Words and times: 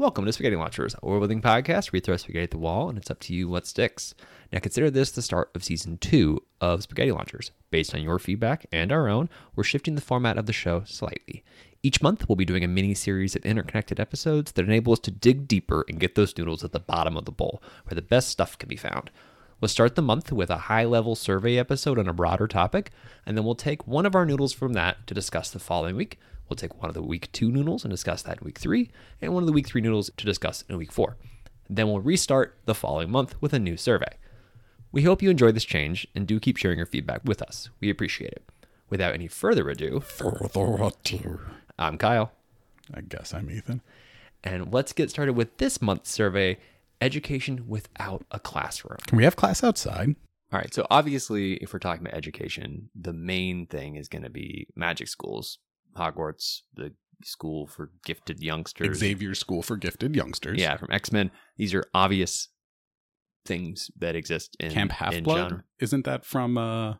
Welcome 0.00 0.24
to 0.24 0.32
Spaghetti 0.32 0.56
Launchers, 0.56 0.96
a 1.02 1.06
world 1.06 1.20
building 1.20 1.42
podcast 1.42 1.92
where 1.92 1.98
we 1.98 2.00
throw 2.00 2.16
spaghetti 2.16 2.44
at 2.44 2.52
the 2.52 2.56
wall 2.56 2.88
and 2.88 2.96
it's 2.96 3.10
up 3.10 3.20
to 3.20 3.34
you 3.34 3.50
what 3.50 3.66
sticks. 3.66 4.14
Now 4.50 4.58
consider 4.58 4.90
this 4.90 5.10
the 5.10 5.20
start 5.20 5.50
of 5.54 5.62
season 5.62 5.98
two 5.98 6.42
of 6.58 6.84
Spaghetti 6.84 7.12
Launchers. 7.12 7.50
Based 7.70 7.94
on 7.94 8.00
your 8.00 8.18
feedback 8.18 8.64
and 8.72 8.92
our 8.92 9.10
own, 9.10 9.28
we're 9.54 9.62
shifting 9.62 9.96
the 9.96 10.00
format 10.00 10.38
of 10.38 10.46
the 10.46 10.54
show 10.54 10.84
slightly. 10.86 11.44
Each 11.82 12.00
month, 12.00 12.26
we'll 12.26 12.36
be 12.36 12.46
doing 12.46 12.64
a 12.64 12.66
mini 12.66 12.94
series 12.94 13.36
of 13.36 13.44
interconnected 13.44 14.00
episodes 14.00 14.52
that 14.52 14.64
enable 14.64 14.94
us 14.94 15.00
to 15.00 15.10
dig 15.10 15.46
deeper 15.46 15.84
and 15.86 16.00
get 16.00 16.14
those 16.14 16.34
noodles 16.34 16.64
at 16.64 16.72
the 16.72 16.80
bottom 16.80 17.14
of 17.14 17.26
the 17.26 17.30
bowl, 17.30 17.62
where 17.84 17.94
the 17.94 18.00
best 18.00 18.30
stuff 18.30 18.56
can 18.56 18.70
be 18.70 18.76
found. 18.76 19.10
We'll 19.60 19.68
start 19.68 19.96
the 19.96 20.02
month 20.02 20.32
with 20.32 20.48
a 20.48 20.56
high 20.56 20.86
level 20.86 21.14
survey 21.14 21.58
episode 21.58 21.98
on 21.98 22.08
a 22.08 22.14
broader 22.14 22.48
topic, 22.48 22.90
and 23.26 23.36
then 23.36 23.44
we'll 23.44 23.54
take 23.54 23.86
one 23.86 24.06
of 24.06 24.14
our 24.14 24.24
noodles 24.24 24.54
from 24.54 24.72
that 24.72 25.06
to 25.08 25.12
discuss 25.12 25.50
the 25.50 25.58
following 25.58 25.96
week. 25.96 26.18
We'll 26.50 26.56
take 26.56 26.80
one 26.82 26.90
of 26.90 26.94
the 26.94 27.02
week 27.02 27.30
two 27.30 27.50
noodles 27.50 27.84
and 27.84 27.90
discuss 27.92 28.22
that 28.22 28.38
in 28.38 28.44
week 28.44 28.58
three, 28.58 28.90
and 29.22 29.32
one 29.32 29.44
of 29.44 29.46
the 29.46 29.52
week 29.52 29.68
three 29.68 29.80
noodles 29.80 30.10
to 30.16 30.26
discuss 30.26 30.64
in 30.68 30.76
week 30.76 30.90
four. 30.92 31.16
Then 31.68 31.86
we'll 31.86 32.00
restart 32.00 32.58
the 32.66 32.74
following 32.74 33.08
month 33.10 33.40
with 33.40 33.52
a 33.54 33.60
new 33.60 33.76
survey. 33.76 34.12
We 34.90 35.02
hope 35.04 35.22
you 35.22 35.30
enjoy 35.30 35.52
this 35.52 35.64
change 35.64 36.08
and 36.16 36.26
do 36.26 36.40
keep 36.40 36.56
sharing 36.56 36.78
your 36.78 36.86
feedback 36.86 37.20
with 37.24 37.40
us. 37.40 37.70
We 37.78 37.88
appreciate 37.88 38.32
it. 38.32 38.42
Without 38.88 39.14
any 39.14 39.28
further 39.28 39.70
ado, 39.70 40.00
Further 40.00 40.82
ado. 40.82 41.38
I'm 41.78 41.96
Kyle, 41.96 42.32
I 42.92 43.02
guess 43.02 43.32
I'm 43.32 43.48
Ethan. 43.48 43.80
and 44.42 44.72
let's 44.72 44.92
get 44.92 45.08
started 45.10 45.34
with 45.34 45.56
this 45.58 45.80
month's 45.80 46.10
survey 46.10 46.58
Education 47.00 47.68
Without 47.68 48.24
a 48.32 48.40
Classroom. 48.40 48.98
Can 49.06 49.16
we 49.16 49.24
have 49.24 49.36
class 49.36 49.62
outside? 49.62 50.16
All 50.52 50.58
right. 50.58 50.74
So 50.74 50.84
obviously, 50.90 51.54
if 51.54 51.72
we're 51.72 51.78
talking 51.78 52.04
about 52.04 52.16
education, 52.18 52.90
the 53.00 53.12
main 53.12 53.66
thing 53.66 53.94
is 53.94 54.08
going 54.08 54.24
to 54.24 54.28
be 54.30 54.66
magic 54.74 55.06
schools, 55.06 55.58
Hogwarts, 55.96 56.60
the 56.74 56.92
school 57.22 57.66
for 57.66 57.90
gifted 58.04 58.40
youngsters. 58.42 58.98
Xavier 58.98 59.34
School 59.34 59.62
for 59.62 59.76
Gifted 59.76 60.14
Youngsters. 60.16 60.58
Yeah, 60.58 60.76
from 60.76 60.90
X 60.90 61.12
Men. 61.12 61.30
These 61.56 61.74
are 61.74 61.84
obvious 61.94 62.48
things 63.44 63.90
that 63.98 64.14
exist 64.14 64.56
in 64.60 64.70
Camp 64.72 64.92
Half 64.92 65.22
Blood. 65.22 65.62
Isn't 65.78 66.04
that 66.04 66.24
from 66.24 66.58
uh, 66.58 66.94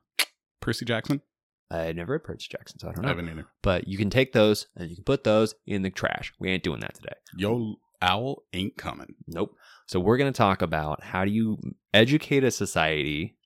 Percy 0.61 0.85
Jackson? 0.85 1.23
I 1.71 1.93
never 1.93 2.15
read 2.15 2.25
Percy 2.25 2.49
Jackson, 2.51 2.79
so 2.81 2.89
I 2.89 2.93
don't 2.93 3.01
I 3.01 3.03
know. 3.03 3.09
haven't 3.17 3.29
either. 3.29 3.47
But 3.63 3.87
you 3.87 3.97
can 3.97 4.11
take 4.11 4.33
those 4.33 4.67
and 4.77 4.91
you 4.91 4.97
can 4.97 5.05
put 5.05 5.25
those 5.25 5.55
in 5.67 5.83
the 5.83 5.91
trash. 5.91 6.33
We 6.41 6.51
ain't 6.51 6.65
doing 6.65 6.81
that 6.81 6.95
today. 6.95 7.15
Yo, 7.37 7.77
owl 8.03 8.43
ain't 8.53 8.77
coming. 8.77 9.15
Nope. 9.29 9.55
So 9.87 10.01
we're 10.01 10.17
going 10.17 10.33
to 10.33 10.37
talk 10.37 10.63
about 10.63 11.03
how 11.05 11.25
do 11.25 11.31
you 11.31 11.59
educate 11.95 12.43
a 12.43 12.51
society? 12.51 13.37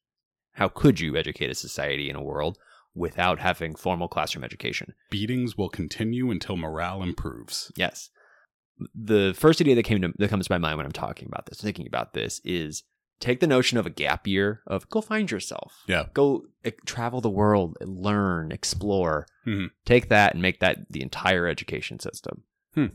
How 0.52 0.68
could 0.68 1.00
you 1.00 1.16
educate 1.16 1.50
a 1.50 1.54
society 1.54 2.08
in 2.08 2.16
a 2.16 2.22
world 2.22 2.58
without 2.94 3.40
having 3.40 3.74
formal 3.74 4.08
classroom 4.08 4.44
education? 4.44 4.94
Beatings 5.10 5.56
will 5.56 5.68
continue 5.68 6.30
until 6.30 6.56
morale 6.56 7.02
improves. 7.02 7.72
Yes. 7.76 8.10
The 8.94 9.34
first 9.36 9.60
idea 9.60 9.74
that 9.76 9.84
came 9.84 10.02
to 10.02 10.12
that 10.18 10.28
comes 10.30 10.46
to 10.46 10.52
my 10.52 10.58
mind 10.58 10.76
when 10.76 10.86
I'm 10.86 10.92
talking 10.92 11.28
about 11.28 11.46
this, 11.46 11.60
thinking 11.60 11.86
about 11.86 12.12
this, 12.12 12.40
is 12.44 12.82
take 13.20 13.38
the 13.40 13.46
notion 13.46 13.78
of 13.78 13.86
a 13.86 13.90
gap 13.90 14.26
year 14.26 14.62
of 14.66 14.88
go 14.90 15.00
find 15.00 15.30
yourself. 15.30 15.82
Yeah. 15.86 16.06
Go 16.12 16.46
eh, 16.64 16.72
travel 16.84 17.20
the 17.20 17.30
world, 17.30 17.76
learn, 17.80 18.50
explore. 18.50 19.26
Mhm. 19.46 19.68
Take 19.84 20.08
that 20.08 20.32
and 20.34 20.42
make 20.42 20.58
that 20.60 20.90
the 20.90 21.02
entire 21.02 21.46
education 21.46 22.00
system. 22.00 22.42
Hmm. 22.74 22.86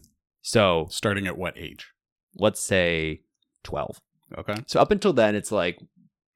So 0.41 0.87
Starting 0.89 1.27
at 1.27 1.37
what 1.37 1.57
age? 1.57 1.91
let's 2.35 2.61
say 2.61 3.21
12. 3.63 3.99
Okay. 4.37 4.55
So 4.67 4.79
up 4.79 4.91
until 4.91 5.13
then, 5.13 5.33
it's 5.35 5.51
like 5.51 5.79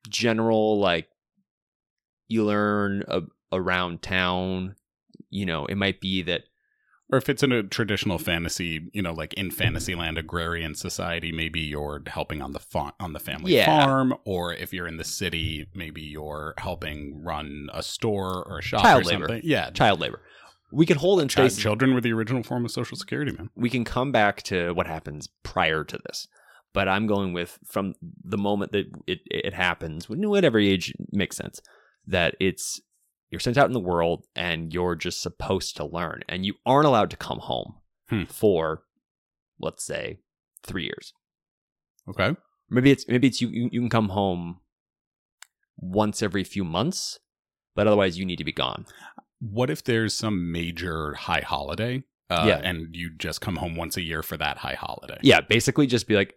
general, 0.09 0.79
like 0.79 1.07
you 2.27 2.43
learn 2.45 3.03
a, 3.07 3.21
around 3.55 4.01
town. 4.01 4.75
You 5.29 5.45
know, 5.45 5.65
it 5.65 5.75
might 5.75 5.99
be 6.01 6.21
that 6.23 6.43
Or 7.11 7.17
if 7.17 7.29
it's 7.29 7.43
in 7.43 7.51
a 7.51 7.61
traditional 7.63 8.17
fantasy, 8.17 8.89
you 8.93 9.01
know, 9.01 9.13
like 9.13 9.33
in 9.35 9.51
Fantasyland 9.51 10.17
agrarian 10.17 10.73
society, 10.73 11.31
maybe 11.31 11.59
you're 11.59 12.01
helping 12.07 12.41
on 12.41 12.53
the 12.53 12.59
fa- 12.59 12.93
on 12.99 13.13
the 13.13 13.19
family 13.19 13.53
Yeah. 13.55 13.65
farm, 13.65 14.15
or 14.25 14.53
if 14.53 14.73
you're 14.73 14.87
in 14.87 14.97
the 14.97 15.03
city, 15.03 15.67
maybe 15.75 16.01
you're 16.01 16.53
helping 16.57 17.21
run 17.23 17.69
a 17.73 17.83
store 17.83 18.43
or 18.47 18.59
a 18.59 18.61
shop 18.63 18.81
Child 18.81 19.01
or 19.03 19.05
labor. 19.05 19.27
something. 19.27 19.41
Yeah, 19.43 19.69
child 19.71 19.99
labor. 19.99 20.21
We 20.71 20.87
can 20.87 20.97
hold 20.97 21.21
in 21.21 21.27
Chi- 21.27 21.47
space. 21.49 21.61
children 21.61 21.93
were 21.93 22.01
the 22.01 22.13
original 22.13 22.41
form 22.41 22.65
of 22.65 22.71
social 22.71 22.97
security, 22.97 23.31
man. 23.31 23.49
we 23.55 23.69
can 23.69 23.83
come 23.83 24.11
back 24.11 24.41
to 24.43 24.71
what 24.73 24.87
happens 24.87 25.29
prior 25.43 25.83
to 25.83 25.99
this 26.07 26.27
but 26.73 26.87
i'm 26.87 27.05
going 27.05 27.33
with 27.33 27.59
from 27.63 27.93
the 28.23 28.37
moment 28.37 28.71
that 28.71 28.85
it, 29.05 29.19
it 29.29 29.53
happens 29.53 30.09
whatever 30.09 30.57
age 30.57 30.91
makes 31.11 31.37
sense 31.37 31.61
that 32.07 32.33
it's 32.39 32.81
you're 33.33 33.39
sent 33.39 33.57
out 33.57 33.65
in 33.65 33.73
the 33.73 33.79
world 33.79 34.25
and 34.35 34.71
you're 34.75 34.95
just 34.95 35.19
supposed 35.19 35.75
to 35.75 35.83
learn 35.83 36.21
and 36.29 36.45
you 36.45 36.53
aren't 36.67 36.85
allowed 36.85 37.09
to 37.09 37.17
come 37.17 37.39
home 37.39 37.73
Hmm. 38.09 38.25
for 38.25 38.83
let's 39.59 39.83
say 39.83 40.19
three 40.63 40.83
years 40.83 41.13
Okay. 42.07 42.35
maybe 42.69 42.91
it's 42.91 43.07
maybe 43.07 43.27
it's 43.27 43.41
you 43.41 43.49
you 43.49 43.79
can 43.81 43.89
come 43.89 44.09
home 44.09 44.59
once 45.77 46.21
every 46.21 46.43
few 46.43 46.63
months 46.63 47.19
but 47.75 47.87
otherwise 47.87 48.17
you 48.19 48.25
need 48.25 48.37
to 48.37 48.43
be 48.43 48.51
gone 48.53 48.85
What 49.39 49.69
if 49.69 49.83
there's 49.83 50.13
some 50.13 50.51
major 50.53 51.15
high 51.15 51.41
holiday? 51.41 52.03
Uh, 52.29 52.45
Yeah. 52.47 52.61
and 52.63 52.95
you 52.95 53.09
just 53.17 53.41
come 53.41 53.57
home 53.57 53.75
once 53.75 53.97
a 53.97 54.01
year 54.01 54.23
for 54.23 54.37
that 54.37 54.57
high 54.59 54.75
holiday. 54.79 55.17
yeah 55.23 55.41
basically 55.41 55.87
just 55.87 56.07
be 56.07 56.15
like 56.15 56.35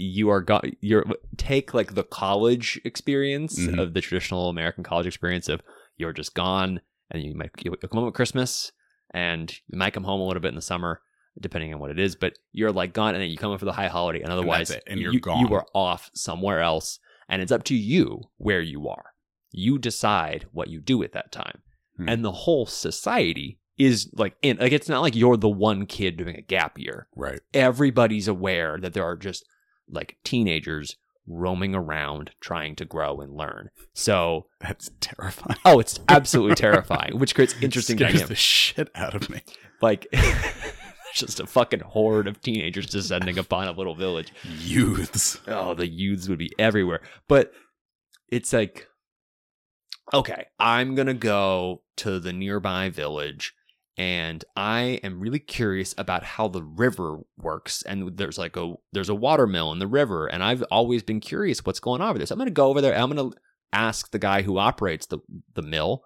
you 0.00 0.28
are 0.30 0.40
go- 0.40 0.62
you're 0.80 1.04
take 1.36 1.74
like 1.74 1.94
the 1.94 2.04
college 2.04 2.80
experience 2.84 3.58
Mhm. 3.58 3.78
of 3.80 3.94
the 3.94 4.00
traditional 4.00 4.48
american 4.48 4.84
college 4.84 5.06
experience 5.06 5.48
of 5.48 5.60
you're 5.98 6.12
just 6.12 6.34
gone 6.34 6.80
and 7.10 7.22
you 7.22 7.34
might 7.34 7.50
you'll 7.62 7.76
come 7.76 7.98
home 8.00 8.08
at 8.08 8.14
christmas 8.14 8.72
and 9.12 9.52
you 9.68 9.78
might 9.78 9.92
come 9.92 10.04
home 10.04 10.20
a 10.20 10.26
little 10.26 10.40
bit 10.40 10.48
in 10.48 10.54
the 10.54 10.62
summer 10.62 11.00
depending 11.40 11.72
on 11.74 11.80
what 11.80 11.90
it 11.90 11.98
is 11.98 12.16
but 12.16 12.32
you're 12.52 12.72
like 12.72 12.92
gone 12.92 13.14
and 13.14 13.22
then 13.22 13.30
you 13.30 13.36
come 13.36 13.52
in 13.52 13.58
for 13.58 13.64
the 13.64 13.72
high 13.72 13.88
holiday 13.88 14.20
and 14.22 14.32
otherwise 14.32 14.70
it, 14.70 14.82
and 14.86 15.00
you're 15.00 15.12
you, 15.12 15.20
gone. 15.20 15.40
you 15.46 15.54
are 15.54 15.66
off 15.74 16.10
somewhere 16.14 16.60
else 16.60 16.98
and 17.28 17.42
it's 17.42 17.52
up 17.52 17.62
to 17.64 17.74
you 17.74 18.20
where 18.38 18.60
you 18.60 18.88
are 18.88 19.12
you 19.52 19.78
decide 19.78 20.46
what 20.52 20.68
you 20.68 20.80
do 20.80 21.02
at 21.02 21.12
that 21.12 21.30
time 21.32 21.60
Hmm. 21.96 22.08
and 22.08 22.24
the 22.24 22.30
whole 22.32 22.64
society 22.64 23.58
is 23.76 24.08
like 24.14 24.36
in 24.42 24.56
like 24.58 24.70
it's 24.72 24.88
not 24.88 25.00
like 25.02 25.16
you're 25.16 25.36
the 25.36 25.48
one 25.48 25.84
kid 25.86 26.16
doing 26.16 26.36
a 26.36 26.40
gap 26.42 26.78
year 26.78 27.08
Right. 27.16 27.40
everybody's 27.54 28.28
aware 28.28 28.78
that 28.78 28.92
there 28.94 29.04
are 29.04 29.16
just 29.16 29.44
like 29.88 30.16
teenagers 30.24 30.96
roaming 31.28 31.74
around 31.74 32.30
trying 32.40 32.74
to 32.76 32.84
grow 32.84 33.20
and 33.20 33.34
learn. 33.36 33.70
So, 33.94 34.46
That's 34.60 34.90
terrifying. 35.00 35.58
oh, 35.64 35.78
it's 35.78 36.00
absolutely 36.08 36.54
terrifying, 36.56 37.18
which 37.18 37.34
creates 37.34 37.54
interesting 37.60 37.96
Scares 37.96 38.12
dynamics. 38.12 38.28
the 38.28 38.34
shit 38.36 38.90
out 38.94 39.14
of 39.14 39.28
me. 39.30 39.42
Like, 39.82 40.06
just 41.14 41.40
a 41.40 41.46
fucking 41.46 41.80
horde 41.80 42.28
of 42.28 42.40
teenagers 42.40 42.86
descending 42.86 43.38
upon 43.38 43.68
a 43.68 43.72
little 43.72 43.94
village. 43.94 44.32
Youths. 44.60 45.38
Oh, 45.46 45.74
the 45.74 45.88
youths 45.88 46.28
would 46.28 46.38
be 46.38 46.52
everywhere. 46.58 47.00
But 47.28 47.52
it's 48.30 48.52
like, 48.52 48.86
okay, 50.12 50.46
I'm 50.58 50.94
going 50.94 51.06
to 51.08 51.14
go 51.14 51.82
to 51.98 52.18
the 52.20 52.32
nearby 52.32 52.88
village 52.90 53.54
and 53.98 54.44
I 54.56 55.00
am 55.02 55.20
really 55.20 55.40
curious 55.40 55.94
about 55.98 56.22
how 56.24 56.48
the 56.48 56.62
river 56.62 57.18
works. 57.36 57.82
And 57.82 58.16
there's 58.16 58.38
like 58.38 58.56
a 58.56 58.74
there's 58.92 59.08
a 59.10 59.14
water 59.14 59.46
mill 59.46 59.72
in 59.72 59.80
the 59.80 59.86
river, 59.86 60.26
and 60.26 60.42
I've 60.42 60.62
always 60.70 61.02
been 61.02 61.20
curious 61.20 61.64
what's 61.66 61.80
going 61.80 62.00
on 62.00 62.08
over 62.10 62.18
there. 62.18 62.26
So 62.26 62.34
I'm 62.34 62.38
gonna 62.38 62.50
go 62.52 62.68
over 62.68 62.80
there. 62.80 62.94
And 62.94 63.02
I'm 63.02 63.10
gonna 63.14 63.30
ask 63.72 64.10
the 64.12 64.18
guy 64.18 64.42
who 64.42 64.56
operates 64.58 65.06
the 65.06 65.18
the 65.54 65.62
mill 65.62 66.04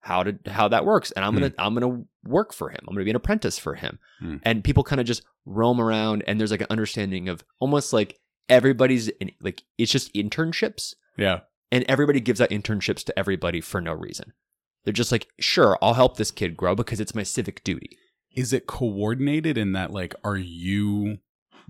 how 0.00 0.22
to 0.22 0.38
how 0.46 0.68
that 0.68 0.84
works, 0.84 1.10
and 1.12 1.24
I'm 1.24 1.32
gonna 1.34 1.52
I'm 1.58 1.72
gonna 1.74 2.04
work 2.24 2.52
for 2.52 2.68
him. 2.68 2.80
I'm 2.86 2.94
gonna 2.94 3.04
be 3.04 3.10
an 3.10 3.16
apprentice 3.16 3.58
for 3.58 3.74
him. 3.74 3.98
Hmm. 4.20 4.36
And 4.42 4.62
people 4.62 4.84
kind 4.84 5.00
of 5.00 5.06
just 5.06 5.22
roam 5.46 5.80
around, 5.80 6.24
and 6.26 6.38
there's 6.38 6.50
like 6.50 6.60
an 6.60 6.66
understanding 6.70 7.28
of 7.30 7.42
almost 7.58 7.92
like 7.94 8.20
everybody's 8.50 9.08
in, 9.08 9.30
like 9.40 9.62
it's 9.78 9.90
just 9.90 10.12
internships 10.12 10.94
Yeah. 11.16 11.40
and 11.72 11.82
everybody 11.88 12.20
gives 12.20 12.42
out 12.42 12.50
internships 12.50 13.02
to 13.06 13.18
everybody 13.18 13.62
for 13.62 13.80
no 13.80 13.94
reason. 13.94 14.34
They're 14.84 14.92
just 14.92 15.12
like, 15.12 15.28
sure, 15.40 15.78
I'll 15.80 15.94
help 15.94 16.16
this 16.16 16.30
kid 16.30 16.56
grow 16.56 16.74
because 16.74 17.00
it's 17.00 17.14
my 17.14 17.22
civic 17.22 17.64
duty. 17.64 17.96
Is 18.36 18.52
it 18.52 18.66
coordinated 18.66 19.56
in 19.56 19.72
that 19.72 19.90
like 19.92 20.14
are 20.24 20.36
you 20.36 21.18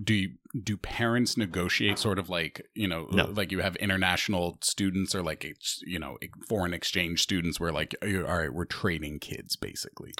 do 0.03 0.13
you, 0.13 0.29
do 0.61 0.75
parents 0.75 1.37
negotiate 1.37 1.97
sort 1.97 2.19
of 2.19 2.29
like 2.29 2.65
you 2.73 2.87
know 2.87 3.07
No. 3.11 3.27
like 3.27 3.51
you 3.51 3.59
have 3.61 3.75
international 3.77 4.57
students 4.61 5.15
or 5.15 5.23
like 5.23 5.45
you 5.85 5.99
know 5.99 6.17
foreign 6.49 6.73
exchange 6.73 7.21
students 7.21 7.59
where 7.61 7.71
like 7.71 7.95
all 8.03 8.09
right 8.23 8.53
we're 8.53 8.65
trading 8.65 9.19
kids 9.19 9.55
basically 9.55 10.11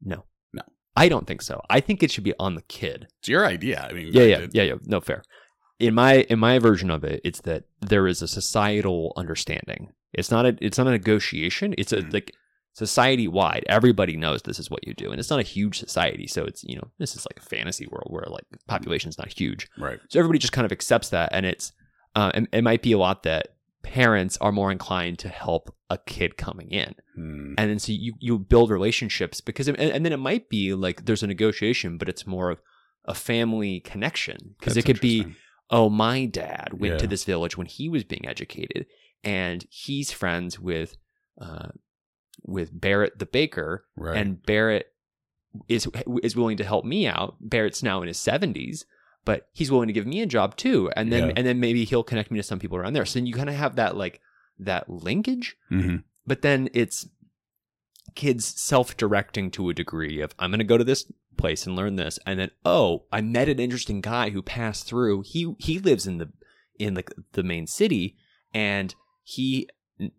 No, 0.00 0.24
No. 0.52 0.62
I 0.96 1.08
don't 1.08 1.26
think 1.26 1.42
so. 1.42 1.60
I 1.68 1.80
think 1.80 2.02
it 2.02 2.10
should 2.12 2.22
be 2.22 2.34
on 2.38 2.54
the 2.54 2.62
kid. 2.62 3.08
it's 3.18 3.28
your 3.28 3.44
idea 3.46 3.86
i 3.90 3.92
mean 3.92 4.10
Yeah, 4.12 4.22
yeah, 4.24 4.46
yeah, 4.52 4.62
yeah. 4.62 4.74
No, 4.84 5.00
fair. 5.00 5.22
In 5.80 5.94
my 5.94 6.18
in 6.30 6.38
my 6.38 6.58
version 6.60 6.90
of 6.90 7.02
it, 7.02 7.20
it's 7.24 7.40
that 7.40 7.64
there 7.80 8.06
is 8.06 8.22
a 8.22 8.28
societal 8.28 9.12
understanding. 9.16 9.88
It's 10.18 10.30
not 10.30 10.46
a 10.46 10.56
it's 10.60 10.78
not 10.78 10.86
a 10.86 10.90
negotiation. 10.92 11.74
It's 11.78 11.92
a 11.92 11.98
Mhm. 12.02 12.12
like 12.12 12.32
society 12.72 13.28
wide. 13.28 13.64
Everybody 13.68 14.16
knows 14.16 14.42
this 14.42 14.58
is 14.58 14.70
what 14.70 14.86
you 14.86 14.94
do, 14.94 15.10
and 15.10 15.20
it's 15.20 15.30
not 15.30 15.38
a 15.38 15.44
huge 15.44 15.78
society. 15.78 16.26
So 16.26 16.44
it's 16.44 16.64
you 16.64 16.76
know 16.76 16.88
this 16.98 17.14
is 17.16 17.26
like 17.30 17.38
a 17.44 17.48
fantasy 17.48 17.86
world 17.86 18.08
where 18.10 18.24
like 18.28 18.44
the 18.50 18.58
population 18.66 19.08
is 19.08 19.18
not 19.18 19.32
huge. 19.38 19.68
right 19.78 19.98
So 20.08 20.18
everybody 20.18 20.38
just 20.38 20.52
kind 20.52 20.64
of 20.66 20.72
accepts 20.72 21.08
that, 21.10 21.28
and 21.32 21.46
it's 21.46 21.72
uh, 22.16 22.30
it, 22.34 22.48
it 22.52 22.62
might 22.64 22.82
be 22.82 22.92
a 22.92 22.98
lot 22.98 23.22
that 23.24 23.48
parents 23.82 24.38
are 24.40 24.50
more 24.52 24.72
inclined 24.72 25.18
to 25.18 25.28
help 25.28 25.74
a 25.90 25.98
kid 25.98 26.36
coming 26.36 26.70
in, 26.70 26.94
Hmm. 27.14 27.54
and 27.58 27.70
then 27.70 27.78
so 27.78 27.92
you 27.92 28.14
you 28.18 28.38
build 28.38 28.70
relationships 28.70 29.40
because 29.40 29.68
and, 29.68 29.78
and 29.78 30.04
then 30.04 30.12
it 30.12 30.18
might 30.18 30.48
be 30.48 30.74
like 30.74 31.04
there's 31.04 31.22
a 31.22 31.26
negotiation, 31.28 31.98
but 31.98 32.08
it's 32.08 32.26
more 32.26 32.50
of 32.50 32.60
a 33.04 33.14
family 33.14 33.80
connection 33.80 34.54
because 34.58 34.76
it 34.76 34.84
could 34.86 35.00
be 35.00 35.26
oh 35.70 35.88
my 35.90 36.24
dad 36.26 36.68
went 36.74 36.98
to 36.98 37.06
this 37.06 37.24
village 37.24 37.56
when 37.56 37.66
he 37.66 37.88
was 37.88 38.02
being 38.04 38.26
educated 38.26 38.86
and 39.24 39.64
he's 39.70 40.12
friends 40.12 40.58
with 40.60 40.96
uh, 41.40 41.68
with 42.42 42.78
Barrett 42.78 43.18
the 43.18 43.26
baker 43.26 43.84
right. 43.96 44.16
and 44.16 44.42
Barrett 44.44 44.86
is 45.68 45.88
is 46.22 46.36
willing 46.36 46.56
to 46.58 46.64
help 46.64 46.84
me 46.84 47.06
out. 47.06 47.36
Barrett's 47.40 47.82
now 47.82 48.02
in 48.02 48.08
his 48.08 48.18
seventies, 48.18 48.84
but 49.24 49.48
he's 49.52 49.70
willing 49.70 49.86
to 49.88 49.92
give 49.94 50.06
me 50.06 50.20
a 50.20 50.26
job 50.26 50.56
too. 50.56 50.90
And 50.96 51.12
then 51.12 51.28
Yeah. 51.28 51.32
and 51.36 51.46
then 51.46 51.60
maybe 51.60 51.84
he'll 51.84 52.02
connect 52.04 52.30
me 52.30 52.38
to 52.38 52.42
some 52.42 52.58
people 52.58 52.76
around 52.76 52.92
there. 52.92 53.04
So 53.06 53.18
then 53.18 53.26
you 53.26 53.34
kind 53.34 53.48
of 53.48 53.54
have 53.56 53.76
that 53.76 53.96
like 53.96 54.20
that 54.58 54.88
linkage, 54.88 55.56
Mhm. 55.70 56.04
but 56.26 56.42
then 56.42 56.68
it's 56.72 57.08
kids 58.14 58.60
self-directing 58.60 59.50
to 59.50 59.68
a 59.70 59.74
degree 59.74 60.20
of 60.20 60.34
I'm 60.38 60.50
going 60.50 60.58
to 60.58 60.64
go 60.64 60.78
to 60.78 60.84
this 60.84 61.10
place 61.36 61.66
and 61.66 61.74
learn 61.74 61.96
this, 61.96 62.18
and 62.26 62.38
then 62.38 62.50
oh, 62.64 63.06
I 63.12 63.20
met 63.20 63.48
an 63.48 63.58
interesting 63.58 64.00
guy 64.00 64.30
who 64.30 64.42
passed 64.42 64.86
through. 64.86 65.22
He 65.22 65.54
he 65.58 65.78
lives 65.78 66.06
in 66.06 66.18
the 66.18 66.30
in 66.78 66.94
the 66.94 67.04
the 67.32 67.42
main 67.42 67.66
city, 67.66 68.16
and 68.52 68.94
he 69.24 69.68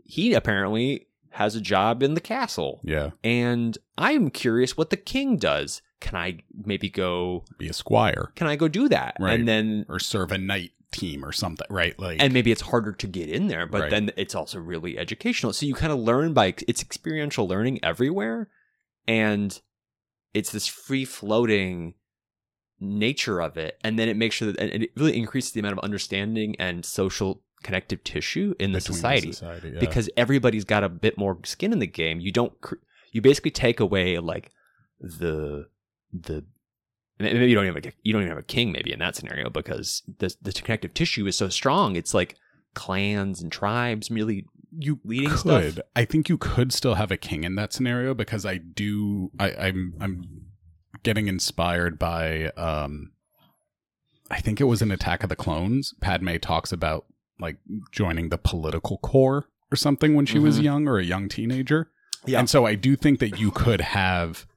he 0.03 0.33
apparently 0.33 1.07
has 1.29 1.55
a 1.55 1.61
job 1.61 2.01
in 2.03 2.13
the 2.13 2.21
castle 2.21 2.81
Yeah. 2.83 3.11
and 3.23 3.77
I'm 3.97 4.29
curious 4.29 4.75
what 4.77 4.89
the 4.89 4.97
king 4.97 5.37
does. 5.37 5.81
Can 6.01 6.15
I 6.15 6.39
maybe 6.53 6.89
go? 6.89 7.45
Be 7.57 7.67
a 7.69 7.73
squire 7.73 8.31
Can 8.35 8.47
I 8.47 8.55
go 8.57 8.67
do 8.67 8.89
that? 8.89 9.15
Right. 9.19 9.39
And 9.39 9.47
then, 9.47 9.85
or 9.89 9.99
serve 9.99 10.31
a 10.31 10.37
knight 10.37 10.71
team 10.91 11.23
or 11.25 11.31
something, 11.33 11.67
right? 11.69 11.97
Like 11.99 12.21
and 12.21 12.31
maybe 12.33 12.51
it's 12.51 12.61
harder 12.61 12.93
to 12.93 13.07
get 13.07 13.27
in 13.29 13.47
there, 13.47 13.65
but 13.67 13.81
Right. 13.81 13.89
then 13.91 14.11
it's 14.17 14.33
also 14.35 14.59
really 14.59 14.97
educational. 14.97 15.51
So 15.53 15.65
you 15.65 15.75
kind 15.75 15.91
of 15.91 15.99
learn 15.99 16.33
by 16.33 16.55
it's 16.67 16.81
experiential 16.81 17.47
learning 17.47 17.79
everywhere, 17.83 18.49
and 19.07 19.59
it's 20.33 20.51
this 20.51 20.67
free 20.67 21.03
floating 21.05 21.95
nature 22.79 23.41
of 23.41 23.57
it, 23.57 23.77
and 23.83 23.97
then 23.99 24.07
it 24.09 24.17
makes 24.17 24.35
sure 24.35 24.51
that 24.51 24.59
and 24.73 24.83
it 24.83 24.91
really 24.95 25.17
increases 25.17 25.51
the 25.51 25.59
amount 25.59 25.73
of 25.77 25.83
understanding 25.83 26.55
and 26.59 26.85
social 26.85 27.41
connective 27.65 28.03
tissue 28.03 28.53
in 28.59 28.71
the 28.73 28.77
between 28.77 28.95
society. 28.95 29.31
society, 29.31 29.69
yeah. 29.69 29.79
because 29.79 30.07
everybody's 30.15 30.63
got 30.63 30.83
a 30.83 30.89
bit 30.89 31.17
more 31.17 31.39
skin 31.43 31.73
in 31.73 31.79
the 31.79 31.87
game. 31.87 32.19
You 32.19 32.31
don't 32.31 32.53
you 33.11 33.21
basically 33.21 33.49
take 33.49 33.79
away 33.79 34.19
like 34.19 34.51
the 34.99 35.67
the 36.13 36.45
maybe 37.17 37.49
you 37.49 37.55
don't 37.55 37.65
even 37.65 37.83
have 37.83 37.91
a, 37.91 37.95
you 38.03 38.13
don't 38.13 38.21
even 38.21 38.29
have 38.29 38.37
a 38.37 38.43
king 38.43 38.71
maybe 38.71 38.93
in 38.93 38.99
that 38.99 39.15
scenario 39.15 39.49
because 39.49 40.03
the 40.19 40.35
the 40.41 40.51
connective 40.51 40.93
tissue 40.93 41.25
is 41.25 41.35
so 41.35 41.49
strong. 41.49 41.95
It's 41.95 42.13
like 42.13 42.35
clans 42.75 43.41
and 43.41 43.51
tribes 43.51 44.11
really 44.11 44.45
you 44.77 44.99
leading 45.03 45.29
could. 45.29 45.73
stuff. 45.73 45.85
I 45.95 46.05
think 46.05 46.29
you 46.29 46.37
could 46.37 46.71
still 46.71 46.95
have 46.95 47.09
a 47.09 47.17
king 47.17 47.43
in 47.43 47.55
that 47.55 47.73
scenario 47.73 48.13
because 48.13 48.45
I 48.45 48.57
do. 48.57 49.31
I, 49.39 49.55
I'm 49.55 49.95
I'm 49.99 50.23
getting 51.01 51.27
inspired 51.27 51.97
by. 51.97 52.49
um 52.57 53.11
I 54.29 54.39
think 54.41 54.59
it 54.59 54.65
was 54.65 54.81
an 54.81 54.91
Attack 54.91 55.23
of 55.23 55.29
the 55.29 55.35
Clones. 55.35 55.93
Padme 56.01 56.37
talks 56.37 56.71
about 56.71 57.05
like 57.39 57.57
joining 57.91 58.29
the 58.29 58.37
political 58.37 58.97
core 58.99 59.47
or 59.71 59.75
something 59.75 60.13
when 60.15 60.25
she 60.25 60.39
was 60.39 60.59
Mhm. 60.59 60.63
young 60.63 60.87
or 60.87 60.97
a 60.99 61.03
young 61.03 61.27
teenager. 61.29 61.91
Yeah. 62.25 62.39
And 62.39 62.49
so 62.49 62.65
I 62.65 62.75
do 62.75 62.95
think 62.95 63.19
that 63.19 63.39
you 63.39 63.51
could 63.51 63.81
have. 63.81 64.47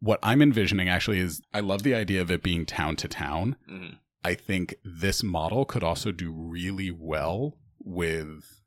What 0.00 0.18
I'm 0.22 0.42
envisioning 0.42 0.88
actually 0.88 1.18
is 1.18 1.40
I 1.52 1.60
love 1.60 1.82
the 1.82 1.94
idea 1.94 2.20
of 2.20 2.30
it 2.30 2.42
being 2.42 2.66
town 2.66 2.96
to 2.96 3.08
town. 3.08 3.56
Mhm. 3.70 3.98
I 4.22 4.34
think 4.34 4.74
this 4.84 5.22
model 5.22 5.64
could 5.64 5.82
also 5.82 6.12
do 6.12 6.30
really 6.30 6.90
well 6.90 7.58
with 7.78 8.60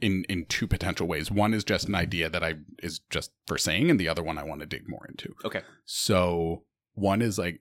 in 0.00 0.24
in 0.24 0.46
two 0.46 0.66
potential 0.66 1.06
ways. 1.06 1.30
One 1.30 1.52
is 1.52 1.62
just 1.64 1.86
an 1.88 1.94
idea 1.94 2.30
that 2.30 2.42
I 2.42 2.54
is 2.82 3.00
just 3.10 3.32
for 3.46 3.58
saying, 3.58 3.90
and 3.90 4.00
the 4.00 4.08
other 4.08 4.22
one 4.22 4.38
I 4.38 4.42
want 4.44 4.60
to 4.62 4.66
dig 4.66 4.88
more 4.88 5.06
into. 5.08 5.34
Okay. 5.44 5.60
So 5.84 6.64
one 6.94 7.20
is 7.20 7.38
like 7.38 7.60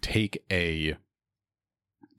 take 0.00 0.44
a 0.50 0.96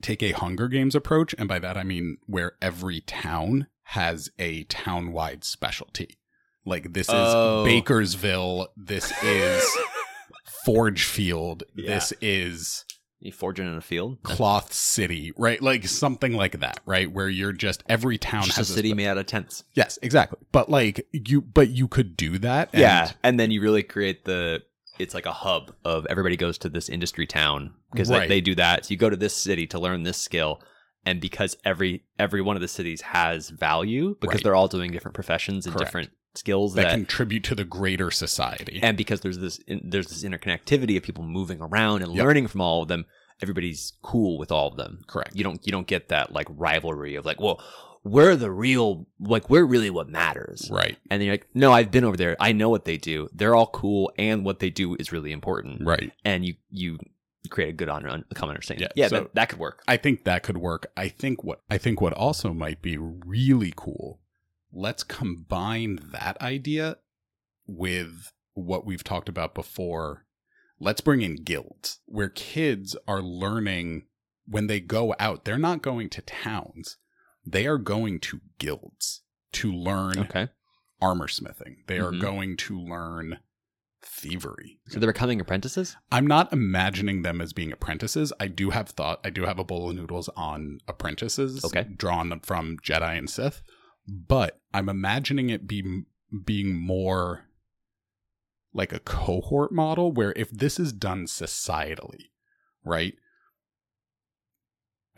take 0.02 0.22
a 0.22 0.32
Hunger 0.32 0.68
Games 0.68 0.94
approach, 0.94 1.34
and 1.38 1.48
by 1.48 1.58
that 1.58 1.76
I 1.76 1.82
mean 1.84 2.18
where 2.26 2.52
every 2.62 3.00
town 3.00 3.66
has 3.84 4.30
a 4.38 4.64
town 4.64 5.12
wide 5.12 5.44
specialty. 5.44 6.18
Like 6.64 6.92
this 6.92 7.08
is 7.08 7.14
Oh. 7.14 7.64
Bakersville, 7.66 8.66
this 8.76 9.12
is 9.22 9.64
Forge 10.64 11.04
Field, 11.04 11.62
Yeah. 11.74 11.94
this 11.94 12.12
is 12.20 12.84
You 13.20 13.32
forging 13.32 13.66
in 13.66 13.74
a 13.74 13.80
field. 13.80 14.22
Cloth 14.22 14.72
City, 14.72 15.32
right? 15.36 15.60
Like 15.62 15.86
something 15.88 16.34
like 16.34 16.60
that, 16.60 16.80
right? 16.86 17.10
Where 17.10 17.28
you're 17.28 17.52
just 17.52 17.82
every 17.88 18.18
town 18.18 18.44
Just 18.44 18.58
a 18.58 18.60
has 18.60 18.68
city 18.68 18.90
spe- 18.90 18.96
made 18.96 19.06
out 19.08 19.18
of 19.18 19.26
tents. 19.26 19.64
yes, 19.74 19.98
exactly. 20.02 20.38
But 20.52 20.68
like 20.70 21.06
you, 21.12 21.40
but 21.40 21.70
you 21.70 21.88
could 21.88 22.16
do 22.16 22.38
that. 22.38 22.68
and- 22.72 22.80
yeah, 22.80 23.10
and 23.24 23.40
then 23.40 23.50
you 23.50 23.60
really 23.60 23.82
create 23.82 24.24
the. 24.24 24.62
It's 24.98 25.14
like 25.14 25.26
a 25.26 25.32
hub 25.32 25.72
of 25.84 26.06
everybody 26.10 26.36
goes 26.36 26.58
to 26.58 26.68
this 26.68 26.88
industry 26.88 27.26
town 27.26 27.72
because 27.92 28.10
Right. 28.10 28.20
they, 28.28 28.36
they 28.36 28.40
do 28.40 28.54
that. 28.56 28.84
So 28.86 28.90
you 28.90 28.96
go 28.96 29.10
to 29.10 29.16
this 29.16 29.34
city 29.34 29.66
to 29.68 29.78
learn 29.78 30.02
this 30.02 30.18
skill, 30.18 30.60
and 31.04 31.20
because 31.20 31.56
every 31.64 32.04
every 32.18 32.40
one 32.42 32.56
of 32.56 32.62
the 32.62 32.68
cities 32.68 33.00
has 33.02 33.50
value 33.50 34.16
because 34.20 34.36
Right. 34.36 34.44
they're 34.44 34.54
all 34.56 34.68
doing 34.68 34.90
different 34.90 35.14
professions 35.14 35.66
and 35.66 35.74
Correct. 35.74 35.88
different 35.88 36.10
skills 36.34 36.74
that 36.74 36.82
that, 36.82 36.90
contribute 36.92 37.42
to 37.44 37.54
the 37.54 37.64
greater 37.64 38.10
society. 38.10 38.78
and 38.82 38.96
because 38.96 39.20
there's 39.22 39.38
this 39.38 39.58
in, 39.66 39.80
there's 39.84 40.06
this 40.08 40.22
interconnectivity 40.24 40.96
of 40.96 41.02
people 41.02 41.24
moving 41.24 41.60
around 41.60 42.02
and 42.02 42.14
Yep. 42.14 42.24
learning 42.24 42.46
from 42.48 42.60
all 42.60 42.82
of 42.82 42.88
them. 42.88 43.06
Everybody's 43.40 43.92
cool 44.02 44.36
with 44.38 44.50
all 44.50 44.68
of 44.68 44.76
them. 44.76 45.02
Correct. 45.06 45.34
You 45.34 45.44
don't 45.44 45.64
you 45.64 45.70
don't 45.72 45.86
get 45.86 46.08
that 46.08 46.32
like 46.32 46.46
rivalry 46.50 47.14
of 47.14 47.24
like, 47.24 47.40
well, 47.40 47.60
we're 48.04 48.36
the 48.36 48.50
real 48.50 49.06
like 49.20 49.50
we're 49.50 49.64
really 49.64 49.90
what 49.90 50.08
matters. 50.08 50.68
Right. 50.70 50.96
And 51.10 51.20
then 51.20 51.26
you're 51.26 51.34
like, 51.34 51.48
no, 51.54 51.72
I've 51.72 51.90
been 51.90 52.04
over 52.04 52.16
there. 52.16 52.36
I 52.40 52.52
know 52.52 52.68
what 52.68 52.84
they 52.84 52.96
do. 52.96 53.28
They're 53.32 53.54
all 53.54 53.66
cool, 53.68 54.12
and 54.18 54.44
what 54.44 54.58
they 54.60 54.70
do 54.70 54.94
is 54.96 55.12
really 55.12 55.32
important. 55.32 55.86
Right. 55.86 56.12
And 56.24 56.44
you 56.44 56.54
you 56.70 56.98
create 57.50 57.70
a 57.70 57.72
good 57.72 57.88
honor, 57.88 58.22
a 58.30 58.34
common 58.34 58.54
understanding. 58.54 58.88
Yeah, 58.94 59.04
Yeah, 59.04 59.08
so- 59.08 59.16
that, 59.20 59.34
that 59.34 59.48
could 59.50 59.58
work. 59.58 59.82
I 59.88 59.96
think 59.96 60.24
that 60.24 60.42
could 60.42 60.58
work. 60.58 60.90
I 60.96 61.08
think 61.08 61.42
what 61.44 61.60
I 61.70 61.78
think 61.78 62.00
what 62.00 62.12
also 62.12 62.52
might 62.52 62.82
be 62.82 62.96
really 62.98 63.72
cool. 63.76 64.20
Let's 64.72 65.02
combine 65.02 65.98
that 66.12 66.40
idea 66.42 66.98
with 67.66 68.32
what 68.54 68.84
we've 68.84 69.04
talked 69.04 69.28
about 69.28 69.54
before. 69.54 70.26
Let's 70.80 71.00
bring 71.00 71.22
in 71.22 71.36
guilds 71.36 72.00
where 72.06 72.28
kids 72.28 72.96
are 73.08 73.22
learning 73.22 74.06
when 74.46 74.66
they 74.66 74.80
go 74.80 75.14
out. 75.18 75.44
They're 75.44 75.58
not 75.58 75.82
going 75.82 76.08
to 76.10 76.22
towns. 76.22 76.98
They 77.50 77.66
are 77.66 77.78
going 77.78 78.20
to 78.20 78.40
guilds 78.58 79.22
to 79.52 79.72
learn 79.72 80.18
Okay, 80.18 80.48
armor 81.00 81.28
smithing. 81.28 81.84
They 81.86 81.98
are 81.98 82.12
Mhm. 82.12 82.20
going 82.20 82.56
to 82.58 82.78
learn 82.80 83.38
thievery. 84.00 84.80
so 84.88 84.98
they're 85.00 85.12
becoming 85.12 85.40
apprentices. 85.40 85.96
I'm 86.12 86.26
not 86.26 86.52
imagining 86.52 87.22
them 87.22 87.40
as 87.40 87.52
being 87.52 87.72
apprentices. 87.72 88.32
I 88.40 88.46
do 88.48 88.70
have 88.70 88.88
thought, 88.90 89.20
I 89.24 89.30
do 89.30 89.42
have 89.44 89.58
a 89.58 89.64
bowl 89.64 89.90
of 89.90 89.96
noodles 89.96 90.28
on 90.30 90.78
apprentices 90.86 91.64
Okay. 91.64 91.82
drawn 91.96 92.38
from 92.40 92.78
Jedi 92.78 93.18
and 93.18 93.28
Sith, 93.28 93.62
but 94.06 94.60
I'm 94.72 94.88
imagining 94.88 95.50
it 95.50 95.66
be 95.66 96.04
being 96.44 96.74
more 96.76 97.44
like 98.72 98.92
a 98.92 99.00
cohort 99.00 99.72
model 99.72 100.12
where 100.12 100.32
if 100.36 100.50
this 100.50 100.78
is 100.78 100.92
done 100.92 101.24
societally, 101.26 102.30
right? 102.84 103.14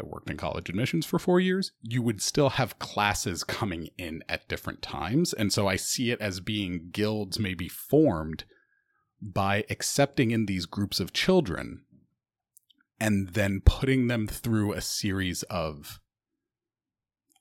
I 0.01 0.05
worked 0.05 0.31
in 0.31 0.37
college 0.37 0.69
admissions 0.71 1.05
for 1.07 1.19
four 1.19 1.39
years. 1.41 1.73
You 1.83 2.01
would 2.03 2.23
still 2.23 2.51
have 2.51 2.79
classes 2.79 3.45
coming 3.45 3.91
in 3.99 4.25
at 4.29 4.49
different 4.49 4.81
times. 4.83 5.33
And 5.35 5.53
so 5.53 5.69
I 5.69 5.77
see 5.77 6.11
it 6.11 6.21
as 6.21 6.41
being 6.41 6.89
guilds 6.91 7.39
maybe 7.39 7.69
formed 7.69 8.45
by 9.21 9.65
accepting 9.69 10.31
in 10.31 10.47
these 10.47 10.65
groups 10.67 10.99
of 11.01 11.13
children 11.13 11.83
and 12.99 13.31
then 13.31 13.61
putting 13.65 14.07
them 14.07 14.27
through 14.27 14.73
a 14.73 14.81
series 14.81 15.43
of 15.45 16.01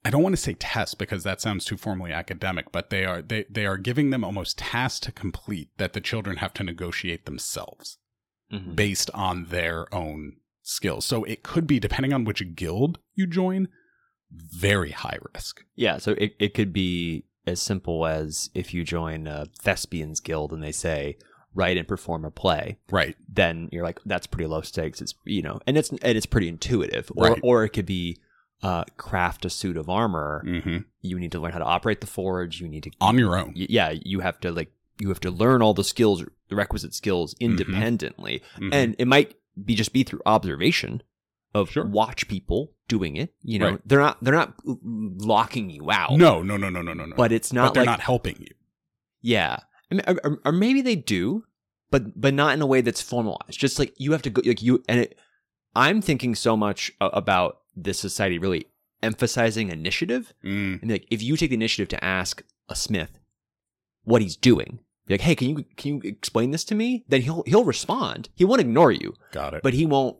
I 0.06 0.10
don't 0.12 0.24
want 0.24 0.34
to 0.34 0.42
say 0.42 0.54
tests 0.54 0.96
because 0.96 1.24
that 1.24 1.42
sounds 1.42 1.66
too 1.66 1.75
formally 1.75 2.13
academic, 2.13 2.72
but 2.72 2.89
they 2.89 3.04
are 3.04 3.22
they, 3.22 3.46
they 3.50 3.66
are 3.66 3.78
giving 3.78 4.10
them 4.12 4.24
almost 4.24 4.58
tasks 4.58 5.00
to 5.01 5.12
complete 5.12 5.70
that 5.78 5.92
the 5.94 6.00
children 6.01 6.38
have 6.38 6.54
to 6.56 6.63
negotiate 6.63 7.25
themselves 7.25 7.98
Mhm. 8.51 8.75
based 8.75 9.12
on 9.13 9.46
their 9.46 9.94
own 9.94 10.38
skills. 10.70 11.06
So 11.06 11.24
it 11.24 11.44
could 11.44 11.66
be 11.68 11.80
depending 11.80 12.14
on 12.14 12.24
which 12.26 12.44
guild 12.56 13.00
you 13.16 13.28
join, 13.28 13.68
very 14.32 14.92
high 14.92 15.18
risk. 15.34 15.64
Yeah, 15.76 15.98
so 15.98 16.12
it, 16.14 16.36
it 16.40 16.54
could 16.54 16.72
be 16.74 17.26
as 17.48 17.62
simple 17.62 18.06
as 18.06 18.50
if 18.54 18.74
you 18.74 18.84
join 18.84 19.28
a 19.28 19.46
thespians 19.60 20.20
guild 20.20 20.54
and 20.54 20.64
they 20.64 20.72
say 20.72 21.18
write 21.56 21.78
and 21.78 21.88
perform 21.88 22.24
a 22.26 22.30
play, 22.32 22.78
Right. 22.92 23.16
then 23.28 23.70
you're 23.72 23.84
like 23.84 24.00
that's 24.06 24.28
pretty 24.28 24.48
low 24.48 24.62
stakes. 24.62 25.02
It's 25.02 25.16
you 25.26 25.42
know, 25.42 25.60
and 25.66 25.78
it's 25.78 25.90
and 25.90 26.18
it's 26.18 26.28
pretty 26.28 26.48
intuitive. 26.48 27.12
Or 27.16 27.30
Right. 27.30 27.40
or 27.42 27.64
it 27.64 27.70
could 27.70 27.88
be 27.88 28.18
uh, 28.62 28.84
craft 28.98 29.46
a 29.46 29.50
suit 29.50 29.78
of 29.78 29.90
armor. 29.90 30.44
hmm 30.46 30.78
You 31.02 31.18
need 31.18 31.32
to 31.32 31.40
learn 31.40 31.54
how 31.54 31.60
to 31.60 31.66
operate 31.66 32.02
the 32.02 32.08
forge. 32.08 32.60
You 32.62 32.68
need 32.68 32.84
to 32.84 32.92
On 33.02 33.18
your 33.18 33.38
own. 33.38 33.54
yeah, 33.56 33.94
you 34.04 34.20
have 34.20 34.40
to 34.42 34.52
like 34.52 34.72
you 35.00 35.08
have 35.10 35.22
to 35.22 35.32
learn 35.32 35.62
all 35.62 35.74
the 35.74 35.84
skills, 35.84 36.24
the 36.50 36.56
requisite 36.56 36.94
skills 36.94 37.34
Mm-hmm. 37.36 37.46
independently, 37.52 38.44
Mhm. 38.60 38.70
and 38.74 38.96
it 39.00 39.08
might 39.08 39.34
be 39.66 39.75
just 39.75 39.94
be 39.94 40.04
through 40.04 40.22
observation 40.25 41.01
of 41.54 41.70
Sure. 41.72 41.86
watch 41.86 42.28
people 42.28 42.74
doing 42.88 43.16
it. 43.18 43.34
You 43.42 43.60
know, 43.60 43.70
Right. 43.72 43.82
they're 43.86 44.00
not 44.00 44.24
they're 44.24 44.34
not 44.34 44.54
locking 44.66 45.70
you 45.70 45.89
out. 45.92 46.12
no, 46.18 46.42
no, 46.44 46.58
no, 46.58 46.70
no, 46.70 46.82
no, 46.82 46.94
no, 46.94 47.06
no. 47.06 47.16
but 47.16 47.32
it's 47.32 47.50
but 47.50 47.56
not 47.56 47.74
they're 47.74 47.82
like 47.84 47.89
not 47.98 48.00
helping 48.01 48.38
you. 48.39 48.54
yeah, 49.22 49.58
I 49.92 49.96
mean, 49.96 50.04
or, 50.08 50.20
or- 50.24 50.42
or 50.46 50.51
maybe 50.51 50.82
they 50.82 50.96
do, 50.96 51.44
but 51.92 52.20
but 52.20 52.34
not 52.34 52.54
in 52.54 52.62
a 52.62 52.68
way 52.68 52.82
that's 52.82 53.01
formalized. 53.01 53.60
Just 53.60 53.80
like 53.80 53.94
you 53.98 54.12
have 54.12 54.22
to 54.24 54.30
go 54.30 54.42
like 54.46 54.62
you 54.62 54.84
and 54.88 55.00
it, 55.01 55.18
I'm 55.75 56.01
thinking 56.01 56.36
so 56.36 56.56
much 56.58 56.92
about 57.01 57.60
this 57.75 58.00
society 58.00 58.38
really 58.38 58.66
emphasizing 59.01 59.70
initiative. 59.70 60.34
Mm, 60.44 60.82
And 60.82 60.92
like 60.92 61.06
if 61.10 61.24
you 61.24 61.38
take 61.38 61.50
the 61.51 61.56
initiative 61.56 61.88
to 61.89 62.04
ask 62.04 62.44
a 62.68 62.75
smith 62.75 63.18
what 64.04 64.22
he's 64.22 64.36
doing, 64.36 64.80
be 65.10 65.13
like, 65.16 65.22
hey, 65.22 65.36
can 65.36 65.50
you 65.50 65.66
can 65.75 65.96
you 65.96 66.01
explain 66.06 66.51
this 66.51 66.63
to 66.66 66.75
me? 66.75 67.04
Then 67.10 67.22
he'll 67.22 67.44
he'll 67.46 67.66
respond. 67.66 68.30
He 68.36 68.46
won't 68.46 68.62
ignore 68.62 68.92
you, 68.92 69.13
got 69.32 69.54
it. 69.54 69.62
but 69.63 69.74
he 69.74 69.86
won't 69.86 70.18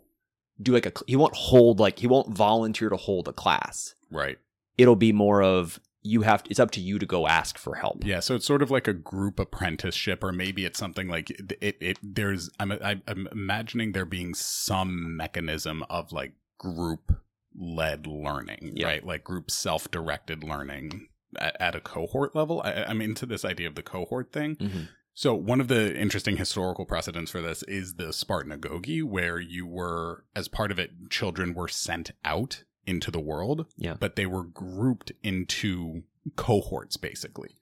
do 0.62 0.74
like 0.74 0.86
a 0.86 0.92
he 1.08 1.16
won't 1.16 1.36
hold 1.36 1.80
like 1.80 2.00
he 2.00 2.08
won't 2.08 2.36
volunteer 2.36 2.90
to 2.90 2.98
hold 2.98 3.28
a 3.30 3.34
class. 3.34 3.96
right. 4.12 4.38
It'll 4.78 4.96
be 4.96 5.12
more 5.14 5.42
of 5.44 5.80
you 6.02 6.22
have 6.22 6.44
it's 6.50 6.60
up 6.62 6.72
to 6.72 6.80
you 6.82 6.98
to 7.00 7.06
go 7.06 7.28
ask 7.28 7.58
for 7.58 7.76
help. 7.76 8.06
Yeah, 8.06 8.22
so 8.22 8.36
it's 8.36 8.46
sort 8.46 8.62
of 8.62 8.72
like 8.72 8.88
a 8.88 8.94
group 8.94 9.38
apprenticeship, 9.40 10.24
or 10.24 10.32
maybe 10.32 10.64
it's 10.66 10.80
something 10.80 11.08
like 11.10 11.30
it. 11.30 11.58
it, 11.62 11.78
it 11.82 11.98
there's 12.02 12.50
I'm 12.60 12.72
I'm 12.82 13.28
imagining 13.32 13.92
there 13.92 14.06
being 14.06 14.34
some 14.34 15.18
mechanism 15.18 15.84
of 15.90 16.12
like 16.14 16.32
group 16.58 17.14
led 17.54 18.08
learning, 18.08 18.72
Yeah. 18.76 18.88
right? 18.88 19.06
Like 19.06 19.24
group 19.26 19.52
self 19.52 19.92
directed 19.92 20.44
learning 20.44 21.08
at, 21.38 21.56
at 21.60 21.76
a 21.76 21.80
cohort 21.82 22.36
level. 22.36 22.62
I, 22.64 22.84
I'm 22.88 23.02
into 23.02 23.26
this 23.26 23.44
idea 23.46 23.68
of 23.68 23.76
the 23.76 23.84
cohort 23.84 24.32
thing. 24.32 24.56
Mhm. 24.56 24.88
So 25.14 25.34
one 25.36 25.60
of 25.60 25.68
the 25.68 25.98
interesting 26.00 26.38
historical 26.38 26.86
precedents 26.86 27.30
for 27.32 27.42
this 27.42 27.62
is 27.64 27.96
the 27.96 28.14
Spartan 28.14 28.58
agoge, 28.58 29.04
where 29.04 29.38
you 29.40 29.68
were, 29.68 30.24
as 30.36 30.48
part 30.48 30.72
of 30.72 30.80
it, 30.80 30.92
children 31.10 31.54
were 31.54 31.68
sent 31.68 32.12
out 32.24 32.64
into 32.86 33.12
the 33.12 33.20
world, 33.20 33.66
Yeah. 33.78 33.96
but 34.00 34.16
they 34.16 34.26
were 34.26 34.44
grouped 34.46 35.12
into 35.22 36.04
cohorts 36.38 36.96
basically, 36.98 37.58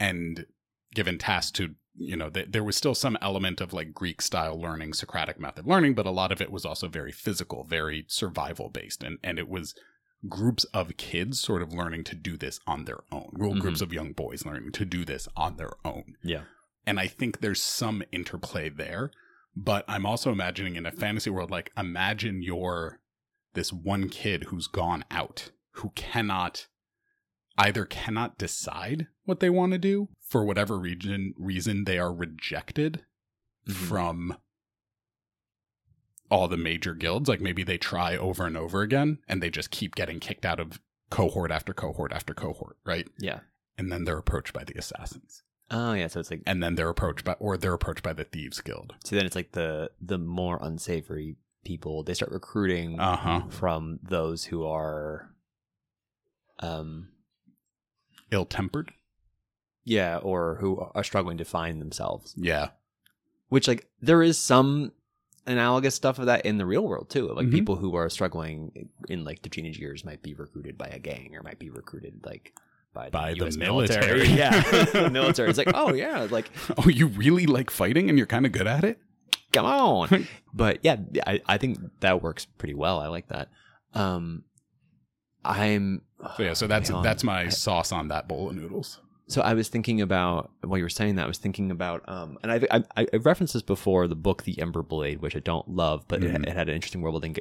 and 0.00 0.46
given 0.94 1.18
tasks 1.18 1.52
to, 1.52 1.74
you 1.96 2.16
know, 2.16 2.30
th- 2.30 2.48
there 2.50 2.64
was 2.64 2.76
still 2.76 2.94
some 2.94 3.16
element 3.22 3.60
of 3.60 3.72
like 3.72 3.92
Greek 3.94 4.20
style 4.20 4.60
learning, 4.60 4.92
Socratic 4.92 5.38
method 5.38 5.66
learning, 5.66 5.94
but 5.94 6.06
a 6.06 6.10
lot 6.10 6.32
of 6.32 6.40
it 6.40 6.50
was 6.50 6.64
also 6.64 6.88
very 6.88 7.12
physical, 7.12 7.64
very 7.64 8.04
survival 8.08 8.70
based, 8.70 9.02
and 9.02 9.18
and 9.22 9.38
it 9.38 9.48
was 9.48 9.74
groups 10.28 10.64
of 10.74 10.96
kids 10.96 11.40
sort 11.40 11.62
of 11.62 11.72
learning 11.72 12.04
to 12.04 12.14
do 12.16 12.36
this 12.36 12.58
on 12.66 12.84
their 12.86 13.00
own, 13.12 13.30
real 13.34 13.54
Mhm. 13.54 13.60
groups 13.60 13.80
of 13.80 13.92
young 13.92 14.12
boys 14.12 14.44
learning 14.44 14.72
to 14.72 14.84
do 14.84 15.04
this 15.04 15.28
on 15.36 15.56
their 15.56 15.72
own. 15.84 16.16
Yeah. 16.22 16.44
And 16.86 16.98
I 16.98 17.06
think 17.06 17.40
there's 17.40 17.62
some 17.62 18.02
interplay 18.10 18.68
there. 18.68 19.10
But 19.54 19.84
I'm 19.88 20.06
also 20.06 20.30
imagining 20.32 20.76
in 20.76 20.86
a 20.86 20.92
fantasy 20.92 21.30
world, 21.30 21.50
like 21.50 21.72
imagine 21.76 22.42
you're 22.42 23.00
this 23.54 23.72
one 23.72 24.08
kid 24.08 24.44
who's 24.44 24.66
gone 24.68 25.04
out, 25.10 25.50
who 25.72 25.90
cannot 25.90 26.68
either 27.56 27.84
cannot 27.84 28.38
decide 28.38 29.08
what 29.24 29.40
they 29.40 29.50
want 29.50 29.72
to 29.72 29.78
do 29.78 30.08
for 30.20 30.44
whatever 30.44 30.78
reason 30.78 31.34
reason 31.36 31.84
they 31.84 31.98
are 31.98 32.12
rejected 32.14 33.04
Mhm. 33.66 33.72
from 33.72 34.38
all 36.30 36.48
the 36.48 36.56
major 36.56 36.94
guilds. 36.94 37.28
Like 37.28 37.40
maybe 37.40 37.62
they 37.62 37.78
try 37.78 38.16
over 38.16 38.46
and 38.46 38.56
over 38.56 38.82
again 38.82 39.18
and 39.28 39.42
they 39.42 39.50
just 39.50 39.70
keep 39.70 39.94
getting 39.94 40.20
kicked 40.20 40.44
out 40.44 40.60
of 40.60 40.80
cohort 41.10 41.50
after 41.50 41.72
cohort 41.72 42.12
after 42.12 42.34
cohort, 42.34 42.76
right? 42.84 43.08
Yeah. 43.18 43.40
And 43.78 43.90
then 43.92 44.04
they're 44.04 44.18
approached 44.18 44.52
by 44.52 44.64
the 44.64 44.74
assassins. 44.78 45.42
Oh 45.70 45.92
yeah, 45.92 46.06
so 46.08 46.20
it's 46.20 46.30
like 46.30 46.42
And 46.46 46.62
then 46.62 46.74
they're 46.74 46.88
approached 46.88 47.24
by 47.24 47.32
or 47.38 47.56
they're 47.56 47.74
approached 47.74 48.02
by 48.02 48.12
the 48.12 48.24
thieves 48.24 48.60
guild. 48.60 48.94
so 49.04 49.16
then 49.16 49.24
it's 49.26 49.36
like 49.36 49.52
the 49.52 49.90
the 50.00 50.18
more 50.18 50.58
unsavory 50.62 51.36
people 51.64 52.02
they 52.02 52.14
start 52.14 52.32
recruiting 52.32 52.98
Uh-huh. 52.98 53.42
from 53.50 53.98
those 54.02 54.44
who 54.46 54.64
are 54.66 55.30
um 56.60 57.08
Ill 58.30 58.44
tempered. 58.44 58.92
yeah 59.84 60.18
or 60.18 60.56
who 60.60 60.78
are 60.94 61.04
struggling 61.04 61.38
to 61.38 61.44
find 61.44 61.80
themselves 61.80 62.34
Yeah. 62.36 62.68
which 63.48 63.68
like 63.68 63.88
there 64.00 64.22
is 64.22 64.38
some 64.38 64.92
analogous 65.48 65.94
stuff 65.94 66.18
of 66.18 66.26
that 66.26 66.44
in 66.46 66.58
the 66.58 66.66
real 66.66 66.86
world 66.86 67.08
too 67.10 67.28
like 67.32 67.46
Mhm. 67.46 67.52
people 67.52 67.76
who 67.76 67.94
are 67.96 68.08
struggling 68.10 68.88
in 69.08 69.24
like 69.24 69.42
the 69.42 69.48
teenage 69.48 69.78
years 69.78 70.04
might 70.04 70.22
be 70.22 70.34
recruited 70.34 70.76
by 70.78 70.86
a 70.86 70.98
gang 70.98 71.34
or 71.34 71.42
might 71.42 71.58
be 71.58 71.70
recruited 71.70 72.20
like 72.24 72.52
by 72.94 73.06
the, 73.06 73.10
By 73.10 73.34
the 73.34 73.46
US 73.46 73.56
military. 73.56 74.26
yeah 74.42 74.60
the 74.92 75.10
military 75.10 75.48
it's 75.48 75.58
like 75.58 75.72
oh 75.74 75.92
yeah 75.94 76.26
like 76.30 76.50
Oh, 76.78 76.88
you 76.88 77.06
really 77.08 77.46
like 77.46 77.70
fighting 77.70 78.08
and 78.08 78.18
you're 78.18 78.26
kind 78.26 78.46
of 78.46 78.52
good 78.52 78.66
at 78.66 78.84
it? 78.84 78.98
come 79.52 79.64
on 79.66 80.28
but 80.52 80.78
yeah 80.82 80.96
I, 81.26 81.40
I 81.46 81.56
think 81.58 81.78
that 82.00 82.22
works 82.22 82.44
pretty 82.44 82.74
well 82.74 82.98
i 83.00 83.06
like 83.08 83.28
that 83.28 83.48
um 83.94 84.44
i'm 85.44 86.02
So 86.36 86.42
yeah, 86.42 86.52
so 86.54 86.66
that's 86.66 86.90
hang 86.90 87.02
that's 87.02 87.24
my 87.24 87.42
I- 87.42 87.48
sauce 87.48 87.92
on 87.92 88.08
that 88.08 88.28
bowl 88.28 88.50
of 88.50 88.56
noodles. 88.56 89.00
So 89.28 89.42
I 89.42 89.54
was 89.54 89.68
thinking 89.68 90.00
about 90.00 90.50
while 90.64 90.78
you 90.78 90.84
were 90.84 90.88
saying 90.88 91.16
that, 91.16 91.24
I 91.24 91.28
was 91.28 91.38
thinking 91.38 91.70
about, 91.70 92.02
um, 92.08 92.38
and 92.42 92.50
I, 92.50 92.60
I, 92.96 93.06
I 93.12 93.16
referenced 93.18 93.52
this 93.54 93.62
before 93.62 94.08
the 94.08 94.16
book 94.16 94.42
The 94.44 94.60
Ember 94.60 94.82
Blade, 94.82 95.20
which 95.20 95.36
I 95.36 95.40
don't 95.40 95.68
love, 95.68 96.04
but 96.08 96.24
it, 96.24 96.32
Mhm. 96.34 96.46
it 96.48 96.56
had 96.56 96.68
an 96.68 96.74
interesting 96.74 97.00
world 97.02 97.12
building 97.14 97.36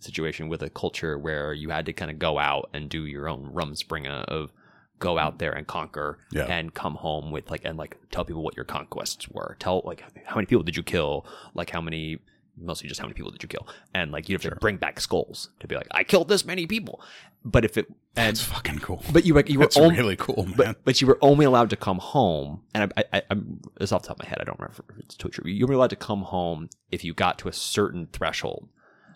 situation 0.00 0.48
with 0.48 0.62
a 0.62 0.70
culture 0.70 1.18
where 1.18 1.52
you 1.52 1.70
had 1.70 1.86
to 1.86 1.92
kind 1.92 2.10
of 2.10 2.18
go 2.18 2.38
out 2.38 2.70
and 2.72 2.88
do 2.88 3.06
your 3.06 3.28
own 3.28 3.50
rumspringa 3.52 4.24
of 4.26 4.52
go 5.00 5.18
out 5.18 5.38
there 5.40 5.52
and 5.52 5.66
conquer 5.66 6.18
Yeah. 6.30 6.44
and 6.44 6.72
come 6.72 6.94
home 6.94 7.30
with 7.32 7.50
like 7.50 7.64
and 7.64 7.76
like 7.76 7.96
tell 8.10 8.24
people 8.24 8.42
what 8.42 8.54
your 8.56 8.64
conquests 8.64 9.28
were. 9.28 9.56
Tell 9.58 9.82
like 9.84 10.04
how 10.24 10.36
many 10.36 10.46
people 10.46 10.62
did 10.62 10.76
you 10.76 10.82
kill, 10.84 11.26
like 11.54 11.70
how 11.70 11.80
many 11.80 12.18
mostly 12.56 12.88
just 12.88 13.00
how 13.00 13.06
many 13.06 13.14
people 13.14 13.30
did 13.30 13.42
you 13.42 13.48
kill, 13.48 13.66
and 13.94 14.12
like 14.12 14.28
you 14.28 14.34
have 14.34 14.42
Sure. 14.42 14.50
to 14.52 14.56
bring 14.56 14.76
back 14.76 15.00
skulls 15.00 15.50
to 15.60 15.66
be 15.68 15.74
like 15.74 15.88
I 15.90 16.04
killed 16.04 16.28
this 16.28 16.44
many 16.44 16.66
people. 16.66 17.00
But 17.44 17.64
if 17.64 17.76
it 17.76 17.86
and 18.16 18.28
That's 18.36 18.42
fucking 18.42 18.78
cool. 18.78 19.02
but 19.12 19.26
you 19.26 19.34
were 19.34 19.42
you 19.46 19.58
were 19.58 19.64
That's 19.66 19.76
only, 19.76 19.96
really 19.96 20.16
cool, 20.16 20.46
man. 20.46 20.54
but 20.56 20.84
but 20.84 21.00
you 21.00 21.06
were 21.06 21.18
only 21.20 21.44
allowed 21.44 21.70
to 21.70 21.76
come 21.76 21.98
home, 21.98 22.62
and 22.74 22.92
I, 22.96 23.04
I, 23.12 23.22
I'm 23.30 23.60
this 23.78 23.92
off 23.92 24.02
the 24.02 24.08
top 24.08 24.18
of 24.20 24.24
my 24.24 24.28
head. 24.28 24.38
I 24.40 24.44
don't 24.44 24.58
remember 24.58 24.84
if 24.90 24.98
it's 25.00 25.14
totally 25.16 25.32
true. 25.42 25.50
You 25.50 25.66
were 25.66 25.74
allowed 25.74 25.90
to 25.90 25.96
come 25.96 26.22
home 26.22 26.70
if 26.90 27.04
you 27.04 27.12
got 27.12 27.38
to 27.40 27.48
a 27.48 27.52
certain 27.52 28.06
threshold. 28.12 28.68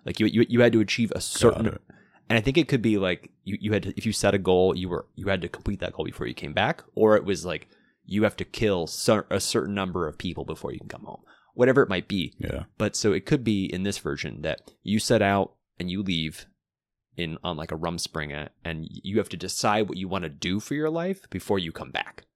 Like 0.05 0.21
you, 0.21 0.27
you, 0.27 0.47
you 0.49 0.61
had 0.63 0.73
to 0.73 0.81
achieve 0.81 1.13
a 1.15 1.21
certain, 1.21 1.79
and 2.29 2.39
I 2.39 2.41
think 2.41 2.57
it 2.57 2.67
could 2.69 2.81
be 2.83 2.99
like 2.99 3.31
you, 3.45 3.59
you 3.61 3.73
had 3.73 3.83
to, 3.85 3.95
if 3.97 4.05
you 4.07 4.13
set 4.13 4.35
a 4.35 4.39
goal, 4.39 4.75
you 4.77 4.89
were 4.89 5.07
you 5.17 5.27
had 5.29 5.41
to 5.43 5.49
complete 5.49 5.81
that 5.81 5.93
goal 5.93 6.05
before 6.05 6.27
you 6.27 6.35
came 6.35 6.53
back, 6.55 6.83
or 6.95 7.15
it 7.17 7.25
was 7.25 7.45
like 7.47 7.69
you 8.05 8.23
have 8.25 8.37
to 8.37 8.45
kill 8.45 8.87
cer- 8.87 9.27
a 9.31 9.39
certain 9.41 9.75
number 9.75 10.07
of 10.09 10.17
people 10.19 10.45
before 10.45 10.73
you 10.73 10.79
can 10.79 10.89
come 10.89 11.03
home, 11.05 11.21
whatever 11.59 11.83
it 11.83 11.89
might 11.89 12.07
be. 12.07 12.33
yeah. 12.39 12.63
But 12.79 12.95
so 12.95 13.13
it 13.13 13.27
could 13.27 13.43
be 13.43 13.65
in 13.65 13.83
this 13.83 13.99
version 13.99 14.43
that 14.43 14.61
you 14.85 15.01
set 15.01 15.21
out 15.21 15.55
and 15.81 15.91
you 15.91 16.05
leave 16.05 16.47
in 17.17 17.37
on 17.43 17.57
like 17.57 17.73
a 17.73 17.77
rumspringa 17.77 18.51
and 18.65 18.87
you 18.89 19.19
have 19.19 19.29
to 19.31 19.37
decide 19.37 19.89
what 19.89 19.99
you 19.99 20.07
want 20.07 20.23
to 20.23 20.29
do 20.29 20.61
for 20.61 20.75
your 20.75 20.89
life 20.89 21.29
before 21.31 21.59
you 21.59 21.73
come 21.73 21.91
back. 21.91 22.27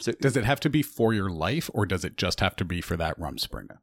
So 0.00 0.10
Does 0.20 0.36
it 0.36 0.44
have 0.44 0.58
to 0.60 0.68
be 0.68 0.82
for 0.82 1.14
your 1.14 1.30
life 1.30 1.70
or 1.74 1.86
does 1.86 2.04
it 2.04 2.16
just 2.16 2.40
have 2.40 2.56
to 2.56 2.64
be 2.64 2.80
for 2.80 2.96
that 2.96 3.16
Rumspringa? 3.20 3.78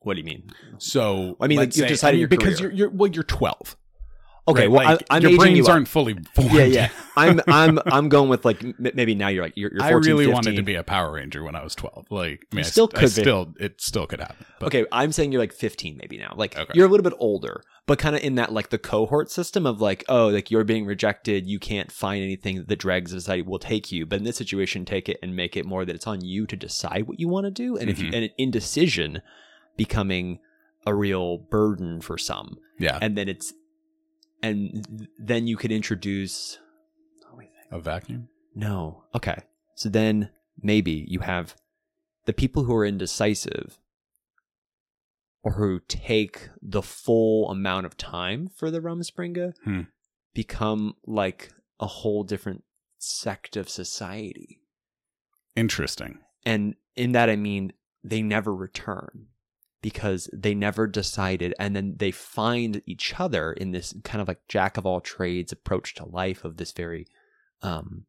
what 0.00 0.12
do 0.14 0.20
you 0.20 0.26
mean? 0.26 0.50
So 0.76 1.38
I 1.40 1.46
mean, 1.46 1.56
like, 1.56 1.74
you've 1.74 1.88
decided 1.88 2.08
I 2.08 2.12
mean, 2.16 2.20
your 2.20 2.28
because 2.28 2.58
career. 2.60 2.70
you're 2.70 2.88
you're 2.88 2.90
well, 2.90 3.10
you're 3.10 3.24
12. 3.24 3.78
Okay, 4.46 4.62
right? 4.62 4.70
well 4.70 4.84
Like, 4.84 5.02
I, 5.08 5.16
I'm 5.16 5.22
your 5.22 5.38
brains 5.38 5.56
you 5.56 5.66
aren't 5.66 5.88
fully 5.88 6.14
formed. 6.34 6.52
Yeah, 6.52 6.64
yeah. 6.64 6.88
I'm 7.16 7.40
I'm 7.46 7.78
I'm 7.86 8.08
going 8.10 8.28
with 8.28 8.44
like 8.44 8.62
m- 8.62 8.74
maybe 8.78 9.14
now 9.14 9.28
you're 9.28 9.42
like 9.42 9.54
you're, 9.56 9.70
you're 9.72 9.80
14, 9.80 9.94
I 9.94 9.98
really 10.12 10.24
15. 10.24 10.34
wanted 10.34 10.56
to 10.56 10.62
be 10.62 10.74
a 10.74 10.82
Power 10.82 11.12
Ranger 11.12 11.42
when 11.42 11.54
I 11.54 11.62
was 11.64 11.74
12. 11.74 12.06
Like, 12.10 12.46
I 12.52 12.56
mean, 12.56 12.64
I 12.64 12.68
still 12.68 12.90
I 12.94 12.98
could 12.98 13.02
be. 13.14 13.22
still 13.22 13.54
it 13.58 13.80
still 13.80 14.06
could 14.06 14.20
happen. 14.20 14.44
But 14.60 14.66
Okay, 14.66 14.84
I'm 14.92 15.12
saying 15.12 15.32
you're 15.32 15.40
like 15.40 15.52
15 15.54 15.96
maybe 15.96 16.18
now. 16.18 16.34
Like 16.36 16.58
Okay. 16.58 16.72
you're 16.74 16.86
a 16.86 16.90
little 16.90 17.04
bit 17.04 17.14
older, 17.18 17.62
but 17.86 17.98
kind 17.98 18.14
of 18.16 18.22
in 18.22 18.34
that 18.34 18.52
like 18.52 18.68
the 18.68 18.76
cohort 18.78 19.30
system 19.30 19.64
of 19.64 19.80
like, 19.80 20.04
oh, 20.10 20.26
like 20.28 20.50
you're 20.50 20.64
being 20.64 20.84
rejected, 20.84 21.46
you 21.46 21.58
can't 21.58 21.90
find 21.90 22.22
anything 22.22 22.56
that 22.56 22.68
the 22.68 22.76
dregs 22.76 23.12
of 23.14 23.20
society 23.22 23.42
will 23.42 23.58
take 23.58 23.90
you. 23.92 24.04
But 24.04 24.18
in 24.18 24.24
this 24.24 24.36
situation, 24.36 24.84
take 24.84 25.08
it 25.08 25.18
and 25.22 25.34
make 25.34 25.56
it 25.56 25.64
more 25.64 25.86
that 25.86 25.94
it's 25.94 26.06
on 26.06 26.22
you 26.22 26.46
to 26.48 26.56
decide 26.56 27.06
what 27.06 27.18
you 27.18 27.28
want 27.28 27.46
to 27.46 27.50
do, 27.50 27.76
and 27.78 27.88
if 27.88 27.98
you 27.98 28.10
Mhm. 28.10 28.14
and 28.16 28.30
indecision 28.36 29.22
becoming 29.76 30.38
a 30.86 30.94
real 30.94 31.38
burden 31.38 32.00
for 32.00 32.18
some, 32.18 32.58
yeah, 32.78 32.98
and 33.00 33.16
then 33.16 33.28
it's 33.28 33.54
and 34.48 35.08
then 35.18 35.46
you 35.46 35.56
could 35.56 35.72
introduce. 35.72 36.58
A 37.70 37.80
vacuum. 37.80 38.28
no. 38.54 39.04
Okay. 39.14 39.38
So 39.74 39.88
then 39.88 40.30
maybe 40.62 41.04
you 41.08 41.20
have 41.20 41.56
the 42.26 42.32
people 42.32 42.64
who 42.64 42.74
are 42.76 42.84
indecisive 42.86 43.78
or 45.42 45.52
who 45.54 45.80
take 45.88 46.48
the 46.62 46.82
full 46.82 47.50
amount 47.50 47.86
of 47.86 47.96
time 47.96 48.48
for 48.54 48.70
the 48.70 48.80
Rumspringa 48.80 49.54
Hmm. 49.64 49.80
become 50.34 50.94
like 51.04 51.50
a 51.80 51.86
whole 51.86 52.22
different 52.22 52.62
sect 52.98 53.56
of 53.56 53.68
society. 53.68 54.60
Interesting. 55.56 56.20
And 56.46 56.76
in 56.94 57.12
that, 57.12 57.28
I 57.28 57.36
mean, 57.36 57.72
they 58.04 58.22
never 58.22 58.54
return 58.54 59.26
because 59.84 60.30
they 60.32 60.54
never 60.54 60.86
decided. 60.86 61.52
And 61.58 61.76
then 61.76 61.96
they 61.98 62.10
find 62.10 62.80
each 62.86 63.20
other 63.20 63.52
in 63.52 63.70
this 63.72 63.94
kind 64.02 64.22
of 64.22 64.28
like 64.28 64.40
jack 64.48 64.78
of 64.78 64.86
all 64.86 65.02
trades 65.02 65.52
approach 65.52 65.94
to 65.96 66.06
life 66.06 66.42
of 66.42 66.56
this 66.56 66.72
very 66.72 67.06
um, 67.60 68.06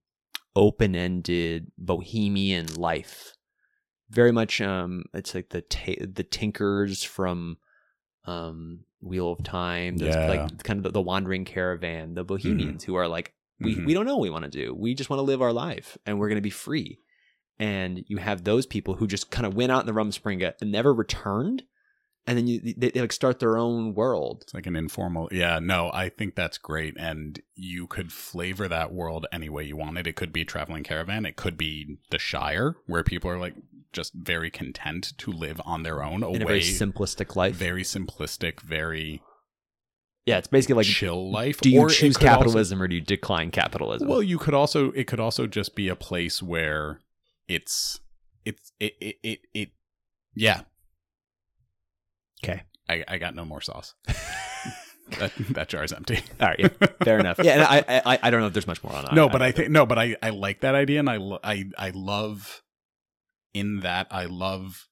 open 0.55 0.95
ended 0.95 1.69
bohemian 1.77 2.73
life. 2.75 3.33
Very 4.09 4.31
much, 4.31 4.61
um, 4.61 5.03
it's 5.13 5.35
like 5.35 5.49
the 5.49 5.63
ta- 5.63 6.05
the 6.13 6.23
Tinkers 6.23 7.03
from 7.03 7.57
um, 8.23 8.85
Wheel 9.01 9.33
of 9.33 9.43
Time. 9.43 9.97
Yeah. 9.97 10.29
Like 10.29 10.63
kind 10.63 10.77
of 10.79 10.83
the, 10.83 10.91
the 10.91 11.01
wandering 11.01 11.43
caravan, 11.43 12.13
the 12.13 12.23
bohemians 12.23 12.85
who 12.85 12.95
are 12.95 13.09
like, 13.09 13.33
we, 13.59 13.75
Mhm. 13.75 13.85
we 13.85 13.93
don't 13.93 14.05
know 14.05 14.15
what 14.15 14.21
we 14.23 14.29
want 14.29 14.45
to 14.45 14.49
do. 14.49 14.73
We 14.73 14.93
just 14.93 15.09
want 15.09 15.17
to 15.19 15.23
live 15.23 15.41
our 15.41 15.51
life 15.51 15.97
and 16.05 16.19
we're 16.19 16.29
going 16.29 16.37
to 16.37 16.41
be 16.41 16.49
free. 16.49 16.99
And 17.59 18.03
you 18.07 18.17
have 18.17 18.43
those 18.43 18.65
people 18.65 18.95
who 18.95 19.07
just 19.07 19.31
kind 19.31 19.45
of 19.45 19.53
went 19.55 19.71
out 19.71 19.81
in 19.81 19.85
the 19.87 19.93
Rumspringa 19.99 20.49
uh, 20.49 20.51
and 20.61 20.71
never 20.71 20.93
returned, 20.93 21.63
and 22.27 22.37
then 22.37 22.47
you 22.47 22.59
they, 22.77 22.89
they 22.91 23.01
like 23.01 23.13
start 23.13 23.39
their 23.39 23.57
own 23.57 23.93
world. 23.93 24.41
It's 24.43 24.53
like 24.53 24.65
an 24.67 24.75
informal. 24.75 25.29
Yeah, 25.31 25.59
no, 25.59 25.91
I 25.93 26.09
think 26.09 26.35
that's 26.35 26.57
great. 26.57 26.95
And 26.97 27.41
you 27.55 27.87
could 27.87 28.11
flavor 28.11 28.67
that 28.67 28.91
world 28.93 29.25
any 29.31 29.49
way 29.49 29.63
you 29.63 29.77
wanted. 29.77 30.07
It 30.07 30.15
could 30.15 30.33
be 30.33 30.43
traveling 30.45 30.83
caravan. 30.83 31.25
It 31.25 31.35
could 31.35 31.57
be 31.57 31.97
the 32.11 32.19
Shire, 32.19 32.75
where 32.87 33.03
people 33.03 33.29
are 33.29 33.37
like 33.39 33.55
just 33.93 34.13
very 34.13 34.49
content 34.51 35.13
to 35.19 35.31
live 35.31 35.61
on 35.63 35.83
their 35.83 36.03
own 36.03 36.21
away. 36.23 36.35
in 36.35 36.41
a 36.41 36.45
very 36.45 36.59
simplistic 36.61 37.35
life. 37.37 37.55
very 37.55 37.83
simplistic, 37.83 38.59
very 38.59 39.21
yeah, 40.25 40.37
it's 40.39 40.47
basically 40.47 40.75
like 40.75 40.87
chill 40.87 41.31
life. 41.31 41.61
do 41.61 41.69
you 41.69 41.79
Or 41.81 41.89
choose 41.89 42.17
could 42.17 42.27
also- 42.27 42.37
capitalism 42.39 42.81
or 42.81 42.87
do 42.87 42.95
you 42.95 43.01
decline 43.01 43.51
capitalism? 43.51 44.07
well, 44.07 44.23
you 44.23 44.37
could 44.39 44.53
also 44.55 44.91
it 44.93 45.05
could 45.07 45.19
also 45.19 45.45
just 45.47 45.75
be 45.75 45.87
a 45.87 45.95
place 45.95 46.41
where 46.43 46.99
it's 47.47 47.99
it's 48.45 48.71
it 48.79 48.93
it 49.01 49.15
it, 49.23 49.39
it 49.53 49.69
yeah. 50.35 50.61
Okay. 52.43 52.63
I, 52.89 53.03
I 53.07 53.17
got 53.17 53.35
no 53.35 53.45
more 53.45 53.61
sauce. 53.61 53.95
that 55.19 55.31
that 55.51 55.69
jar's 55.69 55.93
empty. 55.93 56.19
All 56.39 56.47
right, 56.47 56.59
yeah, 56.59 56.87
fair 57.03 57.19
enough. 57.19 57.39
Yeah, 57.41 57.53
and 57.53 57.63
I, 57.63 58.01
I 58.05 58.19
I 58.23 58.29
don't 58.29 58.41
know 58.41 58.47
if 58.47 58.53
there's 58.53 58.67
much 58.67 58.83
more 58.83 58.93
on 58.93 59.07
no, 59.13 59.29
but 59.29 59.41
I 59.41 59.51
think 59.51 59.69
no, 59.71 59.85
but 59.85 59.97
I 59.97 60.15
I 60.21 60.29
like 60.29 60.61
that 60.61 60.75
idea, 60.75 60.99
and 60.99 61.09
I 61.09 61.17
lo- 61.17 61.39
I 61.43 61.65
I 61.77 61.91
love 61.93 62.61
in 63.53 63.79
that 63.81 64.07
I 64.11 64.25
love 64.25 64.87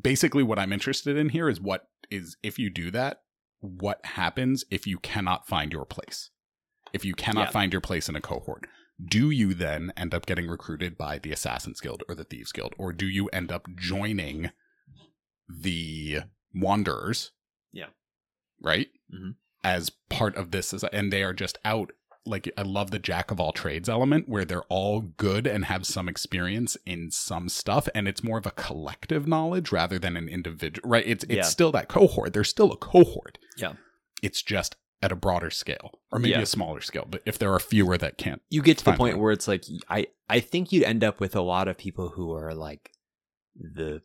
basically 0.00 0.42
what 0.42 0.58
I'm 0.58 0.72
interested 0.72 1.16
in 1.16 1.28
here 1.30 1.48
is 1.48 1.60
what 1.60 1.88
is 2.10 2.36
if 2.42 2.58
you 2.58 2.70
do 2.70 2.90
that, 2.92 3.20
what 3.60 4.04
happens 4.04 4.64
if 4.70 4.86
you 4.86 4.98
cannot 4.98 5.46
find 5.46 5.72
your 5.72 5.84
place, 5.84 6.30
if 6.92 7.04
you 7.04 7.14
cannot 7.14 7.48
Yeah. 7.48 7.50
find 7.52 7.72
your 7.72 7.80
place 7.80 8.08
in 8.08 8.16
a 8.16 8.20
cohort. 8.20 8.66
Do 9.04 9.30
you 9.30 9.52
then 9.54 9.92
end 9.96 10.14
up 10.14 10.24
getting 10.26 10.46
recruited 10.48 10.96
by 10.96 11.18
the 11.18 11.32
Assassins 11.32 11.80
Guild 11.80 12.02
or 12.08 12.14
the 12.14 12.24
Thieves 12.24 12.52
Guild, 12.52 12.74
or 12.78 12.92
do 12.92 13.06
you 13.06 13.28
end 13.28 13.52
up 13.52 13.66
joining 13.76 14.50
the 15.48 16.20
Wanderers? 16.54 17.32
Yeah. 17.72 17.88
right. 18.62 18.88
Mhm. 19.12 19.34
As 19.62 19.90
part 20.08 20.34
of 20.36 20.50
this, 20.50 20.72
and 20.72 21.12
they 21.12 21.22
are 21.22 21.34
just 21.34 21.58
out 21.64 21.92
like 22.24 22.50
I 22.58 22.62
love 22.62 22.90
the 22.90 22.98
jack 22.98 23.30
of 23.30 23.38
all 23.38 23.52
trades 23.52 23.88
element 23.88 24.28
where 24.28 24.44
they're 24.44 24.64
all 24.64 25.00
good 25.02 25.46
and 25.46 25.66
have 25.66 25.86
some 25.86 26.08
experience 26.08 26.76
in 26.84 27.10
some 27.12 27.48
stuff 27.48 27.88
and 27.94 28.08
it's 28.08 28.24
more 28.24 28.38
of 28.38 28.46
a 28.46 28.50
collective 28.50 29.28
knowledge 29.28 29.70
rather 29.70 29.96
than 29.96 30.16
an 30.16 30.28
individual 30.28 30.88
right 30.90 31.06
it's 31.06 31.22
it's 31.24 31.32
Yeah. 31.34 31.42
still 31.42 31.70
that 31.72 31.86
cohort 31.88 32.32
there's 32.32 32.48
still 32.48 32.72
a 32.72 32.76
cohort 32.76 33.38
Yeah. 33.56 33.74
it's 34.24 34.42
just 34.42 34.74
at 35.02 35.12
a 35.12 35.16
broader 35.16 35.50
scale 35.50 36.00
or 36.10 36.18
maybe 36.18 36.32
Yeah. 36.32 36.40
a 36.40 36.46
smaller 36.46 36.80
scale 36.80 37.06
but 37.08 37.22
if 37.26 37.38
there 37.38 37.52
are 37.52 37.58
fewer 37.60 37.98
that 37.98 38.16
can't 38.16 38.40
you 38.48 38.62
get 38.62 38.78
to 38.78 38.84
the 38.84 38.92
point 38.94 39.14
fine. 39.14 39.20
where 39.22 39.32
it's 39.32 39.46
like 39.46 39.64
I 39.90 40.06
I 40.28 40.40
think 40.40 40.72
you'd 40.72 40.84
end 40.84 41.04
up 41.04 41.20
with 41.20 41.36
a 41.36 41.42
lot 41.42 41.68
of 41.68 41.76
people 41.76 42.08
who 42.10 42.32
are 42.32 42.54
like 42.54 42.92
the 43.54 44.02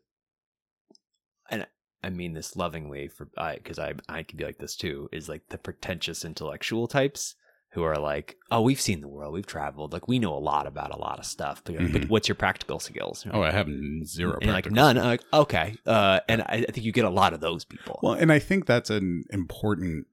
and 1.50 1.66
I 2.02 2.10
mean 2.10 2.34
this 2.34 2.56
lovingly 2.56 3.08
for 3.08 3.28
I 3.38 3.56
because 3.56 3.78
I 3.78 3.94
I 4.08 4.22
can 4.22 4.36
be 4.36 4.44
like 4.44 4.58
this 4.58 4.76
too 4.76 5.08
is 5.12 5.28
like 5.28 5.42
the 5.48 5.58
pretentious 5.58 6.24
intellectual 6.24 6.86
types 6.86 7.34
who 7.72 7.82
are 7.82 7.96
like 7.98 8.36
oh 8.50 8.60
we've 8.60 8.80
seen 8.80 9.00
the 9.00 9.08
world 9.08 9.32
we've 9.32 9.46
traveled 9.46 9.92
like 9.94 10.06
we 10.08 10.18
know 10.18 10.34
a 10.34 10.38
lot 10.38 10.66
about 10.66 10.94
a 10.94 10.98
lot 10.98 11.18
of 11.18 11.24
stuff 11.24 11.62
but, 11.64 11.74
but 11.74 12.02
Mhm. 12.02 12.08
what's 12.08 12.28
your 12.28 12.34
practical 12.34 12.78
skills 12.78 13.26
oh 13.32 13.40
i 13.42 13.50
have 13.50 13.66
zero 14.04 14.38
and 14.42 14.52
like 14.52 14.70
none 14.70 14.98
I'm 14.98 15.04
like 15.04 15.22
okay 15.32 15.74
uh 15.86 16.20
and 16.28 16.42
I, 16.42 16.66
I 16.68 16.70
think 16.70 16.84
you 16.84 16.92
get 16.92 17.06
a 17.06 17.10
lot 17.10 17.32
of 17.32 17.40
those 17.40 17.64
people 17.64 17.98
Well, 18.02 18.12
and 18.12 18.30
I 18.30 18.38
think 18.40 18.66
that's 18.66 18.90
an 18.90 19.24
important. 19.30 20.06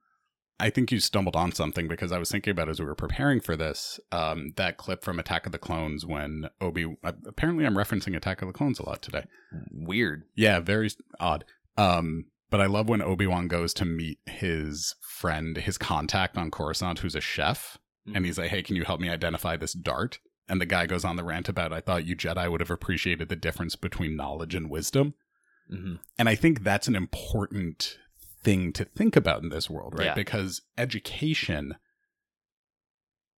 I 0.59 0.69
think 0.69 0.91
you 0.91 0.99
stumbled 0.99 1.35
on 1.35 1.51
something 1.53 1.87
because 1.87 2.11
I 2.11 2.19
was 2.19 2.29
thinking 2.29 2.51
about 2.51 2.69
as 2.69 2.79
we 2.79 2.85
were 2.85 2.95
preparing 2.95 3.39
for 3.39 3.55
this 3.55 3.99
um, 4.11 4.53
that 4.57 4.77
clip 4.77 5.03
from 5.03 5.19
Attack 5.19 5.45
of 5.45 5.51
the 5.51 5.57
Clones 5.57 6.05
when 6.05 6.49
Obi. 6.59 6.97
uh, 7.03 7.13
Apparently, 7.25 7.65
I'm 7.65 7.75
referencing 7.75 8.15
Attack 8.15 8.41
of 8.41 8.47
the 8.47 8.53
Clones 8.53 8.79
a 8.79 8.85
lot 8.85 9.01
today. 9.01 9.25
weird 9.71 10.23
Yeah, 10.35 10.59
very 10.59 10.89
odd. 11.19 11.45
Um, 11.77 12.25
but 12.49 12.59
I 12.59 12.65
love 12.65 12.89
when 12.89 13.01
Obi 13.01 13.27
Wan 13.27 13.47
goes 13.47 13.73
to 13.75 13.85
meet 13.85 14.19
his 14.25 14.95
friend, 15.01 15.55
his 15.55 15.77
contact 15.77 16.37
on 16.37 16.51
Coruscant, 16.51 16.99
who's 16.99 17.15
a 17.15 17.21
chef, 17.21 17.77
and 18.13 18.25
he's 18.25 18.37
like, 18.39 18.49
"Hey, 18.49 18.63
can 18.63 18.75
you 18.75 18.83
help 18.83 18.99
me 18.99 19.09
identify 19.09 19.55
this 19.55 19.73
dart?" 19.73 20.19
And 20.47 20.59
the 20.59 20.65
guy 20.65 20.87
goes 20.87 21.05
on 21.05 21.15
the 21.15 21.23
rant 21.23 21.47
about, 21.47 21.71
"I 21.71 21.79
thought 21.79 22.05
you 22.05 22.15
Jedi 22.15 22.49
would 22.49 22.59
have 22.59 22.71
appreciated 22.71 23.29
the 23.29 23.35
difference 23.35 23.75
between 23.75 24.15
knowledge 24.15 24.55
and 24.55 24.69
wisdom." 24.69 25.13
hmm 25.69 25.95
And 26.17 26.27
I 26.27 26.35
think 26.35 26.63
that's 26.63 26.87
an 26.87 26.95
important 26.95 27.97
thing 28.41 28.71
to 28.73 28.85
think 28.85 29.15
about 29.15 29.43
in 29.43 29.49
this 29.49 29.69
world, 29.69 29.95
right? 29.97 30.05
Yeah. 30.07 30.13
Because 30.13 30.61
education 30.77 31.75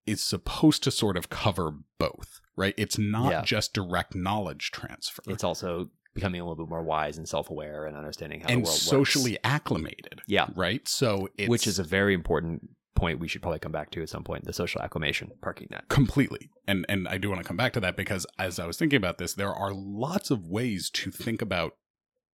is 0.05 0.23
supposed 0.23 0.83
to 0.83 0.91
sort 0.91 1.15
of 1.17 1.29
cover 1.29 1.73
both, 1.99 2.41
right? 2.55 2.73
It's 2.77 2.97
not 2.97 3.31
Yeah. 3.31 3.41
just 3.43 3.73
direct 3.73 4.15
knowledge 4.15 4.71
transfer. 4.71 5.21
it's 5.27 5.43
also 5.43 5.89
becoming 6.13 6.41
a 6.41 6.43
little 6.43 6.65
bit 6.65 6.69
more 6.69 6.83
wise 6.83 7.17
and 7.17 7.27
self-aware 7.29 7.85
and 7.85 7.95
understanding 7.95 8.41
how 8.41 8.47
the 8.47 8.53
and 8.53 8.63
world 8.63 8.75
socially 8.75 9.31
works. 9.33 9.39
acclimated, 9.45 10.21
yeah 10.27 10.47
right? 10.55 10.85
So 10.87 11.29
it's 11.37 11.47
which 11.49 11.65
is 11.67 11.79
a 11.79 11.83
very 11.83 12.13
important 12.13 12.69
point 12.95 13.19
we 13.19 13.27
should 13.29 13.41
probably 13.41 13.59
come 13.59 13.71
back 13.71 13.89
to 13.91 14.01
at 14.01 14.09
some 14.09 14.23
point 14.23 14.43
the 14.43 14.51
social 14.53 14.81
acclimation 14.81 15.31
parking 15.41 15.67
that 15.71 15.87
completely 15.87 16.51
and 16.67 16.85
and 16.89 17.07
i 17.07 17.17
do 17.17 17.29
want 17.29 17.41
to 17.41 17.47
come 17.47 17.55
back 17.57 17.71
to 17.73 17.79
that 17.79 17.95
because 17.95 18.27
as 18.37 18.59
i 18.59 18.65
was 18.67 18.77
thinking 18.77 18.97
about 18.97 19.17
this 19.17 19.33
there 19.33 19.51
are 19.53 19.73
lots 19.73 20.29
of 20.29 20.45
ways 20.45 20.89
to 20.91 21.09
think 21.09 21.41
about 21.41 21.71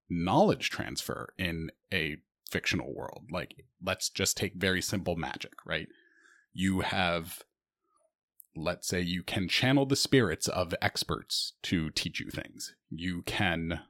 knowledge 0.10 0.70
transfer 0.72 1.30
in 1.38 1.70
a 1.94 2.18
fictional 2.48 2.94
world. 2.94 3.24
Like 3.32 3.66
let's 3.84 4.10
just 4.10 4.38
take 4.38 4.56
very 4.56 4.82
simple 4.82 5.16
magic 5.16 5.54
right? 5.66 5.88
You 6.54 6.82
have 6.82 7.44
let's 8.56 8.88
say 8.88 9.00
you 9.02 9.24
can 9.24 9.48
channel 9.48 9.86
the 9.86 9.96
spirits 9.96 10.48
of 10.48 10.74
experts 10.82 11.54
to 11.64 11.90
teach 11.92 12.20
you 12.20 12.30
things. 12.30 12.74
You 12.90 13.22
can 13.24 13.82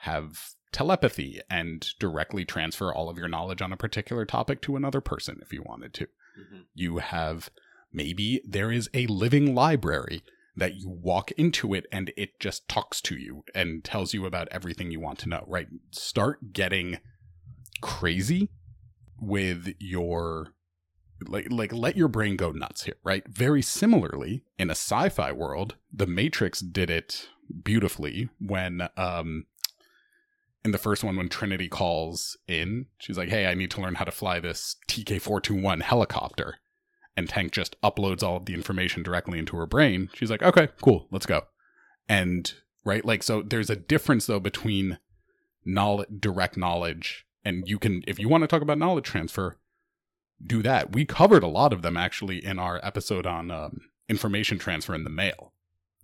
have 0.00 0.50
telepathy 0.72 1.40
and 1.50 1.86
directly 1.98 2.44
transfer 2.44 2.92
all 2.92 3.08
of 3.08 3.18
your 3.18 3.28
knowledge 3.28 3.62
on 3.62 3.72
a 3.72 3.76
particular 3.76 4.24
topic 4.24 4.60
to 4.62 4.76
another 4.76 5.00
person 5.00 5.38
if 5.42 5.52
you 5.52 5.62
wanted 5.62 5.94
to. 5.94 6.04
Mm-hmm. 6.04 6.60
You 6.74 6.98
have 6.98 7.50
maybe 7.92 8.40
there 8.46 8.72
is 8.72 8.88
a 8.94 9.06
living 9.06 9.54
library 9.54 10.22
that 10.56 10.76
you 10.76 10.88
walk 10.88 11.30
into 11.32 11.72
it 11.72 11.86
and 11.92 12.12
it 12.16 12.38
just 12.40 12.68
talks 12.68 13.00
to 13.02 13.16
you 13.16 13.44
and 13.54 13.84
tells 13.84 14.12
you 14.12 14.26
about 14.26 14.48
everything 14.50 14.90
you 14.90 15.00
want 15.00 15.18
to 15.20 15.28
know 15.28 15.44
right? 15.46 15.68
Start 15.90 16.52
getting 16.52 16.98
crazy 17.82 18.48
with 19.20 19.74
your 19.78 20.48
like 21.28 21.46
like 21.50 21.72
let 21.72 21.96
your 21.96 22.08
brain 22.08 22.34
go 22.36 22.50
nuts 22.50 22.84
here 22.84 22.96
right 23.04 23.28
very 23.28 23.62
similarly 23.62 24.42
in 24.58 24.70
a 24.70 24.72
sci-fi 24.72 25.30
world 25.30 25.76
the 25.92 26.06
matrix 26.06 26.58
did 26.58 26.90
it 26.90 27.28
beautifully 27.62 28.28
when 28.40 28.88
um 28.96 29.44
in 30.64 30.70
the 30.70 30.78
first 30.78 31.02
one 31.02 31.16
when 31.16 31.28
Trinity 31.28 31.68
calls 31.68 32.36
in, 32.46 32.86
she's 32.98 33.18
like, 33.18 33.28
"Hey, 33.28 33.46
I 33.46 33.54
need 33.54 33.70
to 33.72 33.80
learn 33.80 33.96
how 33.96 34.04
to 34.04 34.12
fly 34.12 34.38
this 34.38 34.76
TK421 34.88 35.82
helicopter." 35.82 36.58
And 37.16 37.28
Tank 37.28 37.52
just 37.52 37.80
uploads 37.82 38.22
all 38.22 38.36
of 38.36 38.46
the 38.46 38.54
information 38.54 39.02
directly 39.02 39.38
into 39.38 39.56
her 39.56 39.66
brain. 39.66 40.08
She's 40.14 40.30
like, 40.30 40.42
"Okay, 40.42 40.68
cool, 40.80 41.08
let's 41.10 41.26
go." 41.26 41.42
And 42.08 42.52
right, 42.84 43.04
like 43.04 43.22
so 43.22 43.42
there's 43.42 43.70
a 43.70 43.76
difference 43.76 44.26
though 44.26 44.40
between 44.40 44.98
knowledge 45.64 46.08
direct 46.20 46.56
knowledge 46.56 47.26
and 47.44 47.66
you 47.68 47.78
can 47.78 48.02
if 48.06 48.18
you 48.18 48.28
want 48.28 48.42
to 48.42 48.48
talk 48.48 48.62
about 48.62 48.78
knowledge 48.78 49.04
transfer, 49.04 49.58
do 50.44 50.62
that. 50.62 50.92
We 50.92 51.04
covered 51.04 51.42
a 51.42 51.48
lot 51.48 51.72
of 51.72 51.82
them 51.82 51.96
actually 51.96 52.44
in 52.44 52.58
our 52.58 52.80
episode 52.82 53.26
on 53.26 53.50
um, 53.50 53.80
information 54.08 54.58
transfer 54.58 54.94
in 54.94 55.04
the 55.04 55.10
mail. 55.10 55.52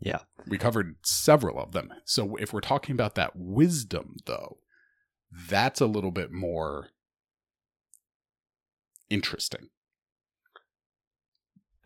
Yeah. 0.00 0.20
We 0.46 0.58
covered 0.58 0.96
several 1.02 1.58
of 1.58 1.72
them. 1.72 1.92
So 2.04 2.36
if 2.36 2.52
we're 2.52 2.60
talking 2.60 2.92
about 2.92 3.16
that 3.16 3.32
wisdom, 3.34 4.16
though, 4.26 4.58
that's 5.32 5.80
a 5.80 5.86
little 5.86 6.12
bit 6.12 6.30
more 6.30 6.88
interesting. 9.10 9.68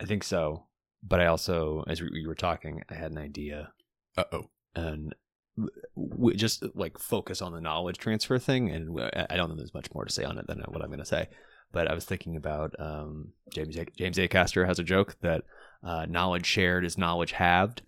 i 0.00 0.04
think 0.04 0.24
so 0.24 0.66
but 1.02 1.20
i 1.20 1.26
also 1.26 1.84
as 1.88 2.00
we, 2.00 2.10
we 2.12 2.26
were 2.26 2.34
talking 2.34 2.82
i 2.90 2.94
had 2.94 3.12
an 3.12 3.18
idea 3.18 3.72
Uh 4.16 4.24
oh. 4.32 4.50
and 4.74 5.14
w- 5.56 5.70
w- 5.96 6.36
just 6.36 6.64
like 6.74 6.98
focus 6.98 7.42
on 7.42 7.52
the 7.52 7.60
knowledge 7.60 7.98
transfer 7.98 8.38
thing 8.38 8.70
and 8.70 8.98
i 9.30 9.36
don't 9.36 9.48
know 9.48 9.56
there's 9.56 9.74
much 9.74 9.92
more 9.94 10.04
to 10.04 10.12
say 10.12 10.24
on 10.24 10.38
it 10.38 10.46
than 10.46 10.60
what 10.68 10.82
I'm 10.82 10.88
going 10.88 10.98
to 10.98 11.04
say. 11.04 11.28
But 11.72 11.88
I 11.88 11.94
was 11.94 12.04
thinking 12.04 12.36
about 12.36 12.74
um, 12.78 13.32
James 13.50 13.76
A- 13.78 13.86
James 13.96 14.18
Acaster 14.18 14.66
has 14.66 14.78
a 14.78 14.84
joke 14.84 15.16
that 15.22 15.44
uh, 15.82 16.04
knowledge 16.06 16.44
shared 16.44 16.84
is 16.84 16.98
knowledge 16.98 17.32
halved. 17.32 17.80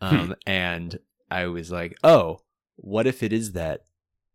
Um, 0.00 0.34
and 0.46 0.98
I 1.30 1.46
was 1.46 1.70
like 1.70 1.96
oh 2.04 2.40
what 2.76 3.06
if 3.06 3.22
it 3.22 3.32
is 3.32 3.52
that 3.52 3.84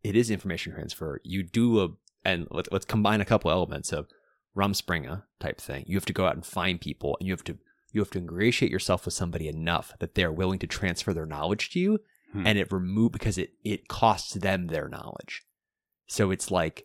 it 0.03 0.15
is 0.15 0.29
information 0.29 0.73
transfer? 0.73 1.19
You 1.23 1.43
do 1.43 1.81
a 1.81 1.89
and 2.23 2.47
let's, 2.51 2.69
let's 2.71 2.85
combine 2.85 3.21
a 3.21 3.25
couple 3.25 3.51
elements 3.51 3.91
of 3.93 4.07
Rumspringa 4.55 5.23
type 5.39 5.61
thing. 5.61 5.85
You 5.87 5.95
have 5.95 6.05
to 6.05 6.13
go 6.13 6.25
out 6.25 6.35
and 6.35 6.45
find 6.45 6.81
people 6.81 7.15
and 7.19 7.27
you 7.27 7.33
have 7.33 7.43
to 7.45 7.57
you 7.93 8.01
have 8.01 8.11
to 8.11 8.19
ingratiate 8.19 8.71
yourself 8.71 9.05
with 9.05 9.13
somebody 9.13 9.47
enough 9.47 9.93
that 9.99 10.15
they're 10.15 10.31
willing 10.31 10.59
to 10.59 10.67
transfer 10.67 11.13
their 11.13 11.25
knowledge 11.25 11.69
to 11.71 11.79
you 11.79 11.99
Hmm. 12.33 12.45
and 12.45 12.57
it 12.59 12.71
remove 12.71 13.11
because 13.13 13.37
it 13.37 13.51
it 13.63 13.87
costs 13.87 14.33
them 14.33 14.67
their 14.67 14.89
knowledge 14.89 15.43
so 16.07 16.29
it's 16.31 16.51
like 16.51 16.83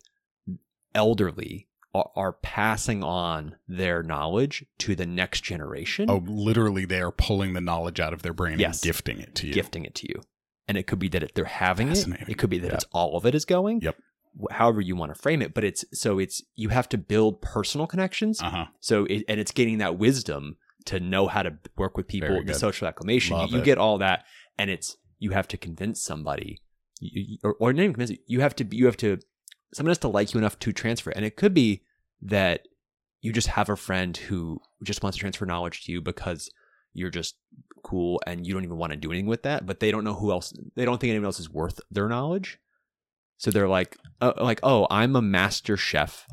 elderly 0.94 1.68
are, 1.94 2.10
are 2.16 2.32
passing 2.32 3.02
on 3.02 3.56
their 3.68 4.02
knowledge 4.02 4.64
to 4.78 4.94
the 4.94 5.06
next 5.06 5.42
generation 5.42 6.08
Oh, 6.10 6.22
literally, 6.26 6.84
they 6.86 7.00
are 7.00 7.12
pulling 7.12 7.52
the 7.52 7.60
knowledge 7.60 8.00
out 8.00 8.12
of 8.12 8.22
their 8.22 8.32
brain 8.32 8.58
Yes. 8.58 8.82
and 8.82 8.88
gifting 8.88 9.18
it 9.20 9.34
to 9.36 9.46
you. 9.46 9.52
gifting 9.52 9.84
it 9.84 9.94
to 9.96 10.08
you 10.08 10.20
and 10.68 10.78
it 10.78 10.86
could 10.86 10.98
be 10.98 11.08
that 11.08 11.22
it, 11.22 11.34
they're 11.34 11.44
having 11.44 11.88
it. 11.88 12.06
It 12.28 12.38
could 12.38 12.48
be 12.50 12.58
that 12.60 12.68
Yeah. 12.68 12.74
it's 12.74 12.86
all 12.92 13.16
of 13.16 13.26
it 13.26 13.34
is 13.34 13.44
going. 13.44 13.80
Yep. 13.82 13.96
However 14.52 14.80
you 14.80 14.96
want 14.96 15.14
to 15.14 15.20
frame 15.20 15.42
it, 15.42 15.52
but 15.52 15.64
it's 15.64 15.84
so 15.92 16.18
it's 16.18 16.40
you 16.54 16.70
have 16.70 16.88
to 16.90 16.98
build 16.98 17.42
personal 17.42 17.86
connections. 17.86 18.40
Uh 18.40 18.48
huh. 18.50 18.64
So 18.80 19.04
it, 19.06 19.24
and 19.28 19.38
it's 19.40 19.50
gaining 19.50 19.78
that 19.78 19.98
wisdom 19.98 20.56
to 20.86 20.98
know 21.00 21.26
how 21.26 21.42
to 21.42 21.58
work 21.76 21.96
with 21.98 22.06
people, 22.08 22.42
the 22.44 22.54
social 22.54 22.88
acclimation. 22.88 23.36
Love 23.36 23.50
you 23.50 23.58
it. 23.58 23.64
get 23.64 23.76
all 23.76 23.98
that, 23.98 24.24
and 24.56 24.70
it's 24.70 24.96
you 25.22 25.30
have 25.30 25.46
to 25.46 25.56
convince 25.56 26.02
somebody, 26.02 26.60
you, 26.98 27.38
or, 27.44 27.54
or 27.60 27.72
not 27.72 27.82
even 27.82 27.94
convince. 27.94 28.18
You 28.26 28.40
have 28.40 28.56
to 28.56 28.66
you 28.76 28.86
have 28.86 28.96
to 28.98 29.18
someone 29.72 29.90
has 29.90 29.98
to 29.98 30.08
like 30.08 30.34
you 30.34 30.38
enough 30.38 30.58
to 30.58 30.72
transfer. 30.72 31.10
And 31.10 31.24
it 31.24 31.36
could 31.36 31.54
be 31.54 31.82
that 32.20 32.66
you 33.20 33.32
just 33.32 33.46
have 33.46 33.68
a 33.68 33.76
friend 33.76 34.16
who 34.16 34.60
just 34.82 35.02
wants 35.02 35.16
to 35.16 35.20
transfer 35.20 35.46
knowledge 35.46 35.84
to 35.84 35.92
you 35.92 36.00
because 36.00 36.50
you're 36.92 37.08
just 37.08 37.36
cool 37.84 38.20
and 38.26 38.44
you 38.44 38.52
don't 38.52 38.64
even 38.64 38.78
want 38.78 38.92
to 38.92 38.98
do 38.98 39.12
anything 39.12 39.26
with 39.26 39.44
that. 39.44 39.64
But 39.64 39.78
they 39.78 39.92
don't 39.92 40.02
know 40.02 40.14
who 40.14 40.32
else. 40.32 40.52
They 40.74 40.84
don't 40.84 41.00
think 41.00 41.10
anyone 41.10 41.26
else 41.26 41.38
is 41.38 41.48
worth 41.48 41.80
their 41.88 42.08
knowledge. 42.08 42.58
So 43.38 43.52
they're 43.52 43.68
like, 43.68 43.96
uh, 44.20 44.32
like, 44.40 44.58
oh, 44.64 44.88
I'm 44.90 45.14
a 45.14 45.22
master 45.22 45.76
chef. 45.76 46.26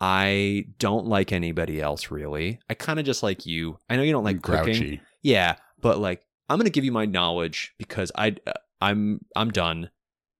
I 0.00 0.64
don't 0.78 1.06
like 1.06 1.30
anybody 1.30 1.80
else 1.80 2.10
really. 2.10 2.58
I 2.70 2.74
kind 2.74 2.98
of 2.98 3.04
just 3.04 3.22
like 3.22 3.44
you. 3.44 3.78
I 3.90 3.96
know 3.96 4.02
you 4.02 4.12
don't 4.12 4.24
like 4.24 4.40
cooking. 4.42 4.64
Grouchy. 4.64 5.00
Yeah, 5.22 5.56
but 5.80 5.98
like 5.98 6.22
I'm 6.48 6.58
gonna 6.58 6.70
give 6.70 6.84
you 6.84 6.92
my 6.92 7.06
knowledge 7.06 7.72
because 7.78 8.10
I 8.16 8.36
uh, 8.46 8.52
I'm 8.80 9.20
I'm 9.34 9.50
done, 9.50 9.90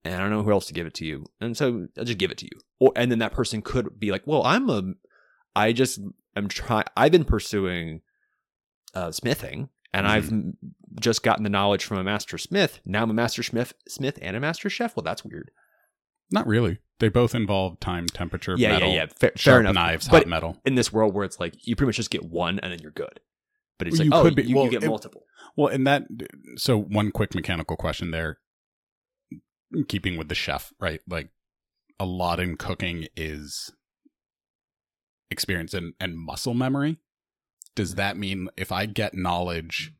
and 0.03 0.15
I 0.15 0.19
don't 0.19 0.29
know 0.29 0.43
who 0.43 0.51
else 0.51 0.67
to 0.67 0.73
give 0.73 0.87
it 0.87 0.93
to 0.95 1.05
you, 1.05 1.25
and 1.41 1.55
so 1.57 1.87
I'll 1.97 2.03
just 2.05 2.17
give 2.19 2.31
it 2.31 2.37
to 2.39 2.45
you. 2.45 2.59
Or 2.79 2.91
and 2.95 3.11
then 3.11 3.19
that 3.19 3.31
person 3.33 3.61
could 3.61 3.99
be 3.99 4.11
like, 4.11 4.23
well, 4.25 4.43
I'm 4.43 4.69
a, 4.69 4.93
I 5.55 5.71
just 5.73 5.99
I'm 6.35 6.47
trying. 6.47 6.85
I've 6.95 7.11
been 7.11 7.25
pursuing, 7.25 8.01
uh, 8.93 9.11
smithing, 9.11 9.69
and 9.93 10.05
I've 10.07 10.31
just 10.99 11.23
gotten 11.23 11.43
the 11.43 11.49
knowledge 11.49 11.85
from 11.85 11.97
a 11.97 12.03
master 12.03 12.37
smith. 12.37 12.79
Now 12.85 13.03
I'm 13.03 13.09
a 13.09 13.13
master 13.13 13.43
smith, 13.43 13.73
smith 13.87 14.19
and 14.21 14.35
a 14.35 14.39
master 14.39 14.69
chef. 14.69 14.95
Well, 14.95 15.03
that's 15.03 15.23
weird. 15.25 15.51
Not 16.31 16.47
really. 16.47 16.79
They 16.99 17.09
both 17.09 17.35
involve 17.35 17.79
time, 17.79 18.07
temperature, 18.07 18.55
Yeah, 18.57 18.71
metal, 18.73 18.89
yeah, 18.89 18.95
yeah. 18.95 19.05
Fair, 19.07 19.29
fair 19.29 19.31
sharp 19.37 19.59
enough. 19.61 19.75
knives, 19.75 20.07
But 20.07 20.19
hot 20.23 20.27
metal. 20.27 20.57
in 20.65 20.75
this 20.75 20.91
world 20.93 21.13
where 21.13 21.23
it's 21.25 21.39
like 21.39 21.67
you 21.67 21.75
pretty 21.75 21.87
much 21.89 21.97
just 21.97 22.09
get 22.09 22.23
one 22.23 22.59
and 22.59 22.71
then 22.71 22.79
you're 22.81 22.91
good. 22.91 23.19
But 23.77 23.87
it's 23.87 23.99
Well, 23.99 24.07
like 24.07 24.13
you 24.13 24.19
oh, 24.19 24.23
could 24.23 24.35
be- 24.35 24.43
you, 24.43 24.55
well, 24.55 24.65
you 24.65 24.71
get 24.71 24.83
it- 24.83 24.87
multiple. 24.87 25.23
Well, 25.57 25.67
and 25.67 25.87
that 25.87 26.03
so 26.57 26.77
one 26.77 27.11
quick 27.11 27.33
mechanical 27.33 27.77
question 27.77 28.11
there. 28.11 28.39
Keeping 29.87 30.17
with 30.17 30.29
the 30.29 30.35
chef, 30.35 30.71
right? 30.79 31.01
Like 31.07 31.29
a 31.99 32.05
lot 32.05 32.39
in 32.39 32.55
cooking 32.55 33.07
is 33.15 33.71
experience 35.31 35.73
and, 35.73 35.93
and 35.99 36.17
muscle 36.17 36.53
memory. 36.53 36.97
Does 37.75 37.91
mm-hmm. 37.91 37.97
that 37.97 38.17
mean 38.17 38.49
if 38.57 38.71
I 38.71 38.85
get 38.85 39.13
knowledge, 39.13 39.93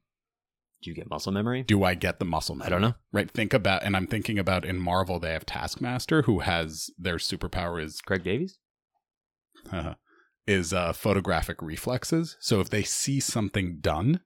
Do 0.82 0.90
you 0.90 0.96
get 0.96 1.10
muscle 1.10 1.32
memory? 1.32 1.64
do 1.64 1.84
I 1.84 1.96
get 1.96 2.20
the 2.20 2.26
muscle 2.26 2.56
memory? 2.56 2.68
I 2.68 2.70
don't 2.70 2.82
know. 2.82 2.96
Right. 3.12 3.30
Think 3.30 3.54
about, 3.54 3.84
and 3.84 3.96
I'm 3.96 4.08
thinking 4.08 4.40
about 4.40 4.66
in 4.66 4.80
Marvel, 4.80 5.20
they 5.20 5.34
have 5.34 5.46
Taskmaster 5.46 6.24
who 6.24 6.40
has 6.40 6.90
their 6.98 7.16
superpower 7.16 7.82
is 7.82 8.02
Greg 8.02 8.24
Davies? 8.24 8.60
Uh-huh. 9.72 9.96
Is 10.47 10.73
uh, 10.73 10.93
photographic 10.93 11.62
reflexes. 11.62 12.38
So 12.39 12.60
if 12.60 12.69
they 12.69 12.84
see 12.84 13.19
something 13.19 13.77
done, 13.79 14.21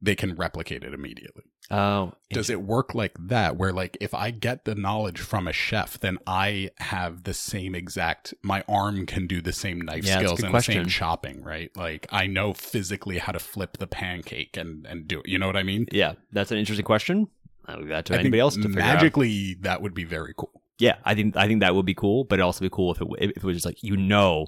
they 0.00 0.14
can 0.14 0.34
replicate 0.34 0.84
it 0.84 0.94
immediately. 0.94 1.44
Oh, 1.70 2.12
Does 2.30 2.48
it 2.48 2.62
work 2.62 2.94
like 2.94 3.12
that? 3.18 3.56
Where 3.56 3.72
like 3.74 3.98
if 4.00 4.14
I 4.14 4.30
get 4.30 4.64
the 4.64 4.74
knowledge 4.74 5.20
from 5.20 5.46
a 5.46 5.52
chef, 5.52 6.00
then 6.00 6.16
I 6.26 6.70
have 6.78 7.24
the 7.24 7.34
same 7.34 7.74
exact. 7.74 8.32
My 8.42 8.64
arm 8.66 9.04
can 9.04 9.26
do 9.26 9.42
the 9.42 9.52
same 9.52 9.82
knife 9.82 10.04
Yeah, 10.06 10.18
skills 10.18 10.42
and 10.42 10.54
the 10.54 10.60
same 10.62 10.76
question. 10.76 10.88
chopping, 10.88 11.42
right? 11.42 11.70
Like 11.76 12.06
I 12.10 12.26
know 12.26 12.54
physically 12.54 13.18
how 13.18 13.32
to 13.32 13.38
flip 13.38 13.76
the 13.76 13.86
pancake 13.86 14.56
and 14.56 14.86
and 14.86 15.06
do 15.06 15.20
it. 15.20 15.28
You 15.28 15.38
know 15.38 15.46
what 15.46 15.58
I 15.58 15.62
mean? 15.62 15.86
Yeah, 15.92 16.14
that's 16.32 16.50
an 16.50 16.56
interesting 16.56 16.86
question. 16.86 17.28
I'll 17.66 17.80
leave 17.80 17.88
that 17.88 18.06
to 18.06 18.14
I 18.14 18.20
anybody 18.20 18.40
else 18.40 18.54
to 18.56 18.62
figure 18.62 18.80
out. 18.80 18.86
magically 18.86 19.54
that 19.60 19.82
would 19.82 19.92
be 19.92 20.04
very 20.04 20.32
cool. 20.38 20.62
Yeah, 20.78 20.96
I 21.04 21.14
think 21.14 21.36
I 21.36 21.46
think 21.46 21.60
that 21.60 21.74
would 21.74 21.84
be 21.84 21.94
cool, 21.94 22.24
but 22.24 22.36
it'd 22.36 22.44
also 22.44 22.64
be 22.64 22.70
cool 22.70 22.92
if 22.94 23.00
it 23.02 23.08
if 23.20 23.36
it 23.36 23.44
was 23.44 23.56
just 23.56 23.66
like 23.66 23.82
you 23.82 23.96
know 23.96 24.46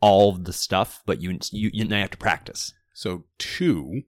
all 0.00 0.30
of 0.30 0.44
the 0.44 0.52
stuff, 0.52 1.02
but 1.06 1.20
you 1.20 1.38
you 1.52 1.70
you 1.72 1.84
now 1.84 2.00
have 2.00 2.10
to 2.10 2.16
practice. 2.16 2.72
So 2.94 3.24
two, 3.38 4.02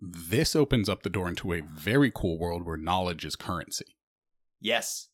this 0.00 0.54
opens 0.56 0.88
up 0.88 1.02
the 1.02 1.10
door 1.10 1.28
into 1.28 1.52
a 1.52 1.60
very 1.62 2.10
cool 2.14 2.38
world 2.38 2.64
where 2.64 2.76
knowledge 2.76 3.24
is 3.24 3.36
currency. 3.36 3.96
Yes, 4.60 5.08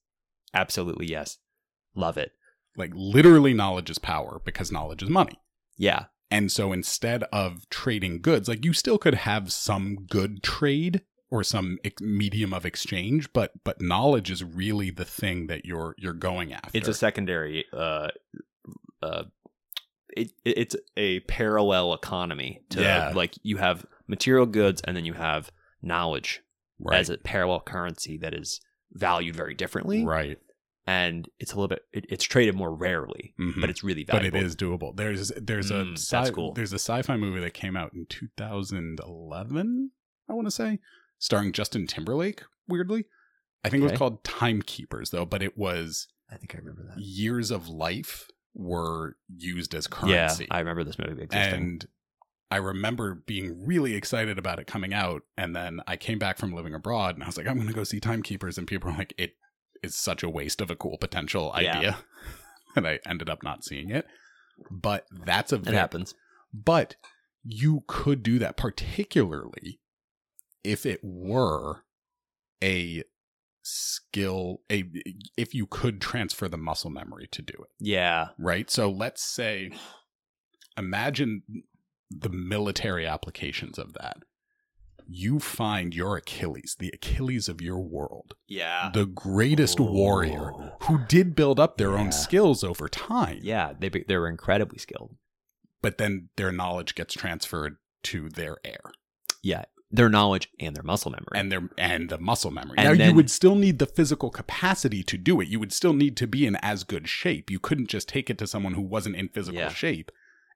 absolutely 0.55 1.07
yes, 1.07 1.39
love 1.95 2.17
it. 2.19 2.33
Like 2.77 2.93
literally, 2.95 3.55
knowledge 3.55 3.91
is 3.91 3.99
power 3.99 4.41
because 4.45 4.71
knowledge 4.73 5.03
is 5.03 5.09
money. 5.09 5.41
Yeah, 5.77 6.07
And 6.31 6.51
so 6.51 6.73
instead 6.73 7.23
of 7.33 7.69
trading 7.71 8.21
goods, 8.21 8.49
like 8.49 8.65
you 8.65 8.73
still 8.73 8.99
could 8.99 9.15
have 9.15 9.53
some 9.53 10.07
good 10.09 10.43
trade 10.43 11.03
or 11.31 11.45
some 11.45 11.79
ex- 11.85 12.03
medium 12.03 12.53
of 12.53 12.65
exchange, 12.67 13.33
but 13.33 13.53
but 13.65 13.81
knowledge 13.81 14.31
is 14.31 14.43
really 14.43 14.91
the 14.91 15.05
thing 15.05 15.47
that 15.49 15.65
you're 15.65 15.95
you're 15.99 16.13
going 16.13 16.53
after. 16.53 16.71
it's 16.73 16.89
a 16.89 16.95
secondary. 16.95 17.65
Uh, 17.73 18.09
uh, 19.03 19.25
it, 20.17 20.33
it- 20.45 20.59
it's 20.59 20.77
a 20.97 21.21
parallel 21.21 21.93
economy 21.95 22.63
to 22.71 22.81
Yeah. 22.83 23.13
like 23.15 23.35
you 23.43 23.59
have 23.59 23.85
material 24.07 24.47
goods 24.47 24.81
and 24.85 24.97
then 24.97 25.05
you 25.05 25.13
have 25.15 25.51
knowledge 25.83 26.41
right, 26.81 26.99
as 26.99 27.11
a 27.11 27.19
parallel 27.19 27.61
currency 27.61 28.19
that 28.19 28.35
is 28.35 28.61
valued 28.93 29.37
very 29.37 29.55
differently, 29.55 30.05
right. 30.05 30.39
and 30.87 31.29
it's 31.39 31.53
a 31.53 31.57
little 31.57 31.69
bit 31.69 31.83
it, 31.93 32.07
it's 32.09 32.25
traded 32.25 32.55
more 32.55 32.75
rarely, 32.75 33.35
Mhm. 33.39 33.61
but 33.61 33.69
it's 33.71 33.85
really 33.85 34.05
valuable. 34.05 34.31
But 34.31 34.41
it 34.43 34.47
is 34.47 34.57
doable. 34.57 34.97
There's 34.97 35.29
there's 35.37 35.71
Mm, 35.71 35.93
a 35.93 35.97
sci- 35.99 36.31
cool. 36.33 36.53
there's 36.55 36.73
a 36.73 36.79
sci-fi 36.79 37.17
movie 37.19 37.41
that 37.41 37.53
came 37.55 37.77
out 37.77 37.93
in 37.93 38.07
2011, 38.07 39.91
I 40.29 40.33
want 40.33 40.47
to 40.47 40.51
say, 40.51 40.79
starring 41.19 41.53
Justin 41.53 41.87
Timberlake. 41.87 42.43
Weirdly, 42.67 43.05
I 43.65 43.69
think 43.69 43.83
it 43.83 43.91
was 43.91 43.99
called 43.99 44.25
Timekeepers 44.25 45.11
though, 45.11 45.25
but 45.27 45.43
it 45.43 45.57
was 45.57 46.09
I 46.31 46.37
think 46.37 46.55
I 46.55 46.59
remember 46.59 46.85
that. 46.89 46.99
years 47.01 47.51
of 47.51 47.69
life 47.69 48.29
were 48.59 49.17
used 49.35 49.75
as 49.75 49.87
currency. 49.87 50.45
Yeah. 50.51 50.55
I 50.57 50.59
remember 50.59 50.85
this 50.85 50.99
movie 50.99 51.23
existing. 51.23 51.55
and 51.55 51.89
I 52.51 52.57
remember 52.57 53.15
being 53.27 53.65
really 53.67 53.95
excited 53.95 54.39
about 54.39 54.59
it 54.59 54.67
coming 54.67 54.93
out. 54.93 55.23
And 55.37 55.55
then 55.55 55.81
I 55.87 55.97
came 55.97 56.19
back 56.19 56.39
from 56.39 56.53
living 56.53 56.75
abroad 56.75 57.15
and 57.15 57.23
I 57.23 57.27
was 57.27 57.37
like, 57.37 57.47
I'm 57.47 57.55
going 57.57 57.69
to 57.69 57.75
go 57.75 57.85
see 57.85 58.01
Timekeepers. 58.01 58.59
And 58.59 58.67
people 58.67 58.91
were 58.91 58.97
like, 58.99 59.15
it 59.17 59.37
is 59.83 59.95
such 59.97 60.23
a 60.23 60.29
waste 60.29 60.61
of 60.61 60.71
a 60.71 60.77
cool 60.77 60.99
potential 60.99 61.55
Yeah. 61.61 61.77
idea. 61.79 61.99
and 62.77 62.87
I 62.87 62.99
ended 63.07 63.31
up 63.31 63.43
not 63.43 63.65
seeing 63.65 63.91
it. 63.91 64.07
But 64.71 65.07
that's 65.25 65.53
a 65.53 65.57
it 65.57 65.67
happens. 65.69 66.15
But 66.53 66.97
you 67.45 67.85
could 67.87 68.23
do 68.25 68.39
that, 68.41 68.57
particularly 68.57 69.79
if 70.65 70.85
it 70.85 71.01
were 71.03 71.85
a 72.63 73.05
skill, 73.69 74.63
a 74.71 74.85
if 75.37 75.55
you 75.55 75.67
could 75.67 76.01
transfer 76.01 76.49
the 76.49 76.57
muscle 76.57 76.91
memory 76.91 77.29
to 77.33 77.43
do 77.43 77.55
it 77.55 77.71
Yeah, 77.79 78.29
right? 78.39 78.71
So 78.71 78.91
let's 78.91 79.23
say, 79.23 79.71
imagine 80.77 81.43
the 82.11 82.29
military 82.31 83.07
applications 83.07 83.79
of 83.79 83.93
that. 83.95 84.19
You 85.11 85.39
find 85.41 85.95
your 85.95 86.17
Achilles, 86.19 86.77
the 86.79 86.91
Achilles 86.93 87.49
of 87.49 87.61
your 87.63 87.79
world, 87.81 88.35
yeah, 88.47 88.91
the 88.93 89.07
greatest 89.07 89.81
warrior 89.81 90.53
who 90.83 90.99
did 91.09 91.35
build 91.35 91.59
up 91.59 91.79
their 91.79 91.93
Yeah. 91.93 92.01
own 92.01 92.13
skills 92.13 92.63
over 92.63 92.89
time, 92.89 93.41
yeah. 93.43 93.73
They 93.79 93.89
be- 93.89 94.05
they 94.07 94.17
were 94.19 94.29
incredibly 94.29 94.79
skilled. 94.79 95.17
but 95.81 95.97
then 95.97 96.29
their 96.37 96.51
knowledge 96.51 96.97
gets 96.97 97.15
transferred 97.15 97.77
to 98.03 98.29
their 98.31 98.57
heir 98.65 98.81
Yeah, 99.45 99.65
their 99.91 100.09
knowledge 100.09 100.49
and 100.61 100.77
their 100.77 100.83
muscle 100.83 101.11
memory. 101.11 101.29
and 101.35 101.51
their 101.51 101.69
and 101.79 102.09
the 102.11 102.19
muscle 102.19 102.51
memory. 102.51 102.75
And 102.79 102.99
now 102.99 103.05
you 103.07 103.15
would 103.15 103.31
still 103.31 103.55
need 103.55 103.79
the 103.79 103.87
physical 103.87 104.31
capacity 104.31 105.03
to 105.05 105.17
do 105.17 105.41
it. 105.41 105.49
You 105.49 105.59
would 105.61 105.73
still 105.73 105.95
need 105.95 106.17
to 106.19 106.27
be 106.27 106.47
in 106.47 106.57
as 106.57 106.85
good 106.85 107.09
shape. 107.09 107.51
You 107.51 107.59
couldn't 107.59 107.89
just 107.89 108.09
take 108.09 108.29
it 108.29 108.37
to 108.39 108.47
someone 108.47 108.75
who 108.75 108.83
wasn't 108.83 109.17
in 109.17 109.29
physical 109.29 109.61
Yeah. 109.61 109.69
shape 109.71 110.11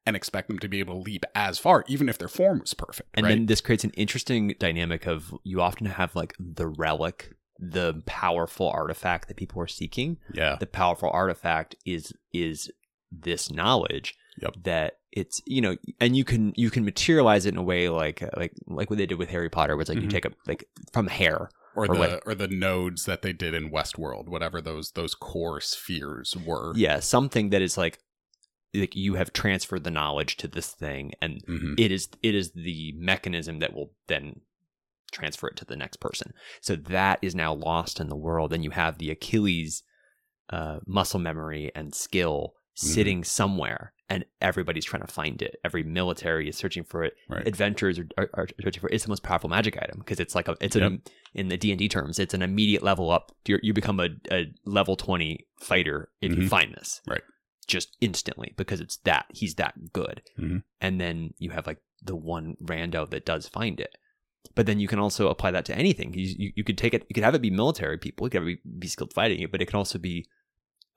and 0.05 0.17
expect 0.17 0.49
them 0.49 0.59
to 0.59 0.69
be 0.69 0.81
able 0.81 0.95
to 0.97 1.01
leap 1.01 1.25
as 1.35 1.59
far, 1.59 1.85
even 1.87 2.09
if 2.09 2.19
their 2.19 2.29
form 2.29 2.59
was 2.61 2.75
perfect. 2.75 3.09
and 3.15 3.25
right? 3.25 3.31
then 3.31 3.47
this 3.47 3.61
creates 3.61 3.85
an 3.85 3.91
interesting 3.91 4.55
dynamic 4.59 5.07
of 5.07 5.33
you 5.45 5.61
often 5.63 5.87
have 5.87 6.15
like 6.17 6.35
the 6.39 6.67
relic, 6.67 7.33
the 7.59 8.03
powerful 8.05 8.69
artifact 8.69 9.29
that 9.29 9.37
people 9.37 9.63
are 9.63 9.67
seeking. 9.69 10.19
yeah, 10.35 10.57
The 10.59 10.67
powerful 10.67 11.09
artifact 11.11 11.75
is 11.87 12.13
is 12.35 12.71
this 13.11 13.51
knowledge 13.51 14.15
Yep. 14.41 14.55
that 14.65 14.95
it's 15.13 15.41
you 15.47 15.61
know 15.61 15.77
and 16.01 16.17
you 16.17 16.25
can 16.25 16.53
you 16.57 16.71
can 16.71 16.85
materialize 16.85 17.45
it 17.47 17.51
in 17.55 17.59
a 17.59 17.63
way 17.63 17.89
like 17.89 18.23
like 18.37 18.53
like 18.67 18.89
what 18.91 18.99
they 18.99 19.07
did 19.07 19.19
with 19.19 19.29
Harry 19.31 19.51
Potter 19.51 19.77
where 19.77 19.83
it's 19.83 19.91
like 19.91 20.01
you 20.01 20.09
Mhm. 20.09 20.11
take 20.13 20.25
a 20.25 20.31
like 20.47 20.65
from 20.93 21.07
hair 21.07 21.51
or, 21.75 21.85
or 21.85 21.89
the 21.89 21.95
like- 21.95 22.23
or 22.27 22.35
the 22.35 22.49
nodes 22.49 23.05
that 23.05 23.23
they 23.23 23.33
did 23.33 23.55
in 23.55 23.71
Westworld, 23.71 24.29
whatever 24.29 24.61
those 24.61 24.93
those 24.93 25.15
core 25.15 25.61
spheres 25.61 26.35
were. 26.47 26.73
yeah 26.77 26.99
something 27.01 27.51
that 27.51 27.63
is 27.63 27.77
like 27.77 27.99
like 28.75 28.97
you 28.97 29.15
have 29.17 29.33
transferred 29.35 29.85
the 29.85 29.91
knowledge 29.91 30.37
to 30.39 30.49
this 30.49 30.71
thing 30.73 31.13
and 31.21 31.45
Mhm. 31.47 31.79
it 31.79 31.91
is 31.93 32.09
it 32.23 32.35
is 32.35 32.53
the 32.53 32.93
mechanism 32.97 33.59
that 33.59 33.75
will 33.75 33.93
then 34.09 34.41
transfer 35.13 35.49
it 35.49 35.57
to 35.57 35.67
the 35.67 35.77
next 35.77 35.99
person 36.01 36.33
so 36.63 36.75
that 36.75 37.19
is 37.21 37.35
now 37.35 37.53
lost 37.53 38.01
in 38.01 38.09
the 38.09 38.17
world 38.17 38.51
and 38.51 38.65
you 38.65 38.71
have 38.71 38.97
the 38.97 39.11
achilles 39.11 39.83
uh, 40.49 40.81
muscle 40.87 41.21
memory 41.21 41.71
and 41.75 41.95
skill 41.95 42.55
Mm-hmm. 42.79 42.87
sitting 42.95 43.23
somewhere 43.25 43.93
and 44.13 44.25
everybody's 44.41 44.85
trying 44.85 45.03
to 45.07 45.13
find 45.13 45.41
it. 45.43 45.57
Every 45.65 45.83
military 45.83 46.49
is 46.49 46.57
searching 46.57 46.85
for 46.85 47.03
it. 47.03 47.15
Right. 47.29 47.47
Adventurers 47.47 47.99
are, 47.99 48.07
are, 48.19 48.29
are 48.35 48.49
searching 48.63 48.81
for 48.81 48.89
it. 48.89 48.95
It's 48.95 49.05
the 49.05 49.09
most 49.11 49.23
powerful 49.23 49.49
magic 49.49 49.77
item 49.81 49.99
because 49.99 50.21
it's 50.21 50.35
like 50.35 50.49
a 50.49 50.57
it's 50.61 50.77
Yep. 50.77 50.85
an 50.91 51.03
in 51.35 51.49
the 51.49 51.57
D 51.57 51.71
and 51.73 51.79
D 51.79 51.89
terms, 51.89 52.19
it's 52.19 52.35
an 52.35 52.43
immediate 52.43 52.83
level 52.83 53.11
up. 53.11 53.33
You 53.47 53.59
you 53.63 53.73
become 53.73 53.99
a, 54.01 54.09
a 54.31 54.53
level 54.65 54.97
twenty 54.97 55.47
fighter 55.61 56.11
if 56.21 56.31
you 56.37 56.43
Mhm. 56.43 56.49
find 56.49 56.75
this, 56.75 57.01
Right. 57.07 57.23
Just 57.67 57.97
instantly 58.01 58.53
because 58.57 58.81
it's 58.81 58.97
that 58.99 59.27
he's 59.33 59.55
that 59.55 59.93
good. 59.93 60.23
Mhm. 60.39 60.63
And 60.81 61.01
then 61.01 61.33
you 61.39 61.51
have 61.51 61.67
like 61.67 61.79
the 62.03 62.17
one 62.17 62.57
rando 62.63 63.09
that 63.11 63.25
does 63.25 63.49
find 63.49 63.81
it. 63.81 63.97
But 64.57 64.67
then 64.67 64.81
you 64.81 64.89
can 64.89 64.99
also 64.99 65.29
apply 65.29 65.53
that 65.53 65.65
to 65.67 65.75
anything. 65.79 66.13
You, 66.15 66.27
you, 66.37 66.53
you 66.57 66.65
could 66.65 66.77
take 66.77 66.93
it. 66.93 67.07
You 67.09 67.15
could 67.15 67.23
have 67.23 67.37
it 67.37 67.41
be 67.41 67.51
military 67.51 67.97
people. 67.97 68.27
You 68.27 68.31
could 68.31 68.41
have 68.43 68.49
it 68.49 68.63
be, 68.65 68.71
be 68.81 68.89
skilled 68.89 69.15
fighting 69.15 69.41
it, 69.41 69.53
but 69.53 69.63
it 69.63 69.67
can 69.67 69.77
also 69.79 69.99
be 69.99 70.27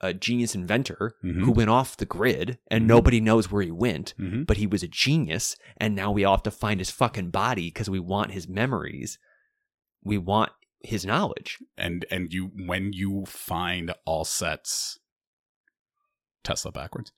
a 0.01 0.13
genius 0.13 0.53
inventor 0.55 1.15
Mhm. 1.23 1.43
who 1.45 1.51
went 1.51 1.69
off 1.69 1.95
the 1.97 2.05
grid 2.05 2.59
and 2.69 2.83
Mhm. 2.83 2.87
nobody 2.87 3.21
knows 3.21 3.49
where 3.51 3.61
he 3.63 3.71
went 3.71 4.13
hmm 4.17 4.43
but 4.43 4.57
he 4.57 4.67
was 4.67 4.83
a 4.83 4.87
genius 4.87 5.55
and 5.77 5.95
now 5.95 6.11
we 6.11 6.23
all 6.25 6.35
have 6.35 6.43
to 6.43 6.51
find 6.51 6.79
his 6.79 6.91
fucking 6.91 7.29
body 7.31 7.67
because 7.67 7.89
we 7.89 7.99
want 7.99 8.31
his 8.31 8.47
memories 8.47 9.17
we 10.03 10.17
want 10.17 10.51
his 10.81 11.05
knowledge 11.05 11.57
And 11.77 12.05
and 12.11 12.31
you 12.33 12.51
when 12.67 12.93
you 12.93 13.25
find 13.25 13.93
all 14.05 14.25
sets 14.25 14.99
Tesla 16.43 16.71
backwards. 16.71 17.11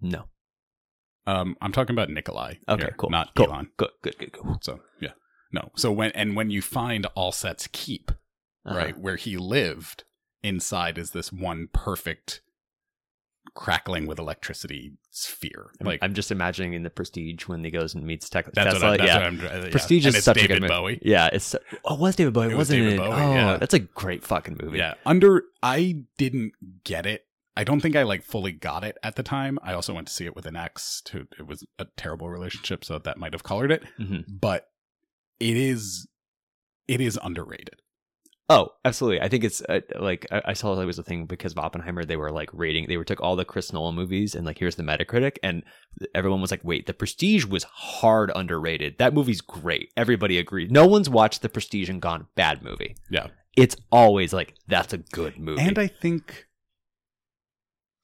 no 0.00 0.24
Um, 1.26 1.56
I'm 1.62 1.72
talking 1.72 1.94
about 1.94 2.10
Nikolai. 2.10 2.54
okay 2.68 2.82
here, 2.84 2.94
cool 2.98 3.10
Not 3.10 3.34
cool. 3.34 3.46
Elon. 3.46 3.70
good 3.78 3.90
good 4.02 4.18
good 4.18 4.32
cool 4.32 4.58
So 4.62 4.80
yeah, 5.00 5.12
no. 5.52 5.70
So 5.74 5.90
when 5.90 6.10
and 6.12 6.36
when 6.36 6.50
you 6.50 6.60
find 6.62 7.06
Alset's 7.16 7.66
keep 7.72 8.10
Uh-huh. 8.66 8.76
right 8.76 8.98
where 8.98 9.16
he 9.16 9.36
lived, 9.38 10.04
inside 10.44 10.98
is 10.98 11.10
this 11.10 11.32
one 11.32 11.68
perfect 11.72 12.40
crackling 13.54 14.06
with 14.06 14.18
electricity 14.18 14.92
sphere. 15.10 15.66
I'm- 15.80 15.86
Like 15.86 15.98
i'm 16.02 16.14
just 16.14 16.32
imagining 16.32 16.72
in 16.72 16.82
the 16.82 16.90
prestige 16.90 17.46
when 17.46 17.62
he 17.62 17.70
goes 17.70 17.94
and 17.94 18.04
meets 18.04 18.28
Tech- 18.28 18.46
that's 18.52 18.72
tesla 18.74 18.90
what, 18.90 19.00
I, 19.00 19.04
that's 19.04 19.08
yeah 19.08 19.16
what 19.16 19.24
I'm. 19.24 19.40
uh, 19.62 19.64
yeah. 19.66 19.70
prestige 19.70 20.06
and 20.06 20.14
is 20.14 20.16
it's 20.18 20.24
such 20.24 20.36
David 20.36 20.50
a 20.50 20.54
good 20.54 20.62
movie. 20.62 20.74
Bowie. 20.74 20.98
yeah 21.02 21.28
it's 21.32 21.54
oh 21.84 21.94
it 21.94 22.00
was 22.00 22.16
david 22.16 22.32
bowie 22.32 22.46
It 22.46 22.48
was 22.50 22.56
wasn't 22.70 22.80
David 22.80 22.94
it 22.94 22.98
Bowie, 22.98 23.10
oh 23.12 23.34
yeah. 23.34 23.56
that's 23.58 23.74
a 23.74 23.78
great 23.80 24.24
fucking 24.24 24.58
movie 24.62 24.78
Yeah, 24.78 24.94
under 25.06 25.44
I 25.62 26.04
didn't 26.18 26.52
get 26.84 27.06
it. 27.06 27.26
I 27.56 27.62
don't 27.64 27.80
think 27.80 27.94
I 27.94 28.02
like 28.02 28.22
fully 28.24 28.50
got 28.50 28.82
it 28.82 28.96
at 29.04 29.14
the 29.14 29.22
time. 29.22 29.58
I 29.62 29.74
also 29.74 29.94
went 29.94 30.08
to 30.08 30.12
see 30.12 30.24
it 30.24 30.34
with 30.34 30.44
an 30.46 30.56
ex. 30.56 31.02
Who 31.12 31.20
it 31.38 31.46
was 31.46 31.64
a 31.78 31.86
terrible 31.96 32.28
relationship, 32.28 32.84
so 32.84 32.98
that 32.98 33.16
might 33.18 33.32
have 33.32 33.44
colored 33.44 33.70
it. 33.70 33.84
Mhm. 34.00 34.24
But 34.28 34.66
it 35.38 35.56
is, 35.56 36.08
it 36.88 37.00
is 37.00 37.16
underrated. 37.22 37.80
Oh, 38.50 38.68
absolutely. 38.84 39.22
I 39.22 39.28
think 39.28 39.42
it's 39.42 39.62
uh, 39.62 39.80
like 39.98 40.26
I, 40.30 40.42
I 40.48 40.52
saw 40.52 40.78
it 40.78 40.84
was 40.84 40.98
a 40.98 41.02
thing 41.02 41.24
because 41.24 41.52
of 41.52 41.58
Oppenheimer. 41.58 42.04
They 42.04 42.18
were 42.18 42.30
like 42.30 42.50
rating. 42.52 42.86
They 42.88 42.98
were 42.98 43.04
took 43.04 43.20
all 43.22 43.36
the 43.36 43.44
Chris 43.44 43.72
Nolan 43.72 43.94
movies 43.94 44.34
and 44.34 44.44
like 44.44 44.58
here's 44.58 44.74
the 44.76 44.82
Metacritic, 44.82 45.38
and 45.42 45.62
everyone 46.14 46.42
was 46.42 46.50
like, 46.50 46.60
"Wait, 46.62 46.86
The 46.86 46.92
Prestige 46.92 47.46
was 47.46 47.64
hard 47.64 48.30
underrated. 48.34 48.98
That 48.98 49.14
movie's 49.14 49.40
great. 49.40 49.88
Everybody 49.96 50.38
agreed. 50.38 50.70
No 50.70 50.86
one's 50.86 51.08
watched 51.08 51.40
The 51.40 51.48
Prestige 51.48 51.88
and 51.88 52.02
gone 52.02 52.26
bad 52.34 52.62
movie. 52.62 52.96
Yeah, 53.10 53.28
It's 53.56 53.76
always 53.90 54.34
like 54.34 54.54
that's 54.68 54.92
a 54.92 54.98
good 54.98 55.38
movie. 55.38 55.62
and 55.62 55.78
I 55.78 55.86
think 55.86 56.46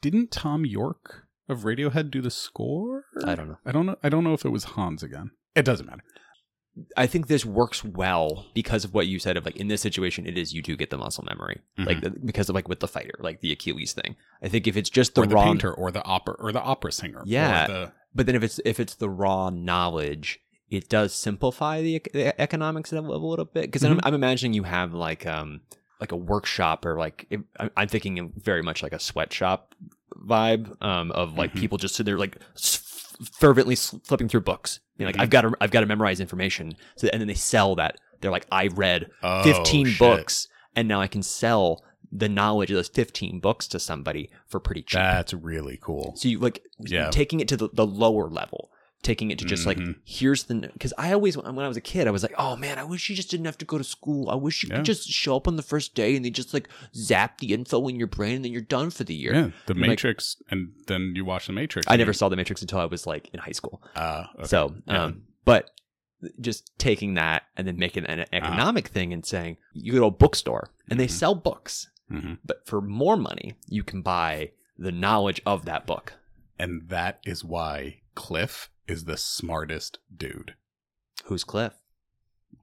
didn't 0.01 0.31
Thom 0.31 0.65
Yorke 0.65 1.27
of 1.51 1.61
Radiohead 1.65 2.11
do 2.11 2.23
the 2.23 2.31
score? 2.31 3.05
I 3.27 3.35
don't 3.35 3.49
know. 3.49 3.59
I 3.67 3.73
don't 3.73 3.85
know. 3.85 3.97
I 4.03 4.09
don't 4.09 4.25
know 4.25 4.33
if 4.33 4.45
it 4.47 4.51
was 4.51 4.65
Hans 4.65 5.03
again. 5.03 5.33
It 5.55 5.65
doesn't 5.67 5.85
matter. 5.87 6.03
I 6.97 7.07
think 7.07 7.27
this 7.27 7.45
works 7.45 7.83
well 7.85 8.47
because 8.55 8.85
of 8.85 8.95
what 8.95 9.07
you 9.07 9.19
said 9.19 9.37
of 9.37 9.45
like 9.45 9.57
in 9.57 9.69
this 9.69 9.81
situation, 9.81 10.27
it 10.27 10.39
is 10.39 10.55
you 10.55 10.63
do 10.63 10.77
get 10.77 10.91
the 10.91 10.99
muscle 10.99 11.25
memory, 11.25 11.61
Mm-hmm. 11.79 11.87
like 11.89 12.25
because 12.25 12.49
of 12.49 12.55
like 12.55 12.69
with 12.69 12.81
the 12.81 12.89
fighter, 12.89 13.15
like 13.21 13.41
the 13.41 13.53
Achilles 13.53 13.93
thing. 13.93 14.17
I 14.43 14.49
think 14.49 14.67
if 14.67 14.77
it's 14.77 14.89
just 14.91 15.15
the 15.15 15.23
or 15.23 15.27
the 15.27 15.35
raw 15.35 15.45
painter, 15.45 15.73
or 15.73 15.91
the 15.91 16.05
opera, 16.05 16.37
or 16.39 16.53
the 16.53 16.63
opera 16.63 16.93
singer. 16.93 17.23
Yeah. 17.27 17.67
the, 17.67 17.93
But 18.15 18.27
then 18.27 18.35
if 18.37 18.43
it's 18.43 18.61
if 18.65 18.79
it's 18.81 18.95
the 18.95 19.09
raw 19.11 19.51
knowledge, 19.51 20.41
it 20.71 20.89
does 20.89 21.13
simplify 21.13 21.83
the, 21.83 22.01
the 22.13 22.41
economics 22.41 22.93
of 22.93 23.05
a 23.05 23.17
little 23.17 23.45
bit. 23.45 23.63
Because 23.63 23.83
I'm, 23.85 23.99
I'm 24.05 24.15
imagining 24.15 24.53
you 24.55 24.63
have 24.63 24.95
like 24.95 25.27
um 25.27 25.63
like 26.01 26.13
a 26.13 26.17
workshop 26.17 26.87
or 26.87 26.97
like 26.97 27.27
if, 27.31 27.41
I'm- 27.77 27.89
thinking 27.89 28.33
very 28.37 28.63
much 28.63 28.83
like 28.83 28.93
a 28.93 29.01
sweatshop 29.01 29.75
vibe 30.17 30.81
um 30.83 31.11
of 31.13 31.37
like 31.37 31.53
Mhm. 31.53 31.61
people 31.61 31.79
just 31.79 31.95
so 31.95 32.03
they're 32.03 32.19
like 32.19 32.37
fervently 33.39 33.77
flipping 33.77 34.29
through 34.29 34.41
books. 34.43 34.81
You 34.97 35.05
know, 35.05 35.09
like 35.09 35.17
Mhm. 35.17 35.21
I've 35.23 35.31
got 35.31 35.41
to 35.43 35.53
I've 35.61 35.71
got 35.71 35.81
to 35.81 35.87
memorize 35.87 36.21
information. 36.21 36.75
So 36.97 37.09
and 37.13 37.21
then 37.21 37.29
they 37.29 37.35
sell 37.35 37.75
that. 37.77 37.97
They're 38.21 38.31
like 38.31 38.47
I 38.53 38.67
read 38.69 39.11
Oh, 39.23 39.43
15 39.43 39.87
shit. 39.87 39.99
books 39.99 40.49
and 40.77 40.87
now 40.89 41.01
I 41.01 41.07
can 41.07 41.23
sell 41.23 41.83
the 42.13 42.29
knowledge 42.29 42.71
of 42.71 42.75
those 42.77 42.89
15 42.89 43.39
books 43.41 43.69
to 43.69 43.79
somebody 43.79 44.31
for 44.47 44.59
pretty 44.61 44.83
cheap. 44.83 44.99
That's 44.99 45.33
really 45.33 45.79
cool. 45.81 46.15
So 46.17 46.29
you 46.29 46.39
like 46.39 46.63
Yeah. 46.81 47.11
taking 47.11 47.41
it 47.41 47.49
to 47.49 47.57
the, 47.57 47.69
the 47.73 47.87
lower 47.87 48.29
level, 48.29 48.71
taking 49.03 49.31
it 49.31 49.39
to 49.39 49.45
just 49.47 49.65
like 49.67 49.79
Mhm. 49.79 49.97
here's 50.05 50.45
the 50.45 50.55
because 50.75 50.93
I 50.99 51.13
always 51.13 51.37
when 51.37 51.59
I 51.59 51.69
was 51.69 51.77
a 51.77 51.81
kid 51.81 52.07
I 52.07 52.11
was 52.11 52.23
like 52.23 52.35
oh 52.37 52.55
man 52.57 52.79
I 52.79 52.85
wish 52.85 53.09
you 53.09 53.17
just 53.17 53.31
didn't 53.31 53.47
have 53.47 53.57
to 53.59 53.65
go 53.65 53.79
to 53.79 53.85
school 53.85 54.29
I 54.29 54.35
wish 54.35 54.63
you 54.63 54.69
Yeah. 54.69 54.77
could 54.77 54.85
just 54.85 55.09
show 55.09 55.37
up 55.37 55.49
on 55.49 55.57
the 55.57 55.63
first 55.63 55.95
day 55.95 56.15
and 56.17 56.25
they 56.25 56.31
just 56.31 56.53
like 56.53 56.69
zap 56.95 57.39
the 57.39 57.55
info 57.55 57.89
in 57.89 57.97
your 57.97 58.07
brain 58.09 58.37
and 58.37 58.45
then 58.45 58.53
you're 58.53 58.61
done 58.61 58.91
for 58.91 59.05
the 59.05 59.15
year. 59.15 59.33
Yeah, 59.35 59.51
the 59.67 59.75
Like- 59.75 59.89
Matrix, 59.89 60.37
and 60.51 60.73
then 60.87 61.15
you 61.17 61.25
watch 61.25 61.47
the 61.47 61.53
Matrix. 61.55 61.87
I 61.89 61.95
and 61.95 62.01
never 62.01 62.13
saw 62.13 62.29
the 62.29 62.37
Matrix 62.37 62.61
until 62.61 62.79
I 62.79 62.85
was 62.85 63.07
like 63.07 63.31
in 63.33 63.41
high 63.41 63.53
school. 63.53 63.83
Uh, 63.97 64.25
okay. 64.37 64.47
So, 64.47 64.75
Yeah. 64.87 65.05
um, 65.05 65.23
but 65.47 65.71
just 66.39 66.71
taking 66.79 67.15
that 67.15 67.45
and 67.57 67.67
then 67.67 67.79
making 67.79 68.05
Uh-huh. 68.05 68.21
an 68.21 68.27
economic 68.35 68.89
thing 68.89 69.15
and 69.15 69.25
saying 69.25 69.57
you 69.73 69.93
go 69.93 70.01
to 70.01 70.05
a 70.07 70.11
bookstore 70.11 70.71
and 70.91 71.01
they 71.01 71.07
Mhm. 71.07 71.11
sell 71.11 71.35
books, 71.35 71.89
Mhm. 72.13 72.37
but 72.45 72.67
for 72.67 72.83
more 72.83 73.17
money 73.17 73.55
you 73.67 73.83
can 73.83 74.03
buy 74.03 74.51
the 74.79 74.93
knowledge 74.93 75.41
of 75.47 75.65
that 75.65 75.87
book. 75.87 76.13
and 76.59 76.91
that 76.91 77.21
is 77.25 77.43
why 77.43 77.97
Cliff 78.15 78.69
is 78.91 79.05
the 79.05 79.17
smartest 79.17 79.99
dude. 80.15 80.55
Who's 81.27 81.45
Cliff? 81.45 81.75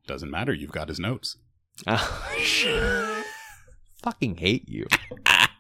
Doesn't 0.08 0.30
matter. 0.30 0.54
You've 0.54 0.72
got 0.72 0.90
his 0.90 1.00
notes. 1.00 1.38
Oh, 1.88 3.24
fucking 4.02 4.38
hate 4.38 4.68
you. 4.68 4.88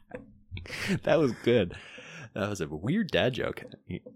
that 1.03 1.19
was 1.19 1.31
good. 1.43 1.75
That 2.33 2.49
was 2.49 2.59
a 2.59 2.67
weird 2.67 3.11
dad 3.11 3.33
joke. 3.33 3.63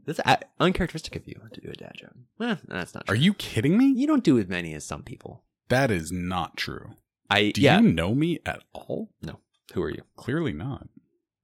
That's 0.06 0.20
uncharacteristic 0.60 1.16
of 1.16 1.28
you 1.28 1.40
to 1.54 1.62
do 1.62 1.70
a 1.70 1.74
dad 1.74 1.94
joke. 1.96 2.16
Eh, 2.40 2.56
that's 2.68 2.96
not 2.96 3.06
True. 3.06 3.14
Are 3.14 3.18
you 3.18 3.36
kidding 3.36 3.78
me? 3.78 3.86
You 3.86 4.08
don't 4.08 4.24
do 4.24 4.40
as 4.40 4.48
many 4.48 4.74
as 4.74 4.84
some 4.84 5.04
people. 5.04 5.44
That 5.70 5.92
is 5.92 6.12
not 6.12 6.58
true. 6.58 6.96
I 7.30 7.52
Do 7.52 7.62
yeah. 7.62 7.80
you 7.80 7.92
know 7.92 8.16
me 8.16 8.40
at 8.46 8.64
all? 8.74 9.12
No. 9.22 9.40
Who 9.74 9.84
are 9.84 9.92
you? 9.92 10.02
Clearly 10.16 10.54
not. 10.54 10.88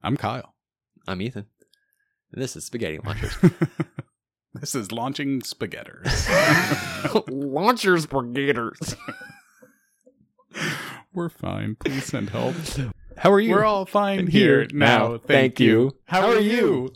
I'm 0.04 0.18
Kyle. 0.18 0.56
I'm 1.08 1.22
Ethan. 1.22 1.46
And 2.34 2.42
this 2.42 2.56
is 2.56 2.66
Spaghetti 2.66 3.00
Launchers. 3.04 3.36
this 4.60 4.76
is 4.76 4.92
launching 4.92 5.42
spaghetters. 5.42 6.06
Launchers 7.30 8.06
Brigaders. 8.08 8.96
We're 11.14 11.30
fine. 11.30 11.76
Please 11.76 12.06
send 12.06 12.30
help. 12.30 12.56
How 13.18 13.32
are 13.32 13.40
you? 13.40 13.52
We're 13.52 13.66
all 13.66 13.86
fine 13.86 14.28
here 14.28 14.68
now. 14.72 15.18
Thank, 15.18 15.60
you. 15.60 15.96
How, 16.06 16.28
are 16.28 16.40
you? 16.40 16.94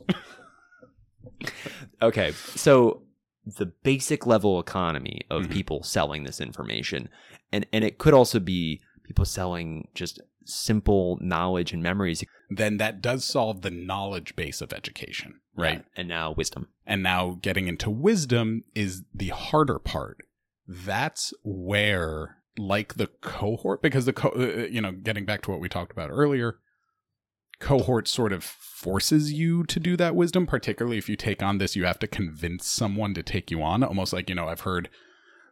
okay, 2.02 2.32
so 2.32 3.02
the 3.46 3.66
basic 3.66 4.28
level 4.28 4.60
economy 4.60 5.22
of 5.32 5.48
Mhm. 5.48 5.52
people 5.52 5.84
selling 5.84 6.24
this 6.24 6.40
information, 6.40 7.10
and 7.52 7.66
and 7.74 7.84
it 7.84 7.98
could 7.98 8.14
also 8.14 8.40
be 8.40 8.80
people 9.04 9.26
selling 9.26 9.88
just 9.96 10.22
simple 10.46 11.18
knowledge 11.22 11.74
and 11.74 11.82
memories, 11.82 12.24
then 12.52 12.78
that 12.78 13.02
does 13.02 13.26
solve 13.26 13.62
the 13.64 13.72
knowledge 13.72 14.36
base 14.36 14.62
of 14.62 14.72
education, 14.74 15.41
right? 15.56 15.84
And 15.96 16.08
now 16.08 16.32
wisdom. 16.32 16.68
And 16.86 17.04
now 17.04 17.38
getting 17.42 17.68
into 17.68 17.90
wisdom 17.90 18.64
is 18.76 19.04
the 19.14 19.30
harder 19.30 19.80
part. 19.80 20.18
That's 20.68 21.34
where, 21.44 22.38
like 22.58 22.96
the 22.96 23.08
cohort, 23.22 23.82
because 23.82 24.06
the, 24.06 24.14
co- 24.14 24.30
uh, 24.36 24.68
you 24.70 24.82
know, 24.82 24.92
getting 24.92 25.26
back 25.26 25.42
to 25.44 25.52
what 25.52 25.60
we 25.60 25.70
talked 25.70 25.92
about 25.92 26.10
earlier, 26.12 26.58
cohort 27.60 28.08
sort 28.08 28.34
of 28.34 28.44
forces 28.44 29.32
you 29.34 29.64
to 29.66 29.80
do 29.80 29.96
that 29.98 30.16
wisdom, 30.16 30.48
particularly 30.48 30.98
if 30.98 31.08
you 31.08 31.16
take 31.16 31.44
on 31.44 31.60
this, 31.60 31.76
you 31.76 31.86
have 31.86 32.00
to 32.00 32.08
convince 32.08 32.66
someone 32.68 33.14
to 33.14 33.22
take 33.24 33.52
you 33.52 33.62
on. 33.62 33.84
Almost 33.84 34.14
like, 34.14 34.30
you 34.30 34.36
know, 34.36 34.48
I've 34.48 34.62
heard 34.62 34.90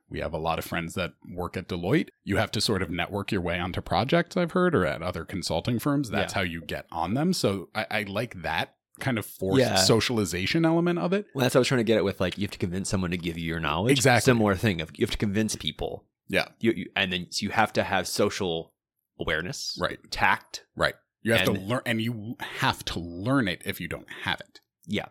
we 0.10 0.20
have 0.22 0.34
a 0.34 0.40
lot 0.40 0.58
of 0.58 0.66
friends 0.66 0.96
that 0.96 1.14
work 1.32 1.56
at 1.56 1.68
Deloitte. 1.68 2.10
You 2.24 2.38
have 2.38 2.50
to 2.52 2.62
sort 2.62 2.82
of 2.82 2.90
network 2.90 3.32
your 3.32 3.42
way 3.42 3.60
onto 3.60 3.80
projects, 3.82 4.36
I've 4.36 4.54
heard, 4.54 4.74
or 4.74 4.86
at 4.86 5.04
other 5.04 5.24
consulting 5.24 5.78
firms. 5.78 6.10
That's 6.10 6.34
Yeah. 6.34 6.40
how 6.40 6.44
you 6.44 6.62
get 6.64 6.88
on 6.92 7.14
them. 7.14 7.32
So 7.32 7.70
I, 7.76 7.86
I 7.92 8.04
like 8.04 8.42
that 8.42 8.74
kind 9.00 9.18
of 9.18 9.26
forced 9.26 9.60
Yeah. 9.60 9.76
socialization 9.76 10.66
element 10.66 11.00
of 11.00 11.14
it. 11.14 11.26
Well, 11.34 11.44
that's 11.44 11.56
what 11.56 11.60
I 11.60 11.62
was 11.62 11.68
trying 11.68 11.80
to 11.80 11.84
get 11.84 11.98
at 11.98 12.04
with 12.04 12.20
like 12.20 12.38
you 12.38 12.44
have 12.44 12.52
to 12.52 12.58
convince 12.58 12.90
someone 12.90 13.12
to 13.12 13.18
give 13.18 13.38
you 13.38 13.46
your 13.46 13.60
knowledge. 13.60 13.92
Exactly. 13.98 14.26
Similar 14.26 14.56
thing 14.56 14.82
of 14.82 14.92
you 14.98 15.04
have 15.06 15.12
to 15.12 15.18
convince 15.18 15.56
people. 15.56 16.06
Yeah. 16.28 16.48
You, 16.60 16.72
you 16.72 16.90
and 16.96 17.12
then 17.12 17.28
so 17.32 17.44
you 17.44 17.50
have 17.52 17.74
to 17.74 17.84
have 17.84 18.08
social 18.08 18.74
awareness, 19.20 19.78
Right. 19.82 20.00
Tact. 20.12 20.66
Right. 20.76 20.96
You 21.22 21.34
have 21.34 21.46
to 21.46 21.52
And- 21.52 21.68
learn, 21.68 21.82
and 21.86 22.02
you 22.02 22.38
have 22.40 22.86
to 22.86 23.00
learn 23.00 23.48
it 23.48 23.62
if 23.66 23.82
you 23.82 23.88
don't 23.88 24.08
have 24.24 24.40
it. 24.40 24.62
Yeah. 24.86 25.08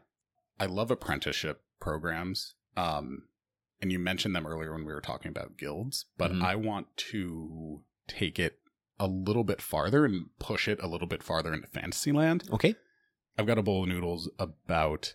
I 0.58 0.66
love 0.66 0.90
apprenticeship 0.90 1.62
programs. 1.80 2.54
Um, 2.76 3.24
and 3.82 3.92
you 3.92 3.98
mentioned 3.98 4.34
them 4.34 4.46
earlier 4.46 4.72
when 4.72 4.84
we 4.84 4.92
were 4.92 5.00
talking 5.00 5.30
about 5.30 5.56
guilds, 5.56 6.06
but 6.16 6.32
Mhm. 6.32 6.42
I 6.42 6.54
want 6.56 6.96
to 7.12 7.82
take 8.08 8.38
it 8.38 8.58
a 8.98 9.06
little 9.06 9.44
bit 9.44 9.60
farther 9.62 10.04
and 10.04 10.30
push 10.40 10.66
it 10.66 10.82
a 10.82 10.88
little 10.88 11.06
bit 11.06 11.22
farther 11.22 11.52
into 11.54 11.68
Fantasyland. 11.68 12.48
Okay. 12.50 12.74
I've 13.38 13.46
got 13.46 13.58
a 13.58 13.62
bowl 13.62 13.84
of 13.84 13.88
noodles 13.88 14.28
about 14.38 15.14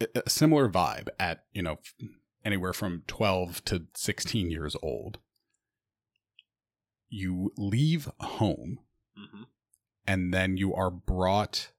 a- 0.00 0.28
similar 0.30 0.68
vibe 0.68 1.08
at, 1.18 1.44
you 1.52 1.62
know, 1.62 1.78
anywhere 2.44 2.72
from 2.72 3.02
12 3.06 3.64
to 3.66 3.86
16 3.94 4.50
years 4.50 4.76
old. 4.82 5.18
You 7.08 7.52
leave 7.58 8.08
home 8.20 8.78
mm-hmm. 9.18 9.42
and 10.06 10.32
then 10.32 10.56
you 10.56 10.72
are 10.74 10.90
brought 10.90 11.72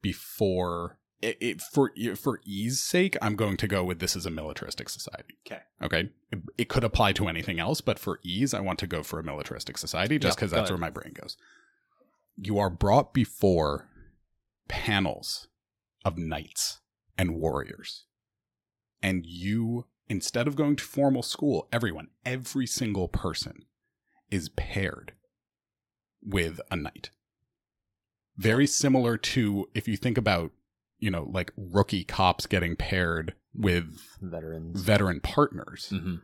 before 0.00 0.98
it, 1.20 1.36
it 1.40 1.60
for 1.60 1.90
for 2.14 2.40
ease 2.44 2.80
sake 2.80 3.16
i'm 3.20 3.34
going 3.34 3.56
to 3.56 3.66
go 3.66 3.82
with 3.82 3.98
this 3.98 4.14
is 4.14 4.24
a 4.24 4.30
militaristic 4.30 4.88
society 4.88 5.34
Okay. 5.44 5.60
okay 5.82 6.10
it, 6.30 6.38
it 6.56 6.68
could 6.68 6.84
apply 6.84 7.12
to 7.14 7.26
anything 7.26 7.58
else 7.58 7.80
but 7.80 7.98
for 7.98 8.20
ease 8.22 8.54
i 8.54 8.60
want 8.60 8.78
to 8.78 8.86
go 8.86 9.02
for 9.02 9.18
a 9.18 9.24
militaristic 9.24 9.76
society 9.76 10.18
just 10.18 10.36
because 10.36 10.52
go 10.52 10.56
that's 10.56 10.70
ahead. 10.70 10.80
where 10.80 10.86
my 10.86 10.90
brain 10.90 11.12
goes 11.20 11.36
you 12.40 12.58
are 12.58 12.70
brought 12.70 13.12
before 13.12 13.88
panels 14.68 15.48
of 16.04 16.16
knights 16.18 16.80
and 17.16 17.34
warriors 17.36 18.04
and 19.02 19.24
you 19.26 19.86
instead 20.08 20.46
of 20.46 20.56
going 20.56 20.76
to 20.76 20.84
formal 20.84 21.22
school 21.22 21.66
everyone 21.72 22.08
every 22.24 22.66
single 22.66 23.08
person 23.08 23.64
is 24.30 24.48
paired 24.50 25.12
with 26.24 26.60
a 26.70 26.76
knight 26.76 27.10
very 28.36 28.66
similar 28.66 29.16
to 29.16 29.68
if 29.74 29.88
you 29.88 29.96
think 29.96 30.16
about 30.18 30.52
you 30.98 31.10
know 31.10 31.28
like 31.32 31.52
rookie 31.56 32.04
cops 32.04 32.46
getting 32.46 32.76
paired 32.76 33.34
with 33.54 34.16
Veterans. 34.20 34.80
veteran 34.80 35.20
partners 35.20 35.88
hmm 35.90 36.16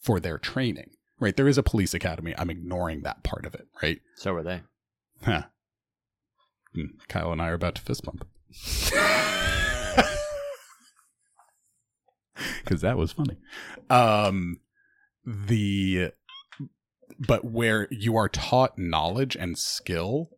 for 0.00 0.18
their 0.18 0.38
training 0.38 0.88
right 1.18 1.36
there 1.36 1.46
is 1.48 1.58
a 1.58 1.62
police 1.62 1.92
academy 1.92 2.34
i'm 2.38 2.48
ignoring 2.48 3.02
that 3.02 3.22
part 3.22 3.44
of 3.44 3.54
it 3.54 3.68
right 3.82 4.00
So 4.16 4.34
are 4.34 4.42
they. 4.42 4.62
huh. 5.22 5.42
Hmm, 6.74 6.86
kyle 7.08 7.32
and 7.32 7.42
i 7.42 7.48
are 7.48 7.54
about 7.54 7.74
to 7.76 7.82
fist 7.82 8.02
bump. 8.04 8.26
Because 12.64 12.80
that 12.80 12.96
was 12.96 13.12
funny. 13.12 13.36
Um 13.90 14.60
the 15.26 16.12
but 17.18 17.44
where 17.44 17.86
you 17.90 18.16
are 18.16 18.28
taught 18.28 18.78
knowledge 18.78 19.36
and 19.36 19.58
skill 19.58 20.30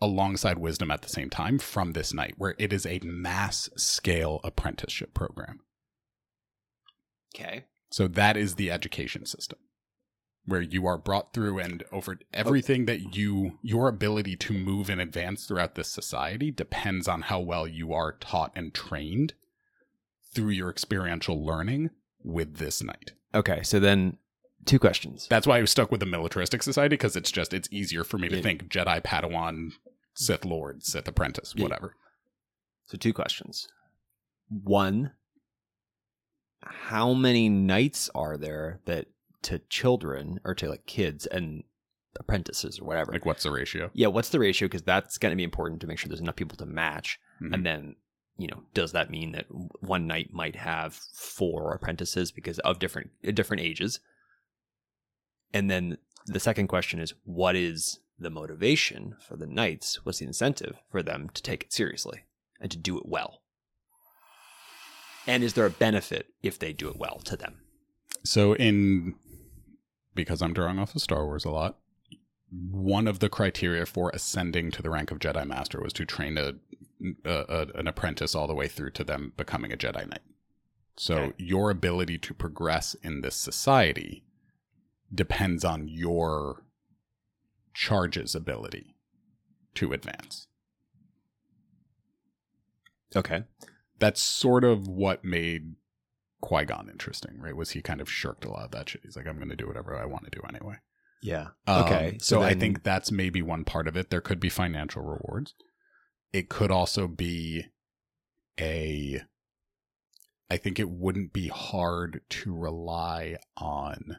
alongside 0.00 0.58
wisdom 0.58 0.90
at 0.90 1.02
the 1.02 1.08
same 1.08 1.30
time 1.30 1.58
from 1.58 1.92
this 1.92 2.12
knight 2.12 2.34
where 2.36 2.56
it 2.58 2.72
is 2.72 2.84
a 2.84 2.98
mass 3.04 3.70
scale 3.76 4.40
apprenticeship 4.42 5.14
program. 5.14 5.60
Okay. 7.36 7.64
so 7.90 8.08
that 8.08 8.36
is 8.36 8.54
the 8.54 8.70
education 8.70 9.24
system 9.26 9.58
where 10.46 10.60
you 10.60 10.86
are 10.86 10.98
brought 10.98 11.32
through 11.32 11.58
and 11.58 11.82
over 11.90 12.18
everything 12.32 12.84
that 12.84 13.16
you 13.16 13.58
your 13.62 13.88
ability 13.88 14.36
to 14.36 14.52
move 14.52 14.90
and 14.90 15.00
advance 15.00 15.46
throughout 15.46 15.74
this 15.74 15.90
society 15.90 16.50
depends 16.50 17.08
on 17.08 17.22
how 17.22 17.40
well 17.40 17.66
you 17.66 17.92
are 17.94 18.12
taught 18.12 18.52
and 18.54 18.74
trained 18.74 19.32
through 20.34 20.50
your 20.50 20.68
experiential 20.68 21.44
learning 21.44 21.90
with 22.22 22.56
this 22.56 22.82
knight. 22.82 23.12
Okay. 23.34 23.62
So 23.62 23.78
then, 23.80 24.18
two 24.66 24.78
questions. 24.78 25.26
That's 25.28 25.46
why 25.46 25.58
I 25.58 25.60
was 25.60 25.70
stuck 25.70 25.90
with 25.90 26.00
the 26.00 26.06
militaristic 26.06 26.62
society 26.62 26.94
because 26.94 27.16
it's 27.16 27.30
just 27.32 27.54
it's 27.54 27.68
easier 27.70 28.04
for 28.04 28.18
me 28.18 28.28
to 28.28 28.36
Yeah. 28.36 28.42
think 28.42 28.64
Jedi, 28.68 29.02
Padawan, 29.02 29.70
Sith 30.14 30.44
Lord, 30.44 30.82
Sith 30.82 31.08
Apprentice, 31.08 31.54
whatever. 31.56 31.94
So 32.86 32.98
two 32.98 33.12
questions. 33.14 33.66
One, 34.48 35.12
how 36.62 37.14
many 37.14 37.48
knights 37.48 38.10
are 38.14 38.36
there 38.36 38.80
that 38.84 39.06
to 39.44 39.58
children 39.70 40.40
or 40.44 40.54
to 40.56 40.68
like 40.68 40.86
kids 40.86 41.26
and 41.26 41.62
apprentices 42.18 42.78
or 42.78 42.84
whatever? 42.84 43.12
Like, 43.12 43.24
what's 43.26 43.42
the 43.44 43.50
ratio? 43.50 43.90
yeah, 43.94 44.08
what's 44.08 44.28
the 44.30 44.38
ratio? 44.38 44.66
Because 44.66 44.82
that's 44.82 45.18
going 45.18 45.32
to 45.32 45.36
be 45.36 45.44
important 45.44 45.80
to 45.80 45.86
make 45.86 45.98
sure 45.98 46.08
there's 46.08 46.20
enough 46.20 46.36
people 46.36 46.56
to 46.58 46.66
match. 46.66 47.18
Mhm. 47.42 47.54
And 47.54 47.66
then, 47.66 47.96
you 48.36 48.46
know, 48.48 48.62
does 48.74 48.92
that 48.92 49.10
mean 49.10 49.32
that 49.32 49.46
one 49.80 50.06
knight 50.06 50.32
might 50.32 50.56
have 50.56 50.94
four 50.94 51.72
apprentices 51.74 52.30
because 52.32 52.58
of 52.60 52.78
different 52.78 53.10
uh, 53.26 53.30
different 53.30 53.62
ages? 53.62 54.00
And 55.52 55.70
then 55.70 55.98
the 56.26 56.40
second 56.40 56.66
question 56.68 56.98
is, 57.00 57.14
what 57.24 57.54
is 57.56 58.00
the 58.18 58.30
motivation 58.30 59.16
for 59.26 59.36
the 59.36 59.46
knights? 59.46 60.04
What's 60.04 60.18
the 60.18 60.26
incentive 60.26 60.76
for 60.90 61.02
them 61.02 61.28
to 61.34 61.42
take 61.42 61.64
it 61.64 61.72
seriously 61.72 62.24
and 62.60 62.70
to 62.70 62.76
do 62.78 62.96
it 62.98 63.06
well? 63.06 63.40
And 65.26 65.42
is 65.42 65.54
there 65.54 65.66
a 65.66 65.70
benefit 65.70 66.28
if 66.42 66.58
they 66.58 66.72
do 66.72 66.88
it 66.88 66.96
well 66.96 67.18
to 67.24 67.36
them? 67.36 67.60
So 68.24 68.54
in 68.54 69.14
because 70.14 70.42
I'm 70.42 70.52
drawing 70.54 70.78
off 70.78 70.94
of 70.94 71.02
Star 71.02 71.24
Wars 71.26 71.44
a 71.44 71.50
lot, 71.50 71.78
one 72.50 73.08
of 73.08 73.18
the 73.18 73.28
criteria 73.28 73.84
for 73.86 74.10
ascending 74.10 74.70
to 74.72 74.82
the 74.82 74.90
rank 74.90 75.10
of 75.10 75.18
Jedi 75.18 75.46
Master 75.46 75.80
was 75.80 75.92
to 75.94 76.04
train 76.06 76.38
a, 76.38 76.54
a, 77.24 77.44
a 77.48 77.66
an 77.78 77.88
apprentice 77.88 78.34
all 78.34 78.46
the 78.46 78.54
way 78.54 78.68
through 78.68 78.90
to 78.92 79.04
them 79.04 79.32
becoming 79.36 79.72
a 79.72 79.76
Jedi 79.76 80.08
Knight. 80.08 80.20
So 80.96 81.16
Okay. 81.16 81.32
your 81.38 81.70
ability 81.70 82.18
to 82.18 82.34
progress 82.34 82.94
in 83.02 83.22
this 83.22 83.34
society 83.34 84.22
depends 85.12 85.64
on 85.64 85.88
your 85.88 86.62
charge's 87.72 88.36
ability 88.36 88.94
to 89.74 89.92
advance. 89.92 90.46
Okay. 93.16 93.44
That's 93.98 94.22
sort 94.22 94.64
of 94.64 94.86
what 94.88 95.24
made 95.24 95.74
Qui 96.44 96.64
Gon 96.64 96.88
interesting, 96.90 97.38
right? 97.40 97.56
Was 97.56 97.70
he 97.70 97.80
kind 97.82 98.00
of 98.00 98.10
shirked 98.10 98.44
a 98.44 98.50
lot 98.50 98.66
of 98.66 98.70
that 98.72 98.88
shit? 98.88 99.00
He's 99.04 99.16
like, 99.16 99.26
I'm 99.26 99.36
going 99.36 99.48
to 99.48 99.56
do 99.56 99.66
whatever 99.66 99.96
I 99.96 100.04
want 100.04 100.24
to 100.24 100.30
do 100.30 100.40
anyway. 100.48 100.76
Yeah. 101.22 101.48
Um, 101.66 101.84
Okay. 101.84 102.18
so 102.20 102.42
I 102.42 102.50
then- 102.50 102.60
think 102.60 102.82
that's 102.82 103.10
maybe 103.10 103.40
one 103.40 103.64
part 103.64 103.88
of 103.88 103.96
it. 103.96 104.10
There 104.10 104.20
could 104.20 104.40
be 104.40 104.50
financial 104.50 105.02
rewards. 105.02 105.54
It 106.32 106.48
could 106.50 106.70
also 106.70 107.08
be 107.08 107.64
a. 108.60 109.22
I 110.50 110.56
think 110.58 110.78
it 110.78 110.90
wouldn't 110.90 111.32
be 111.32 111.48
hard 111.48 112.20
to 112.28 112.54
rely 112.54 113.36
on 113.56 114.18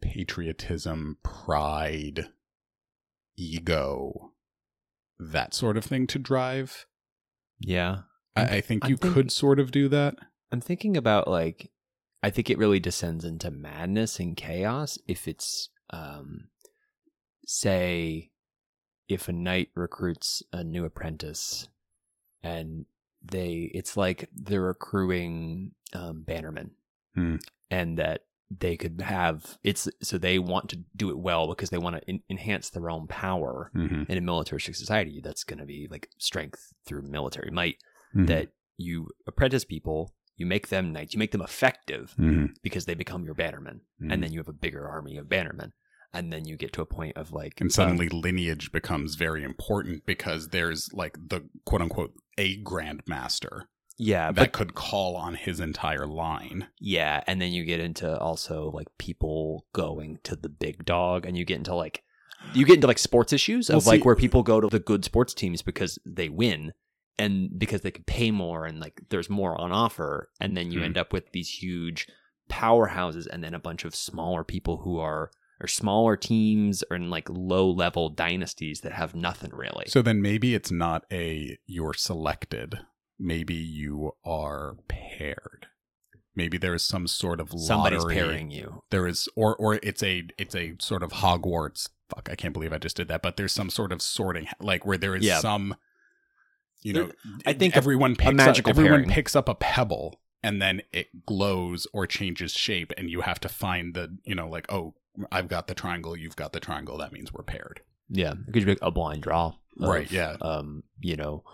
patriotism, 0.00 1.18
pride, 1.22 2.26
ego, 3.36 4.32
that 5.18 5.54
sort 5.54 5.76
of 5.76 5.84
thing 5.84 6.06
to 6.08 6.18
drive. 6.18 6.86
Yeah. 7.58 8.02
I, 8.36 8.56
I 8.56 8.60
think 8.60 8.84
I'm 8.84 8.90
you 8.90 8.96
thinking- 8.96 9.14
could 9.14 9.32
sort 9.32 9.58
of 9.60 9.70
do 9.70 9.88
that. 9.88 10.16
I'm 10.52 10.60
thinking 10.60 10.96
about 10.96 11.28
like 11.28 11.70
I 12.22 12.30
think 12.30 12.50
it 12.50 12.58
really 12.58 12.80
descends 12.80 13.24
into 13.24 13.50
madness 13.50 14.18
and 14.20 14.36
chaos 14.36 14.98
if 15.06 15.26
it's 15.28 15.68
um 15.90 16.48
say 17.46 18.30
if 19.08 19.28
a 19.28 19.32
knight 19.32 19.70
recruits 19.74 20.42
a 20.52 20.62
new 20.62 20.84
apprentice 20.84 21.68
and 22.42 22.86
they 23.22 23.70
it's 23.74 23.96
like 23.96 24.28
they're 24.34 24.70
accruing 24.70 25.72
um 25.92 26.24
bannermen 26.26 26.70
Hmm. 27.14 27.36
and 27.72 27.98
that 27.98 28.24
they 28.56 28.76
could 28.76 29.00
have 29.00 29.58
it's 29.64 29.88
so 30.00 30.16
they 30.16 30.38
want 30.38 30.68
to 30.70 30.76
do 30.94 31.10
it 31.10 31.18
well 31.18 31.48
because 31.48 31.70
they 31.70 31.78
want 31.78 31.96
to 31.96 32.08
en- 32.08 32.22
enhance 32.30 32.70
their 32.70 32.88
own 32.88 33.06
power 33.08 33.70
Mm-hmm. 33.74 34.10
in 34.10 34.18
a 34.18 34.20
militaristic 34.20 34.76
society 34.76 35.20
that's 35.20 35.42
going 35.44 35.58
to 35.58 35.66
be 35.66 35.88
like 35.90 36.08
strength 36.18 36.72
through 36.86 37.02
military 37.02 37.50
might 37.50 37.76
Mm-hmm. 38.14 38.26
that 38.26 38.48
you 38.76 39.08
apprentice 39.26 39.64
people, 39.64 40.12
you 40.36 40.46
make 40.46 40.68
them 40.68 40.92
knights, 40.92 41.12
you 41.14 41.18
make 41.18 41.32
them 41.32 41.42
effective 41.42 42.14
Mm-hmm. 42.18 42.46
because 42.62 42.86
they 42.86 42.94
become 42.94 43.24
your 43.24 43.34
bannermen, 43.34 43.80
and 44.10 44.22
then 44.22 44.32
you 44.32 44.40
have 44.40 44.48
a 44.48 44.52
bigger 44.52 44.88
army 44.88 45.16
of 45.16 45.26
bannermen, 45.26 45.72
and 46.12 46.32
then 46.32 46.44
you 46.44 46.56
get 46.56 46.72
to 46.72 46.82
a 46.82 46.86
point 46.86 47.16
of 47.16 47.32
like, 47.32 47.60
and 47.60 47.70
suddenly 47.72 48.08
lineage 48.08 48.72
becomes 48.72 49.14
very 49.14 49.44
important 49.44 50.06
because 50.06 50.48
there's 50.48 50.88
like 50.92 51.16
the 51.28 51.42
quote 51.64 51.82
unquote 51.82 52.14
a 52.38 52.60
grandmaster, 52.64 53.64
yeah, 53.98 54.32
that 54.32 54.34
but 54.34 54.52
could 54.52 54.74
call 54.74 55.14
on 55.16 55.34
his 55.34 55.60
entire 55.60 56.06
line. 56.06 56.68
yeah, 56.80 57.22
and 57.26 57.40
then 57.40 57.52
you 57.52 57.64
get 57.64 57.80
into 57.80 58.18
also 58.18 58.70
like 58.72 58.88
people 58.98 59.66
going 59.72 60.18
to 60.24 60.34
the 60.36 60.48
big 60.48 60.84
dog, 60.84 61.26
and 61.26 61.36
you 61.36 61.44
get 61.44 61.58
into 61.58 61.74
like. 61.74 62.02
You 62.54 62.64
get 62.64 62.76
into 62.76 62.86
like 62.86 62.98
sports 62.98 63.34
issues 63.34 63.68
of 63.68 63.84
Well, 63.84 63.94
like 63.96 64.06
where 64.06 64.16
people 64.16 64.42
go 64.42 64.62
to 64.62 64.68
the 64.68 64.78
good 64.80 65.04
sports 65.04 65.34
teams 65.34 65.60
because 65.60 65.98
they 66.06 66.30
win 66.30 66.72
and 67.20 67.58
because 67.58 67.82
they 67.82 67.90
can 67.90 68.04
pay 68.04 68.30
more 68.30 68.64
and 68.66 68.80
like 68.80 69.00
there's 69.10 69.28
more 69.30 69.60
on 69.60 69.70
offer 69.72 70.30
and 70.40 70.56
then 70.56 70.70
you 70.72 70.80
Mhm. 70.80 70.84
end 70.84 70.98
up 70.98 71.12
with 71.12 71.30
these 71.32 71.48
huge 71.62 72.06
powerhouses 72.50 73.26
and 73.30 73.42
then 73.44 73.54
a 73.54 73.58
bunch 73.60 73.84
of 73.84 73.94
smaller 73.94 74.44
people 74.44 74.78
who 74.78 74.98
are 74.98 75.30
or 75.60 75.66
smaller 75.66 76.16
teams 76.16 76.82
or 76.90 76.96
in 76.96 77.10
like 77.10 77.28
low 77.28 77.70
level 77.70 78.08
dynasties 78.08 78.80
that 78.80 78.92
have 78.92 79.14
nothing 79.14 79.50
really. 79.52 79.84
So 79.88 80.02
then 80.02 80.22
maybe 80.22 80.54
it's 80.54 80.70
not 80.70 81.04
a 81.12 81.58
you're 81.66 81.94
selected. 81.94 82.80
Maybe 83.18 83.54
you 83.54 84.12
are 84.24 84.76
paired. 84.88 85.66
Maybe 86.34 86.56
there 86.56 86.74
is 86.74 86.82
some 86.82 87.06
sort 87.06 87.40
of 87.40 87.52
lottery. 87.52 87.66
Somebody's 87.66 88.04
pairing 88.06 88.50
you. 88.50 88.82
There 88.90 89.06
is, 89.06 89.28
or 89.36 89.54
or 89.56 89.74
it's 89.82 90.02
a 90.02 90.24
it's 90.38 90.54
a 90.54 90.74
sort 90.80 91.02
of 91.02 91.10
Hogwarts. 91.12 91.90
Fuck, 92.08 92.28
I 92.30 92.34
can't 92.36 92.54
believe 92.54 92.72
I 92.72 92.78
just 92.78 92.96
did 92.96 93.08
that. 93.08 93.20
But 93.20 93.36
there's 93.36 93.52
some 93.52 93.68
sort 93.68 93.92
of 93.92 94.00
sorting, 94.00 94.46
like 94.60 94.86
where 94.86 94.96
there 94.96 95.14
is 95.14 95.24
Yeah. 95.24 95.40
some, 95.40 95.76
you 96.82 96.92
know, 96.92 97.10
I 97.46 97.52
think 97.52 97.76
everyone 97.76 98.16
picks 98.16 98.34
magical 98.34 98.70
up, 98.70 98.76
everyone 98.76 99.00
pairing. 99.00 99.10
picks 99.10 99.36
up 99.36 99.48
a 99.48 99.54
pebble 99.54 100.20
and 100.42 100.60
then 100.62 100.80
it 100.92 101.26
glows 101.26 101.86
or 101.92 102.06
changes 102.06 102.52
shape, 102.52 102.92
and 102.96 103.10
you 103.10 103.20
have 103.20 103.38
to 103.40 103.48
find 103.48 103.94
the, 103.94 104.16
you 104.24 104.34
know, 104.34 104.48
like 104.48 104.66
oh, 104.72 104.94
I've 105.30 105.48
got 105.48 105.66
the 105.66 105.74
triangle, 105.74 106.16
you've 106.16 106.36
got 106.36 106.52
the 106.52 106.60
triangle. 106.60 106.96
That 106.98 107.12
means 107.12 107.32
we're 107.32 107.42
paired. 107.44 107.80
Yeah, 108.08 108.32
it 108.48 108.52
could 108.52 108.64
be 108.66 108.76
a 108.80 108.90
blind 108.90 109.22
draw. 109.22 109.48
of, 109.48 109.54
Right, 109.88 110.10
yeah. 110.10 110.36
Um, 110.40 110.82
you 111.00 111.16
know, 111.16 111.44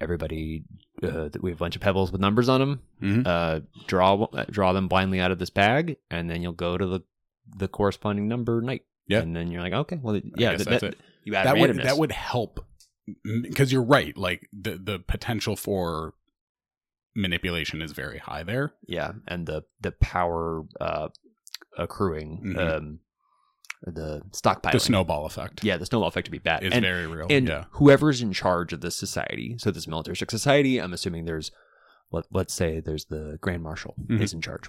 everybody. 0.00 0.64
Uh, 1.02 1.28
we 1.40 1.50
have 1.50 1.58
a 1.58 1.60
bunch 1.60 1.76
of 1.76 1.82
pebbles 1.82 2.10
with 2.12 2.20
numbers 2.20 2.48
on 2.48 2.60
them. 2.60 2.82
Mhm. 3.02 3.26
Uh, 3.26 3.60
draw 3.86 4.26
draw 4.50 4.72
them 4.72 4.88
blindly 4.88 5.20
out 5.20 5.30
of 5.30 5.38
this 5.38 5.50
bag, 5.50 5.96
and 6.10 6.30
then 6.30 6.42
you'll 6.42 6.52
go 6.52 6.78
to 6.78 6.86
the 6.86 7.00
the 7.56 7.68
corresponding 7.68 8.28
number 8.28 8.60
knight. 8.60 8.82
Yeah. 9.08 9.20
and 9.20 9.36
then 9.36 9.52
you're 9.52 9.62
like, 9.62 9.72
okay, 9.72 10.00
well, 10.02 10.16
yeah, 10.36 10.56
that, 10.56 10.66
that's 10.66 10.80
that- 10.80 10.94
it. 10.94 10.98
you 11.22 11.36
add 11.36 11.46
that 11.46 11.58
would 11.58 11.76
that 11.76 11.96
would 11.96 12.10
help 12.10 12.64
because 13.42 13.72
you're 13.72 13.82
right. 13.82 14.16
Like 14.16 14.48
the 14.52 14.72
the 14.76 14.98
potential 14.98 15.56
for 15.56 16.14
manipulation 17.14 17.80
is 17.82 17.92
very 17.92 18.18
high 18.18 18.42
there. 18.42 18.74
yeah, 18.86 19.12
and 19.26 19.46
the 19.46 19.62
the 19.80 19.92
power 19.92 20.64
uh, 20.80 21.08
accruing, 21.78 22.42
Mhm. 22.54 22.58
um, 22.76 23.00
the 23.86 24.22
stockpiling, 24.32 24.72
The 24.72 24.80
snowball 24.80 25.26
effect 25.26 25.62
yeah, 25.64 25.76
the 25.76 25.86
snowball 25.86 26.08
effect 26.08 26.26
would 26.28 26.32
be 26.32 26.38
bad. 26.38 26.62
is 26.62 26.72
and 26.72 26.82
very 26.82 27.06
real. 27.06 27.26
and 27.30 27.46
yeah, 27.48 27.64
whoever's 27.72 28.20
in 28.22 28.32
charge 28.32 28.72
of 28.72 28.80
this 28.80 28.96
society, 28.96 29.56
so 29.58 29.70
this 29.70 29.86
militaristic 29.86 30.30
society, 30.30 30.78
I'm 30.80 30.92
assuming 30.92 31.24
there's, 31.26 31.50
let, 32.10 32.24
let's 32.30 32.54
say 32.54 32.80
there's 32.80 33.06
the 33.06 33.38
grand 33.40 33.62
marshal 33.62 33.94
Mhm. 34.08 34.20
is 34.20 34.32
in 34.32 34.40
charge. 34.40 34.68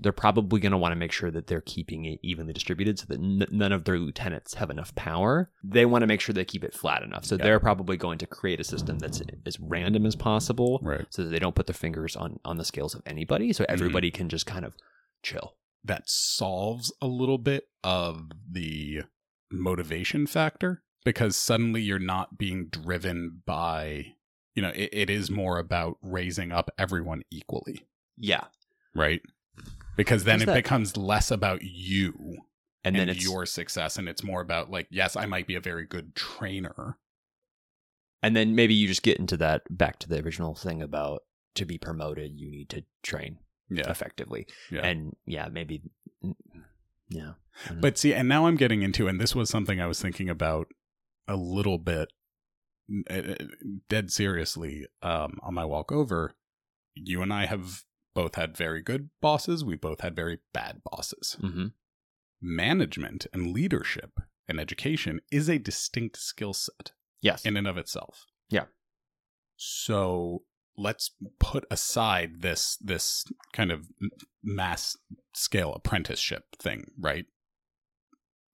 They're 0.00 0.12
probably 0.12 0.60
going 0.60 0.72
to 0.72 0.78
want 0.78 0.92
to 0.92 0.96
make 0.96 1.12
sure 1.12 1.30
that 1.30 1.46
they're 1.46 1.60
keeping 1.60 2.04
it 2.04 2.20
evenly 2.22 2.52
distributed 2.52 2.98
so 2.98 3.06
that 3.08 3.18
n- 3.18 3.46
none 3.50 3.72
of 3.72 3.84
their 3.84 3.98
lieutenants 3.98 4.54
have 4.54 4.70
enough 4.70 4.94
power. 4.94 5.50
They 5.62 5.86
want 5.86 6.02
to 6.02 6.06
make 6.06 6.20
sure 6.20 6.32
they 6.32 6.44
keep 6.44 6.64
it 6.64 6.74
flat 6.74 7.02
enough. 7.02 7.24
So 7.24 7.36
Yeah. 7.36 7.44
they're 7.44 7.60
probably 7.60 7.96
going 7.96 8.18
to 8.18 8.26
create 8.26 8.60
a 8.60 8.64
system 8.64 8.98
that's 8.98 9.22
as 9.46 9.58
random 9.60 10.04
as 10.04 10.16
possible 10.16 10.80
right. 10.82 11.06
so 11.10 11.24
that 11.24 11.30
they 11.30 11.38
don't 11.38 11.54
put 11.54 11.66
their 11.66 11.74
fingers 11.74 12.16
on, 12.16 12.38
on 12.44 12.58
the 12.58 12.64
scales 12.64 12.94
of 12.94 13.02
anybody. 13.06 13.52
So 13.52 13.64
everybody 13.68 14.10
mm-hmm. 14.10 14.16
can 14.18 14.28
just 14.28 14.46
kind 14.46 14.64
of 14.64 14.74
chill. 15.22 15.54
That 15.84 16.04
solves 16.06 16.92
a 17.00 17.06
little 17.06 17.38
bit 17.38 17.64
of 17.82 18.30
the 18.50 19.02
motivation 19.50 20.26
factor 20.26 20.82
because 21.04 21.36
suddenly 21.36 21.82
you're 21.82 21.98
not 21.98 22.38
being 22.38 22.66
driven 22.68 23.42
by 23.46 24.06
you 24.54 24.62
know 24.62 24.70
it, 24.74 24.88
it 24.92 25.10
is 25.10 25.30
more 25.30 25.58
about 25.58 25.96
raising 26.02 26.50
up 26.52 26.70
everyone 26.78 27.22
equally 27.30 27.86
Yeah. 28.16 28.44
right 28.94 29.20
because 29.96 30.24
then 30.24 30.36
Is 30.36 30.42
it 30.42 30.46
that- 30.46 30.54
becomes 30.54 30.96
less 30.96 31.30
about 31.30 31.62
you 31.62 32.12
And, 32.84 32.96
and, 32.96 32.96
then 32.96 33.08
it's 33.08 33.24
your 33.24 33.46
success 33.46 33.96
and 33.96 34.08
it's 34.08 34.22
more 34.22 34.40
about 34.40 34.70
like 34.70 34.86
yes 34.90 35.16
i 35.16 35.26
might 35.26 35.46
be 35.46 35.54
a 35.54 35.60
very 35.60 35.86
good 35.86 36.14
trainer 36.14 36.98
And 38.22 38.34
then 38.34 38.54
maybe 38.54 38.74
you 38.74 38.88
just 38.88 39.02
get 39.02 39.18
into 39.18 39.36
that 39.38 39.62
back 39.70 39.98
to 40.00 40.08
the 40.08 40.20
original 40.24 40.54
thing 40.54 40.80
about 40.82 41.20
to 41.56 41.64
be 41.66 41.76
promoted, 41.78 42.32
you 42.40 42.50
need 42.50 42.68
to 42.70 42.84
train 43.02 43.38
yeah 43.70 43.88
effectively. 43.90 44.46
Yeah. 44.70 44.80
And 44.86 45.14
yeah, 45.26 45.48
maybe, 45.50 45.82
yeah. 47.08 47.32
Mhm. 47.68 47.80
but 47.80 47.96
see 47.98 48.12
and 48.12 48.28
now 48.28 48.46
i'm 48.46 48.56
getting 48.56 48.82
into 48.82 49.06
and 49.06 49.20
this 49.20 49.34
was 49.34 49.48
something 49.48 49.80
i 49.80 49.86
was 49.86 50.00
thinking 50.02 50.28
about 50.28 50.66
a 51.28 51.36
little 51.36 51.78
bit 51.78 52.08
uh, 53.08 53.14
uh, 53.14 53.34
dead 53.88 54.10
seriously 54.10 54.86
um 55.02 55.38
on 55.42 55.54
my 55.54 55.64
walk 55.64 55.92
over 55.92 56.34
you 56.94 57.22
and 57.22 57.32
i 57.32 57.46
have 57.46 57.84
both 58.14 58.34
had 58.36 58.56
very 58.56 58.80
good 58.82 59.10
bosses 59.20 59.64
we 59.64 59.76
both 59.76 60.00
had 60.00 60.14
very 60.16 60.38
bad 60.52 60.80
bosses 60.84 61.36
Mhm. 61.42 61.72
management 62.40 63.26
and 63.32 63.52
leadership 63.52 64.20
and 64.48 64.60
education 64.60 65.20
is 65.30 65.48
a 65.48 65.58
distinct 65.58 66.16
skill 66.18 66.52
set 66.52 66.92
yes. 67.20 67.44
in 67.46 67.56
and 67.56 67.66
of 67.66 67.78
itself. 67.78 68.26
Yeah. 68.50 68.66
So 69.56 70.44
let's 70.76 71.12
put 71.38 71.64
aside 71.70 72.42
this 72.42 72.76
this 72.76 73.24
kind 73.52 73.70
of 73.72 73.88
mass 74.42 74.96
scale 75.32 75.72
apprenticeship 75.72 76.56
thing, 76.58 76.90
right? 76.98 77.24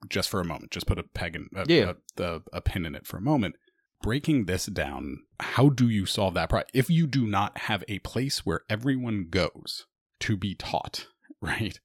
Just 0.08 0.28
for 0.28 0.40
a 0.40 0.44
moment, 0.44 0.70
just 0.70 0.86
put 0.86 0.98
a 0.98 1.02
peg 1.02 1.34
in 1.36 1.48
a, 1.56 1.64
Yeah. 1.68 1.94
a, 2.18 2.22
a, 2.22 2.42
a 2.54 2.60
pin 2.60 2.86
in 2.86 2.94
it 2.94 3.06
for 3.06 3.16
a 3.16 3.20
moment. 3.22 3.56
Breaking 4.02 4.46
this 4.46 4.66
down, 4.66 5.24
how 5.40 5.68
do 5.68 5.88
you 5.88 6.06
solve 6.06 6.34
that 6.34 6.48
problem? 6.48 6.68
If 6.72 6.88
you 6.88 7.06
do 7.06 7.26
not 7.26 7.58
have 7.58 7.84
a 7.86 7.98
place 7.98 8.46
where 8.46 8.62
everyone 8.70 9.26
goes 9.28 9.86
to 10.20 10.36
be 10.36 10.54
taught, 10.54 11.06
right? 11.42 11.78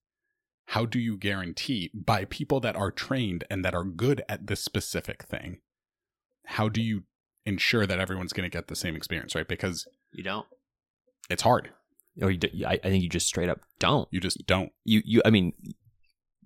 How 0.70 0.86
do 0.86 0.98
you 0.98 1.18
guarantee 1.18 1.92
by 1.94 2.26
people 2.26 2.60
that 2.62 2.76
are 2.76 2.90
trained 2.92 3.44
and 3.50 3.64
that 3.66 3.76
are 3.76 3.84
good 3.84 4.24
at 4.30 4.48
this 4.48 4.62
specific 4.62 5.24
thing? 5.24 5.60
How 6.46 6.70
do 6.70 6.82
you 6.82 7.04
ensure 7.46 7.86
that 7.86 8.00
everyone's 8.00 8.34
going 8.34 8.50
to 8.50 8.56
get 8.56 8.68
the 8.68 8.76
same 8.76 8.96
experience, 8.96 9.36
right? 9.36 9.48
Because 9.48 9.88
you 10.12 10.24
don't, 10.24 10.48
it's 11.30 11.44
hard. 11.44 11.70
or 12.22 12.32
you, 12.32 12.38
d- 12.38 12.66
I, 12.66 12.74
I 12.74 12.90
think 12.90 13.04
you 13.04 13.10
just 13.10 13.28
straight 13.28 13.50
up 13.50 13.60
don't. 13.78 14.08
You 14.12 14.20
just 14.20 14.46
don't. 14.48 14.72
You, 14.86 15.02
you, 15.06 15.22
I 15.26 15.30
mean, 15.30 15.54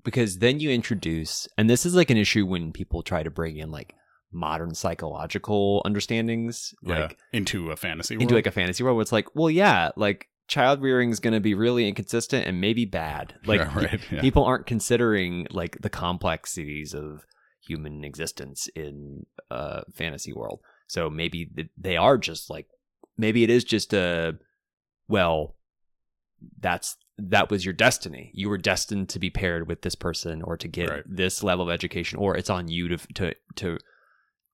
because 0.03 0.39
then 0.39 0.59
you 0.59 0.71
introduce, 0.71 1.47
and 1.57 1.69
this 1.69 1.85
is 1.85 1.95
like 1.95 2.09
an 2.09 2.17
issue 2.17 2.45
when 2.45 2.73
people 2.73 3.03
try 3.03 3.23
to 3.23 3.29
bring 3.29 3.57
in 3.57 3.71
like 3.71 3.93
modern 4.31 4.73
psychological 4.75 5.81
understandings, 5.85 6.73
like 6.83 7.17
into 7.33 7.71
a 7.71 7.75
fantasy 7.75 8.15
world. 8.15 8.21
into 8.23 8.35
like 8.35 8.47
a 8.47 8.51
fantasy 8.51 8.83
world 8.83 8.95
where 8.95 9.01
it's 9.01 9.11
like, 9.11 9.27
well, 9.35 9.49
yeah, 9.49 9.89
like 9.95 10.27
child 10.47 10.81
rearing 10.81 11.09
is 11.11 11.19
going 11.19 11.33
to 11.33 11.39
be 11.39 11.53
really 11.53 11.87
inconsistent 11.87 12.45
and 12.47 12.59
maybe 12.61 12.85
bad. 12.85 13.35
Like 13.45 13.59
Yeah, 13.61 13.75
right. 13.77 13.99
Yeah. 14.11 14.21
people 14.21 14.43
aren't 14.45 14.65
considering 14.65 15.47
like 15.51 15.77
the 15.81 15.89
complexities 15.89 16.93
of 16.93 17.25
human 17.61 18.03
existence 18.03 18.67
in 18.75 19.25
a 19.51 19.83
fantasy 19.93 20.33
world. 20.33 20.59
So 20.87 21.09
maybe 21.09 21.49
they 21.77 21.97
are 21.97 22.17
just 22.17 22.49
like 22.49 22.67
maybe 23.17 23.43
it 23.43 23.49
is 23.49 23.63
just 23.63 23.93
a 23.93 24.37
well 25.07 25.55
that's 26.59 26.97
that 27.17 27.51
was 27.51 27.65
your 27.65 27.73
destiny. 27.73 28.31
You 28.33 28.49
were 28.49 28.57
destined 28.57 29.09
to 29.09 29.19
be 29.19 29.29
paired 29.29 29.67
with 29.67 29.81
this 29.81 29.95
person 29.95 30.41
or 30.41 30.55
to 30.57 30.67
get 30.67 30.89
Right. 30.89 31.03
this 31.05 31.43
level 31.43 31.65
of 31.67 31.71
education 31.73 32.17
or 32.17 32.37
it's 32.37 32.49
on 32.49 32.67
you 32.69 32.87
to 32.87 32.97
to 33.15 33.33
to 33.57 33.77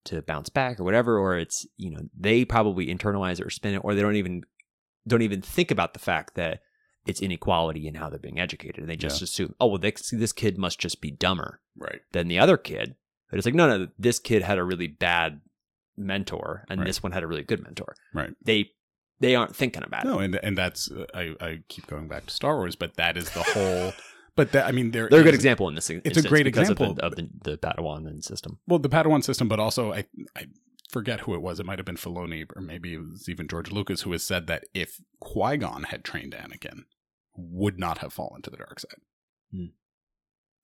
to 0.06 0.22
bounce 0.22 0.50
back 0.50 0.80
or 0.80 0.84
whatever 0.84 1.18
or 1.20 1.38
it's 1.38 1.66
you 1.78 1.92
know 1.92 2.02
they 2.18 2.46
probably 2.46 2.88
internalize 2.88 3.40
it 3.40 3.46
or 3.46 3.50
spin 3.50 3.74
it 3.74 3.82
or 3.84 3.94
they 3.94 4.02
don't 4.02 4.16
even 4.16 4.44
don't 5.08 5.22
even 5.22 5.42
think 5.42 5.72
about 5.72 5.94
the 5.94 6.00
fact 6.00 6.36
that 6.36 6.62
it's 7.06 7.22
inequality 7.22 7.88
in 7.88 7.96
how 7.96 8.10
they're 8.10 8.18
being 8.20 8.40
educated 8.40 8.80
and 8.80 8.90
they 8.90 8.96
just 8.96 9.22
assume 9.22 9.54
oh 9.60 9.68
well 9.68 9.78
this, 9.78 10.10
this 10.12 10.34
kid 10.34 10.58
must 10.58 10.80
just 10.80 11.02
be 11.02 11.12
dumber 11.12 11.60
right. 11.78 12.02
than 12.12 12.28
the 12.28 12.40
other 12.40 12.58
kid 12.58 12.96
but 13.30 13.38
it's 13.38 13.46
like 13.46 13.56
no 13.56 13.68
no 13.68 13.88
this 14.00 14.20
kid 14.20 14.42
had 14.42 14.58
a 14.58 14.64
really 14.64 14.88
bad 14.88 15.42
mentor 15.98 16.66
and 16.70 16.82
Right. 16.82 16.88
this 16.88 17.02
one 17.04 17.12
had 17.12 17.24
a 17.24 17.28
really 17.28 17.44
good 17.44 17.64
mentor 17.64 17.96
Right. 18.14 18.34
they 18.44 18.72
they 19.20 19.36
aren't 19.36 19.56
thinking 19.56 19.84
about 19.84 20.04
it. 20.04 20.08
No, 20.10 20.20
and 20.20 20.36
and 20.44 20.58
that's 20.58 20.92
uh, 20.92 21.06
I 21.14 21.36
I 21.40 21.60
keep 21.70 21.88
going 21.88 22.08
back 22.08 22.26
to 22.26 22.34
Star 22.34 22.58
Wars, 22.58 22.76
but 22.76 22.96
that 22.98 23.16
is 23.16 23.30
the 23.32 23.44
whole. 23.44 23.94
but 24.36 24.52
that 24.52 24.66
I 24.66 24.72
mean, 24.72 24.92
there 24.92 25.08
they're 25.10 25.22
a 25.22 25.24
good 25.24 25.34
example 25.34 25.68
in 25.70 25.76
this 25.76 25.90
It's 25.90 26.18
a 26.18 26.28
great 26.28 26.48
example. 26.48 26.92
of 26.92 26.96
the, 26.96 27.06
of 27.06 27.16
the, 27.16 27.30
the 27.44 27.58
Padawan 27.58 28.24
system 28.24 28.60
Well, 28.68 28.80
the 28.80 28.90
Padawan 28.90 29.24
system, 29.24 29.48
but 29.48 29.60
also 29.60 29.94
I 29.94 30.06
I 30.36 30.48
forget 30.90 31.22
who 31.22 31.34
it 31.34 31.42
was. 31.42 31.60
It 31.60 31.66
might 31.66 31.80
have 31.80 31.86
been 31.86 31.98
Filoni, 31.98 32.46
or 32.56 32.62
maybe 32.62 32.94
it 32.94 33.00
was 33.00 33.28
even 33.30 33.48
George 33.48 33.72
Lucas, 33.72 34.02
who 34.02 34.12
has 34.12 34.24
said 34.24 34.48
that 34.48 34.66
if 34.74 35.02
Qui 35.20 35.58
Gon 35.58 35.84
had 35.84 36.04
trained 36.04 36.34
Anakin, 36.34 36.84
would 37.36 37.80
not 37.80 38.00
have 38.00 38.14
fallen 38.14 38.42
to 38.44 38.50
the 38.50 38.58
dark 38.58 38.80
side. 38.80 39.00
Hmm. 39.52 39.66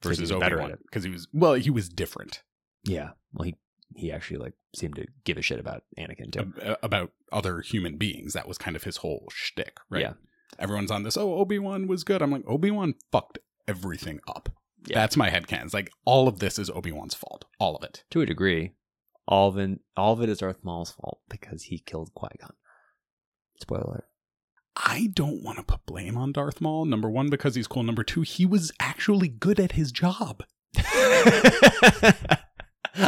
Versus 0.01 0.29
Because 0.29 0.29
he 0.29 0.35
was 0.35 0.43
Obi 0.43 0.55
Wan, 0.55 0.77
because 0.83 1.03
he 1.03 1.09
was 1.11 1.27
well, 1.33 1.53
he 1.53 1.69
was 1.69 1.89
different 1.89 2.43
yeah 2.83 3.11
well 3.33 3.43
he 3.43 3.55
he 3.95 4.11
actually 4.11 4.37
like 4.37 4.53
seemed 4.75 4.95
to 4.95 5.05
give 5.25 5.37
a 5.37 5.41
shit 5.41 5.59
about 5.59 5.83
Anakin 5.99 6.31
too 6.31 6.53
ab- 6.61 6.77
about 6.81 7.11
other 7.31 7.61
human 7.61 7.97
beings. 7.97 8.33
That 8.33 8.47
was 8.47 8.57
kind 8.57 8.75
of 8.75 8.83
his 8.83 8.97
whole 8.97 9.27
shtick, 9.29 9.77
right? 9.89 10.01
Yeah. 10.01 10.13
Everyone's 10.57 10.91
on 10.91 11.03
this. 11.03 11.17
Oh, 11.17 11.35
Obi 11.35 11.59
Wan 11.59 11.87
was 11.87 12.03
good. 12.03 12.21
I'm 12.21 12.31
like 12.31 12.43
Obi 12.47 12.71
Wan 12.71 12.95
fucked 13.11 13.39
everything 13.67 14.19
up. 14.27 14.49
Yeah. 14.87 14.99
That's 14.99 15.17
my 15.17 15.29
headcanon. 15.29 15.65
It's 15.65 15.73
like 15.73 15.91
all 16.05 16.27
of 16.27 16.39
this 16.39 16.57
is 16.57 16.69
Obi 16.69 16.91
Wan's 16.91 17.13
fault. 17.13 17.45
All 17.59 17.75
of 17.75 17.83
it. 17.83 18.03
to 18.11 18.21
a 18.21 18.25
degree 18.25 18.73
all 19.27 19.49
of 19.49 19.57
it 19.57 19.79
all 19.95 20.13
of 20.13 20.21
it 20.21 20.29
is 20.29 20.39
Darth 20.39 20.63
Maul's 20.63 20.91
fault 20.91 21.21
because 21.29 21.63
he 21.63 21.79
killed 21.79 22.13
Qui 22.13 22.29
Gon 22.39 22.53
spoiler 23.59 24.05
I 24.75 25.09
don't 25.13 25.43
want 25.43 25.57
to 25.57 25.63
put 25.63 25.85
blame 25.85 26.17
on 26.17 26.31
Darth 26.31 26.61
Maul. 26.61 26.85
Number 26.85 27.09
one, 27.09 27.29
because 27.29 27.55
he's 27.55 27.67
cool. 27.67 27.83
Number 27.83 28.05
two, 28.05 28.21
he 28.21 28.45
was 28.45 28.71
actually 28.79 29.27
good 29.27 29.59
at 29.59 29.73
his 29.73 29.91
job. 29.91 30.43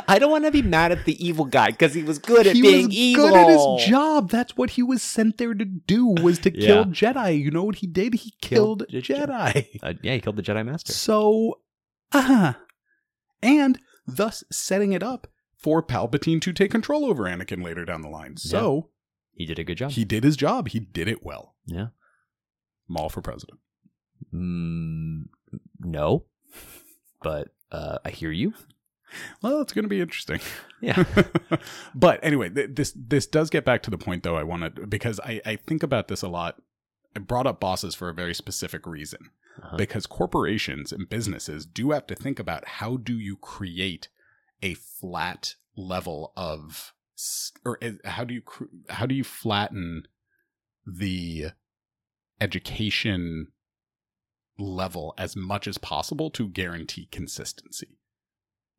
I 0.08 0.18
don't 0.20 0.32
want 0.32 0.46
to 0.46 0.52
be 0.52 0.62
mad 0.62 0.92
at 0.94 1.04
the 1.06 1.26
evil 1.26 1.46
guy 1.46 1.68
because 1.72 1.94
he 1.94 2.04
was 2.04 2.18
good 2.20 2.48
at 2.48 2.56
he 2.56 2.62
being 2.62 2.88
was 2.88 2.96
evil. 2.96 3.28
good 3.30 3.36
at 3.38 3.48
his 3.50 3.90
job. 3.90 4.30
That's 4.30 4.56
what 4.56 4.72
he 4.72 4.84
was 4.84 5.02
sent 5.02 5.38
there 5.38 5.54
to 5.54 5.66
do. 5.66 6.06
Was 6.08 6.40
to 6.40 6.52
Yeah. 6.58 6.68
kill 6.68 6.86
Jedi. 6.86 7.40
You 7.42 7.52
know 7.52 7.64
what 7.64 7.76
he 7.76 7.88
did? 7.88 8.14
He 8.14 8.34
Killed 8.42 8.86
killed, 8.90 9.04
Jedi. 9.04 9.80
Uh, 9.84 9.94
yeah, 10.02 10.14
he 10.14 10.22
killed 10.22 10.38
the 10.38 10.42
Jedi 10.44 10.66
Master. 10.66 10.94
So, 10.94 11.60
uh 12.14 12.54
and 13.42 13.80
thus 14.08 14.44
setting 14.52 14.94
it 14.94 15.04
up 15.04 15.28
for 15.58 15.84
Palpatine 15.84 16.40
to 16.42 16.54
take 16.54 16.72
control 16.72 17.06
over 17.06 17.24
Anakin 17.24 17.62
later 17.64 17.84
down 17.84 18.02
the 18.02 18.10
line. 18.10 18.38
So 18.38 18.90
He 19.34 19.46
did 19.46 19.60
a 19.60 19.64
good 19.66 19.78
job. 19.78 19.92
he 19.92 20.06
did 20.06 20.24
his 20.24 20.38
job. 20.38 20.70
He 20.70 20.80
did 20.80 21.08
it 21.10 21.24
well. 21.26 21.56
yeah. 21.66 21.88
Maul 22.88 23.10
for 23.10 23.22
president. 23.22 23.60
Mm, 24.34 25.24
no, 25.80 26.26
but 27.22 27.50
uh, 27.72 27.98
I 28.06 28.10
hear 28.10 28.32
you. 28.32 28.54
Well, 29.42 29.62
it's 29.62 29.74
going 29.74 29.84
to 29.84 29.90
be 29.90 30.02
interesting. 30.02 30.40
Yeah. 30.82 31.04
but 31.96 32.20
anyway, 32.24 32.50
th- 32.50 32.72
this 32.74 32.94
this 32.96 33.26
does 33.28 33.50
get 33.50 33.64
back 33.66 33.82
to 33.84 33.90
the 33.92 33.98
point 33.98 34.24
though. 34.24 34.36
I 34.38 34.44
want 34.44 34.76
to 34.76 34.88
because 34.88 35.20
I 35.22 35.42
I 35.46 35.56
think 35.56 35.84
about 35.84 36.08
this 36.08 36.22
a 36.22 36.28
lot. 36.28 36.62
I 37.16 37.20
brought 37.20 37.48
up 37.48 37.60
bosses 37.60 37.96
for 37.96 38.10
a 38.10 38.14
very 38.14 38.34
specific 38.34 38.86
reason 38.88 39.30
Uh-huh. 39.62 39.78
because 39.78 40.08
corporations 40.08 40.92
and 40.92 41.08
businesses 41.08 41.66
do 41.66 41.92
have 41.92 42.08
to 42.08 42.16
think 42.16 42.40
about 42.40 42.68
how 42.80 42.98
do 42.98 43.18
you 43.20 43.38
create 43.38 44.10
a 44.64 44.74
flat 44.74 45.56
level 45.78 46.34
of 46.36 46.94
or 47.64 47.78
how 48.06 48.24
do 48.24 48.34
you 48.34 48.42
how 48.90 49.06
do 49.06 49.14
you 49.16 49.24
flatten 49.24 50.04
the 50.86 51.52
education 52.42 53.48
level 54.60 55.14
as 55.18 55.36
much 55.36 55.68
as 55.68 55.78
possible 55.78 56.30
to 56.30 56.48
guarantee 56.48 57.08
consistency 57.12 57.98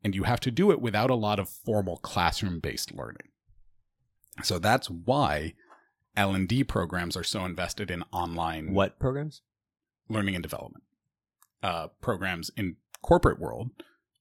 and 0.05 0.15
you 0.15 0.23
have 0.23 0.39
to 0.39 0.51
do 0.51 0.71
it 0.71 0.79
without 0.79 1.09
a 1.09 1.15
lot 1.15 1.39
of 1.39 1.49
formal 1.49 1.97
classroom 1.97 2.59
based 2.59 2.93
learning 2.93 3.29
so 4.43 4.59
that's 4.59 4.89
why 4.89 5.53
l&d 6.15 6.63
programs 6.63 7.17
are 7.17 7.23
so 7.23 7.43
invested 7.43 7.91
in 7.91 8.03
online 8.13 8.73
what 8.73 8.97
programs 8.99 9.41
learning 10.07 10.35
and 10.35 10.43
development 10.43 10.83
uh, 11.63 11.87
programs 11.99 12.51
in 12.55 12.75
corporate 13.01 13.39
world 13.39 13.71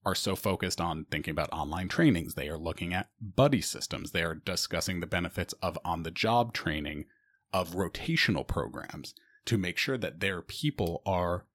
are 0.04 0.14
so 0.14 0.36
focused 0.36 0.80
on 0.80 1.06
thinking 1.10 1.32
about 1.32 1.52
online 1.52 1.88
trainings. 1.88 2.34
They 2.34 2.48
are 2.48 2.58
looking 2.58 2.92
at 2.92 3.08
buddy 3.20 3.60
systems. 3.60 4.10
They 4.10 4.22
are 4.22 4.34
discussing 4.34 5.00
the 5.00 5.06
benefits 5.06 5.54
of 5.62 5.78
on 5.84 6.02
the 6.02 6.10
job 6.10 6.52
training, 6.52 7.06
of 7.52 7.70
rotational 7.70 8.46
programs 8.46 9.14
to 9.46 9.56
make 9.56 9.78
sure 9.78 9.96
that 9.96 10.20
their 10.20 10.42
people 10.42 11.02
are 11.06 11.46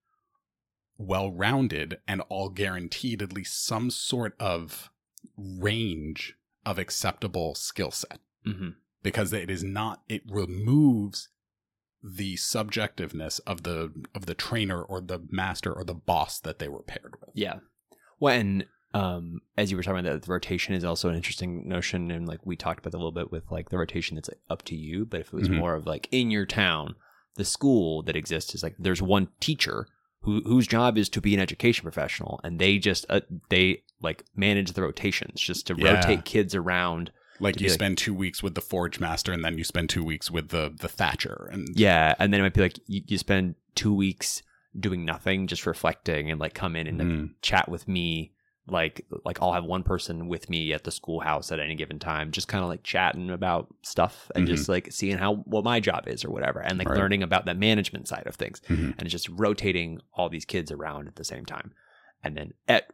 well 0.99 1.31
rounded 1.31 1.97
and 2.07 2.21
all 2.29 2.49
guaranteed 2.49 3.21
at 3.23 3.33
least 3.33 3.65
some 3.65 3.89
sort 3.89 4.35
of 4.39 4.91
range 5.37 6.35
of 6.65 6.77
acceptable 6.77 7.55
skill 7.55 7.89
set. 7.89 8.19
Mm-hmm. 8.45 8.69
Because 9.01 9.31
it 9.31 9.49
is 9.49 9.63
not, 9.63 10.01
it 10.09 10.21
removes 10.29 11.29
the 12.03 12.35
subjectiveness 12.35 13.39
of 13.47 13.63
the 13.63 13.91
of 14.13 14.25
the 14.25 14.33
trainer 14.33 14.81
or 14.81 15.01
the 15.01 15.19
master 15.29 15.73
or 15.73 15.83
the 15.83 15.93
boss 15.93 16.39
that 16.39 16.59
they 16.59 16.67
were 16.67 16.83
paired 16.83 17.15
with. 17.19 17.31
Yeah. 17.33 17.59
When 18.19 18.65
um 18.93 19.41
as 19.57 19.69
you 19.69 19.77
were 19.77 19.83
talking 19.83 19.99
about 19.99 20.13
that 20.13 20.21
the 20.23 20.31
rotation 20.31 20.73
is 20.73 20.83
also 20.83 21.09
an 21.09 21.15
interesting 21.15 21.67
notion 21.67 22.09
and 22.09 22.27
like 22.27 22.45
we 22.45 22.55
talked 22.55 22.79
about 22.79 22.91
that 22.91 22.97
a 22.97 23.03
little 23.03 23.11
bit 23.11 23.31
with 23.31 23.43
like 23.51 23.69
the 23.69 23.77
rotation 23.77 24.15
that's 24.15 24.29
like 24.29 24.39
up 24.49 24.63
to 24.63 24.75
you, 24.75 25.05
but 25.05 25.21
if 25.21 25.27
it 25.27 25.33
was 25.33 25.49
mm-hmm. 25.49 25.59
more 25.59 25.75
of 25.75 25.85
like 25.85 26.07
in 26.11 26.31
your 26.31 26.45
town, 26.45 26.95
the 27.35 27.45
school 27.45 28.01
that 28.03 28.15
exists 28.15 28.55
is 28.55 28.63
like 28.63 28.75
there's 28.79 29.01
one 29.01 29.29
teacher 29.39 29.87
who 30.21 30.41
whose 30.41 30.67
job 30.67 30.97
is 30.97 31.09
to 31.09 31.21
be 31.21 31.33
an 31.33 31.39
education 31.39 31.83
professional 31.83 32.39
and 32.43 32.59
they 32.59 32.77
just 32.77 33.05
uh, 33.09 33.21
they 33.49 33.83
like 34.01 34.23
manage 34.35 34.73
the 34.73 34.81
rotations 34.81 35.39
just 35.39 35.67
to 35.67 35.75
yeah. 35.77 35.95
rotate 35.95 36.25
kids 36.25 36.55
around 36.55 37.11
like 37.39 37.61
you 37.61 37.69
spend 37.69 37.93
like, 37.93 37.97
two 37.97 38.13
weeks 38.13 38.43
with 38.43 38.53
the 38.53 38.61
forge 38.61 38.99
master 38.99 39.31
and 39.31 39.45
then 39.45 39.57
you 39.57 39.63
spend 39.63 39.89
two 39.89 40.03
weeks 40.03 40.29
with 40.29 40.49
the 40.49 40.73
the 40.79 40.89
thatcher 40.89 41.49
and 41.51 41.67
yeah 41.75 42.13
and 42.19 42.33
then 42.33 42.41
it 42.41 42.43
might 42.43 42.53
be 42.53 42.61
like 42.61 42.79
you, 42.87 43.01
you 43.07 43.17
spend 43.17 43.55
two 43.75 43.93
weeks 43.93 44.41
doing 44.77 45.05
nothing 45.05 45.47
just 45.47 45.65
reflecting 45.65 46.29
and 46.29 46.39
like 46.39 46.53
come 46.53 46.75
in 46.75 46.85
and 46.85 46.97
like, 46.97 47.07
mm. 47.07 47.29
chat 47.41 47.69
with 47.69 47.87
me 47.87 48.31
like 48.71 49.05
like 49.25 49.41
I'll 49.41 49.53
have 49.53 49.63
one 49.63 49.83
person 49.83 50.27
with 50.27 50.49
me 50.49 50.73
at 50.73 50.83
the 50.83 50.91
schoolhouse 50.91 51.51
at 51.51 51.59
any 51.59 51.75
given 51.75 51.99
time, 51.99 52.31
just 52.31 52.47
kind 52.47 52.63
of 52.63 52.69
like 52.69 52.83
chatting 52.83 53.29
about 53.29 53.67
stuff 53.81 54.31
and 54.35 54.45
mm-hmm. 54.45 54.55
just 54.55 54.69
like 54.69 54.91
seeing 54.91 55.17
how 55.17 55.35
what 55.35 55.63
my 55.63 55.79
job 55.79 56.07
is 56.07 56.23
or 56.23 56.31
whatever, 56.31 56.59
and 56.59 56.77
like 56.77 56.89
right. 56.89 56.97
learning 56.97 57.23
about 57.23 57.45
the 57.45 57.53
management 57.53 58.07
side 58.07 58.27
of 58.27 58.35
things, 58.35 58.61
mm-hmm. 58.67 58.91
and 58.97 59.09
just 59.09 59.29
rotating 59.29 60.01
all 60.13 60.29
these 60.29 60.45
kids 60.45 60.71
around 60.71 61.07
at 61.07 61.15
the 61.15 61.23
same 61.23 61.45
time 61.45 61.71
and 62.23 62.35
then 62.35 62.53
at 62.67 62.91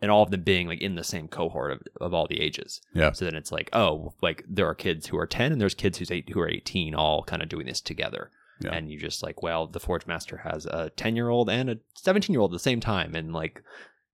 and 0.00 0.10
all 0.10 0.22
of 0.22 0.30
them 0.30 0.42
being 0.42 0.68
like 0.68 0.80
in 0.80 0.94
the 0.94 1.04
same 1.04 1.28
cohort 1.28 1.72
of, 1.72 1.82
of 2.00 2.14
all 2.14 2.26
the 2.26 2.40
ages. 2.40 2.80
Yeah. 2.94 3.12
So 3.12 3.24
then 3.24 3.34
it's 3.34 3.50
like, 3.50 3.68
oh, 3.72 4.14
like 4.22 4.44
there 4.48 4.66
are 4.66 4.74
kids 4.74 5.08
who 5.08 5.18
are 5.18 5.26
10 5.26 5.52
and 5.52 5.60
there's 5.60 5.74
kids 5.74 5.98
who's 5.98 6.10
eight, 6.10 6.30
who 6.30 6.40
are 6.40 6.48
18 6.48 6.94
all 6.94 7.24
kind 7.24 7.42
of 7.42 7.48
doing 7.48 7.66
this 7.66 7.80
together. 7.80 8.30
Yeah. 8.60 8.70
And 8.74 8.90
you 8.90 8.98
just 8.98 9.22
like, 9.22 9.42
well, 9.42 9.66
the 9.66 9.80
Forge 9.80 10.06
Master 10.06 10.38
has 10.38 10.66
a 10.66 10.90
10 10.96 11.16
year 11.16 11.28
old 11.28 11.50
and 11.50 11.70
a 11.70 11.78
17 11.96 12.32
year 12.32 12.40
old 12.40 12.52
at 12.52 12.54
the 12.54 12.60
same 12.60 12.80
time. 12.80 13.14
And 13.16 13.32
like, 13.32 13.62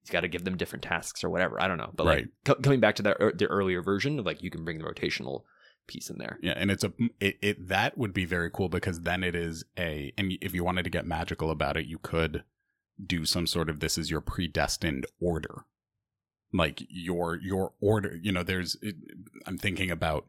he's 0.08 0.12
got 0.12 0.20
to 0.20 0.28
give 0.28 0.44
them 0.44 0.56
different 0.56 0.82
tasks 0.82 1.22
or 1.22 1.28
whatever. 1.28 1.60
I 1.60 1.68
don't 1.68 1.76
know. 1.76 1.90
But 1.94 2.06
right. 2.06 2.16
like 2.16 2.28
co- 2.44 2.62
coming 2.62 2.80
back 2.80 2.94
to 2.96 3.02
the, 3.02 3.22
er, 3.22 3.32
the 3.34 3.46
earlier 3.46 3.82
version 3.82 4.18
of 4.18 4.24
like, 4.26 4.42
you 4.42 4.50
can 4.50 4.64
bring 4.64 4.78
the 4.78 4.84
rotational 4.84 5.42
piece 5.86 6.08
in 6.08 6.16
there. 6.16 6.38
Yeah. 6.42 6.54
And 6.56 6.70
it's 6.70 6.84
a, 6.84 6.92
it, 7.20 7.38
it, 7.42 7.68
that 7.68 7.98
would 7.98 8.14
be 8.14 8.24
very 8.24 8.50
cool 8.50 8.68
because 8.68 9.02
then 9.02 9.22
it 9.22 9.34
is 9.34 9.64
a, 9.78 10.12
and 10.16 10.32
if 10.40 10.54
you 10.54 10.64
wanted 10.64 10.84
to 10.84 10.90
get 10.90 11.06
magical 11.06 11.50
about 11.50 11.76
it, 11.76 11.86
you 11.86 11.98
could 11.98 12.42
do 13.04 13.26
some 13.26 13.46
sort 13.46 13.68
of 13.68 13.80
this 13.80 13.98
is 13.98 14.10
your 14.10 14.20
predestined 14.20 15.06
order 15.20 15.64
like 16.52 16.82
your 16.88 17.36
your 17.36 17.74
order 17.80 18.18
you 18.20 18.32
know 18.32 18.42
there's 18.42 18.76
it, 18.82 18.96
i'm 19.46 19.56
thinking 19.56 19.88
about 19.88 20.26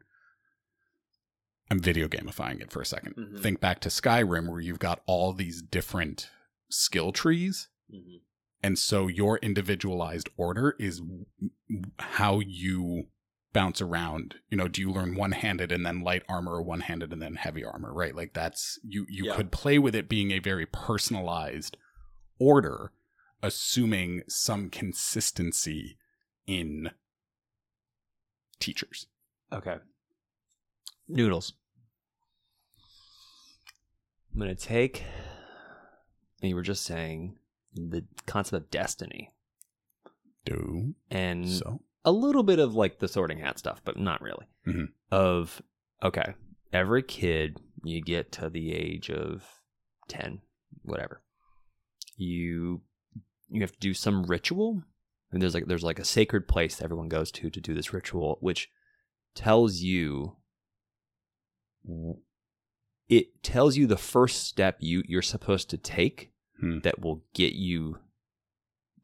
i'm 1.72 1.80
video 1.80 2.08
gamifying 2.08 2.62
it 2.62 2.72
for 2.72 2.82
a 2.82 2.86
2nd 2.86 3.16
mm-hmm. 3.16 3.42
think 3.42 3.60
back 3.60 3.80
to 3.80 3.90
skyrim 3.90 4.48
where 4.48 4.60
you've 4.60 4.78
got 4.78 5.02
all 5.08 5.34
these 5.34 5.64
different 5.64 6.30
skill 6.70 7.12
trees 7.12 7.70
mm-hmm. 7.92 8.18
And 8.62 8.78
so 8.78 9.08
your 9.08 9.38
individualized 9.38 10.30
order 10.38 10.76
is 10.80 11.02
how 12.00 12.40
you 12.40 13.08
bounce 13.52 13.82
around 13.82 14.36
you 14.50 14.58
know 14.58 14.68
do 14.68 14.80
you 14.80 14.92
learn 14.92 15.16
one-handed 15.16 15.72
and 15.72 15.84
then 15.86 16.02
light 16.02 16.24
armor 16.30 16.54
or 16.54 16.62
one-handed 16.62 17.12
and 17.12 17.22
then 17.22 17.36
heavy 17.36 17.66
armor 17.66 17.92
right 17.92 18.16
like 18.16 18.34
that's 18.34 18.80
you 18.84 19.08
you 19.10 19.26
yeah. 19.26 19.36
could 19.36 19.52
play 19.52 19.80
with 19.80 19.96
it 19.96 20.08
being 20.08 20.30
a 20.32 20.40
very 20.40 20.68
personalized 20.68 21.76
order, 22.40 22.92
assuming 23.44 24.24
some 24.28 24.70
consistency 24.70 25.98
in 26.48 26.92
teachers. 28.60 29.08
Okay. 29.52 29.76
Noodles. 31.08 31.54
I'm 34.34 34.40
going 34.40 34.56
to 34.56 34.62
take, 34.62 35.04
and 36.42 36.50
you 36.50 36.56
were 36.56 36.62
just 36.62 36.84
saying, 36.84 37.38
the 37.74 38.06
concept 38.26 38.64
of 38.64 38.72
destiny. 38.72 39.32
Do. 40.46 40.96
And 41.12 41.50
so. 41.50 41.82
a 42.06 42.12
little 42.12 42.44
bit 42.44 42.60
of 42.60 42.76
like 42.76 43.00
the 43.00 43.08
sorting 43.08 43.40
hat 43.40 43.60
stuff, 43.60 43.82
but 43.84 43.98
not 43.98 44.22
really. 44.22 44.48
Mm-hmm. 44.68 44.86
Of, 45.12 45.62
okay, 46.04 46.34
every 46.72 47.04
kid, 47.04 47.60
you 47.84 48.02
get 48.02 48.32
to 48.34 48.50
the 48.50 48.74
age 48.74 49.10
of 49.10 49.44
10, 50.08 50.42
whatever 50.84 51.22
you 52.20 52.82
you 53.50 53.62
have 53.62 53.72
to 53.72 53.80
do 53.80 53.94
some 53.94 54.24
ritual 54.24 54.84
and 55.32 55.42
there's 55.42 55.54
like 55.54 55.66
there's 55.68 55.84
like 55.84 56.00
a 56.00 56.06
sacred 56.06 56.48
place 56.48 56.76
that 56.76 56.84
everyone 56.84 57.08
goes 57.08 57.32
to 57.32 57.50
to 57.50 57.62
do 57.62 57.74
this 57.74 57.94
ritual 57.94 58.38
which 58.42 58.70
tells 59.34 59.78
you 59.78 60.36
it 63.08 63.42
tells 63.42 63.78
you 63.78 63.88
the 63.88 63.98
first 63.98 64.44
step 64.44 64.78
you 64.80 65.02
you're 65.08 65.22
supposed 65.22 65.70
to 65.70 65.78
take 65.78 66.32
hmm. 66.60 66.80
that 66.80 67.02
will 67.02 67.24
get 67.34 67.54
you 67.54 68.00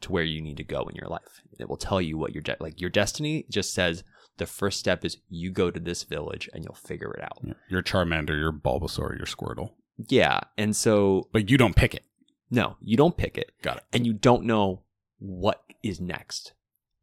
to 0.01 0.12
where 0.12 0.24
you 0.24 0.41
need 0.41 0.58
to 0.58 0.64
go 0.64 0.84
in 0.84 0.95
your 0.95 1.10
life 1.10 1.41
it 1.60 1.70
will 1.70 1.78
tell 1.78 2.01
you 2.01 2.18
what 2.18 2.34
your 2.34 2.41
de- 2.41 2.58
like 2.60 2.80
your 2.80 2.89
destiny 2.89 3.45
just 3.49 3.74
says 3.74 4.03
the 4.38 4.45
first 4.45 4.80
step 4.80 5.06
is 5.06 5.18
you 5.30 5.49
go 5.49 5.72
to 5.72 5.80
this 5.80 6.03
village 6.03 6.49
and 6.53 6.64
you'll 6.64 6.76
figure 6.76 7.14
it 7.14 7.24
out 7.24 7.39
yeah. 7.43 7.53
your 7.70 7.82
charmander 7.82 8.38
your 8.38 8.51
bulbasaur 8.51 9.18
your 9.18 9.26
squirtle 9.26 9.72
yeah 10.10 10.41
and 10.58 10.76
so 10.76 11.30
but 11.32 11.49
you 11.49 11.58
don't 11.58 11.76
pick 11.76 11.93
it 11.95 12.03
no, 12.49 12.78
you 12.80 12.97
don't 12.97 13.18
pick 13.18 13.38
it. 13.38 13.51
Got 13.62 13.78
it. 13.78 13.84
And 13.91 14.06
you 14.06 14.14
don't 14.14 14.45
know 14.45 14.84
what 15.20 15.64
is 15.84 15.99
next. 15.99 16.53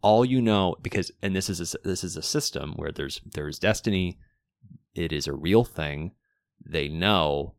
All 0.00 0.24
you 0.24 0.40
know, 0.40 0.76
because 0.82 1.10
and 1.22 1.34
this 1.34 1.48
is 1.48 1.74
a, 1.74 1.78
this 1.84 2.02
is 2.02 2.16
a 2.16 2.22
system 2.22 2.72
where 2.76 2.92
there's 2.92 3.20
there's 3.24 3.58
destiny. 3.58 4.18
It 4.94 5.12
is 5.12 5.26
a 5.26 5.32
real 5.32 5.64
thing. 5.64 6.12
They 6.64 6.88
know, 6.88 7.54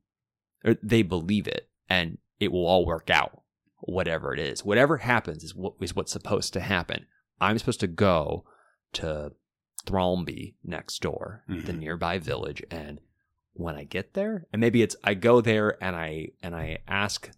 or 0.64 0.76
they 0.82 1.02
believe 1.02 1.48
it, 1.48 1.70
and 1.90 2.18
it 2.44 2.52
will 2.52 2.66
all 2.66 2.86
work 2.86 3.10
out. 3.10 3.42
Whatever 3.80 4.34
it 4.34 4.40
is, 4.40 4.64
whatever 4.64 4.98
happens 4.98 5.44
is 5.44 5.54
what 5.54 5.74
is 5.82 5.96
what's 5.96 6.12
supposed 6.12 6.54
to 6.54 6.62
happen. 6.62 7.06
I'm 7.42 7.58
supposed 7.58 7.82
to 7.82 7.88
go 7.88 8.46
to 8.94 9.34
Thrombey 9.86 10.56
next 10.64 11.02
door, 11.02 11.44
mm-hmm. 11.50 11.66
the 11.66 11.74
nearby 11.74 12.18
village, 12.18 12.64
and 12.72 13.02
when 13.54 13.76
I 13.76 13.84
get 13.84 14.14
there, 14.14 14.48
and 14.54 14.60
maybe 14.60 14.82
it's 14.82 14.96
I 15.04 15.14
go 15.14 15.42
there 15.42 15.84
and 15.84 15.96
I 15.96 16.30
and 16.42 16.56
I 16.56 16.80
ask 16.88 17.30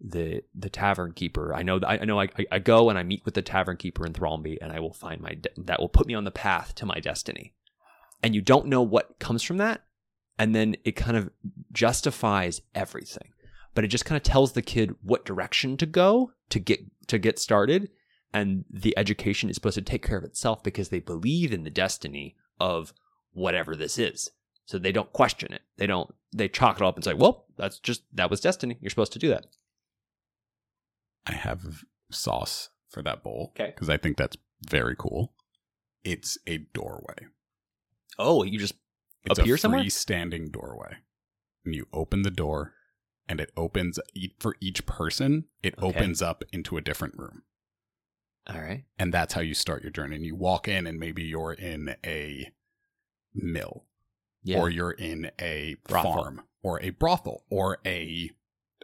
the 0.00 0.42
the 0.54 0.70
tavern 0.70 1.12
keeper. 1.12 1.54
I 1.54 1.62
know 1.62 1.80
I, 1.86 1.98
I 1.98 2.04
know 2.04 2.20
I, 2.20 2.28
I 2.50 2.58
go 2.58 2.88
and 2.88 2.98
I 2.98 3.02
meet 3.02 3.24
with 3.24 3.34
the 3.34 3.42
tavern 3.42 3.76
keeper 3.76 4.06
in 4.06 4.12
Thrombey, 4.12 4.58
and 4.60 4.72
I 4.72 4.80
will 4.80 4.92
find 4.92 5.20
my 5.20 5.34
de- 5.34 5.50
that 5.58 5.80
will 5.80 5.88
put 5.88 6.06
me 6.06 6.14
on 6.14 6.24
the 6.24 6.30
path 6.30 6.74
to 6.76 6.86
my 6.86 6.98
destiny. 7.00 7.54
And 8.22 8.34
you 8.34 8.40
don't 8.40 8.66
know 8.66 8.82
what 8.82 9.18
comes 9.18 9.42
from 9.42 9.58
that, 9.58 9.84
and 10.38 10.54
then 10.54 10.76
it 10.84 10.92
kind 10.92 11.16
of 11.16 11.30
justifies 11.72 12.62
everything. 12.74 13.33
But 13.74 13.84
it 13.84 13.88
just 13.88 14.04
kind 14.04 14.16
of 14.16 14.22
tells 14.22 14.52
the 14.52 14.62
kid 14.62 14.94
what 15.02 15.24
direction 15.24 15.76
to 15.78 15.86
go 15.86 16.32
to 16.50 16.58
get 16.58 16.80
to 17.08 17.18
get 17.18 17.38
started, 17.38 17.90
and 18.32 18.64
the 18.70 18.96
education 18.96 19.50
is 19.50 19.56
supposed 19.56 19.74
to 19.74 19.82
take 19.82 20.06
care 20.06 20.18
of 20.18 20.24
itself 20.24 20.62
because 20.62 20.88
they 20.88 21.00
believe 21.00 21.52
in 21.52 21.64
the 21.64 21.70
destiny 21.70 22.36
of 22.60 22.92
whatever 23.32 23.74
this 23.74 23.98
is. 23.98 24.30
So 24.66 24.78
they 24.78 24.92
don't 24.92 25.12
question 25.12 25.52
it. 25.52 25.62
They 25.76 25.86
don't 25.86 26.14
they 26.32 26.48
chalk 26.48 26.76
it 26.76 26.82
up 26.82 26.94
and 26.96 27.04
say, 27.04 27.14
"Well, 27.14 27.46
that's 27.56 27.78
just 27.78 28.02
that 28.12 28.30
was 28.30 28.40
destiny. 28.40 28.78
You're 28.80 28.90
supposed 28.90 29.12
to 29.14 29.18
do 29.18 29.28
that." 29.28 29.46
I 31.26 31.32
have 31.32 31.84
sauce 32.10 32.70
for 32.88 33.02
that 33.02 33.22
bowl. 33.22 33.52
Okay. 33.54 33.72
Because 33.74 33.88
I 33.88 33.96
think 33.96 34.16
that's 34.16 34.36
very 34.68 34.94
cool. 34.96 35.34
It's 36.04 36.38
a 36.46 36.58
doorway. 36.58 37.26
Oh, 38.18 38.42
you 38.44 38.58
just 38.58 38.74
appear 39.28 39.28
somewhere? 39.28 39.32
it's 39.32 39.38
appear 39.38 39.54
a 39.54 39.58
somewhere? 39.58 39.80
freestanding 39.82 40.52
doorway. 40.52 40.96
And 41.64 41.74
you 41.74 41.86
open 41.92 42.22
the 42.22 42.30
door 42.30 42.74
and 43.28 43.40
it 43.40 43.50
opens 43.56 43.98
for 44.38 44.56
each 44.60 44.86
person, 44.86 45.44
it 45.62 45.74
okay. 45.78 45.86
opens 45.86 46.20
up 46.22 46.44
into 46.52 46.76
a 46.76 46.80
different 46.80 47.18
room. 47.18 47.42
All 48.46 48.60
right. 48.60 48.84
and 48.98 49.12
that's 49.14 49.32
how 49.32 49.40
you 49.40 49.54
start 49.54 49.82
your 49.82 49.90
journey. 49.90 50.16
And 50.16 50.24
you 50.26 50.34
walk 50.36 50.68
in, 50.68 50.86
and 50.86 50.98
maybe 51.00 51.22
you're 51.22 51.54
in 51.54 51.96
a 52.04 52.52
mill, 53.34 53.84
Yeah. 54.42 54.58
or 54.60 54.68
you're 54.68 54.90
in 54.90 55.30
a 55.40 55.76
Brothel. 55.88 56.12
farm, 56.12 56.42
or 56.62 56.80
a 56.82 56.90
brothel, 56.90 57.44
or 57.48 57.78
a 57.86 58.30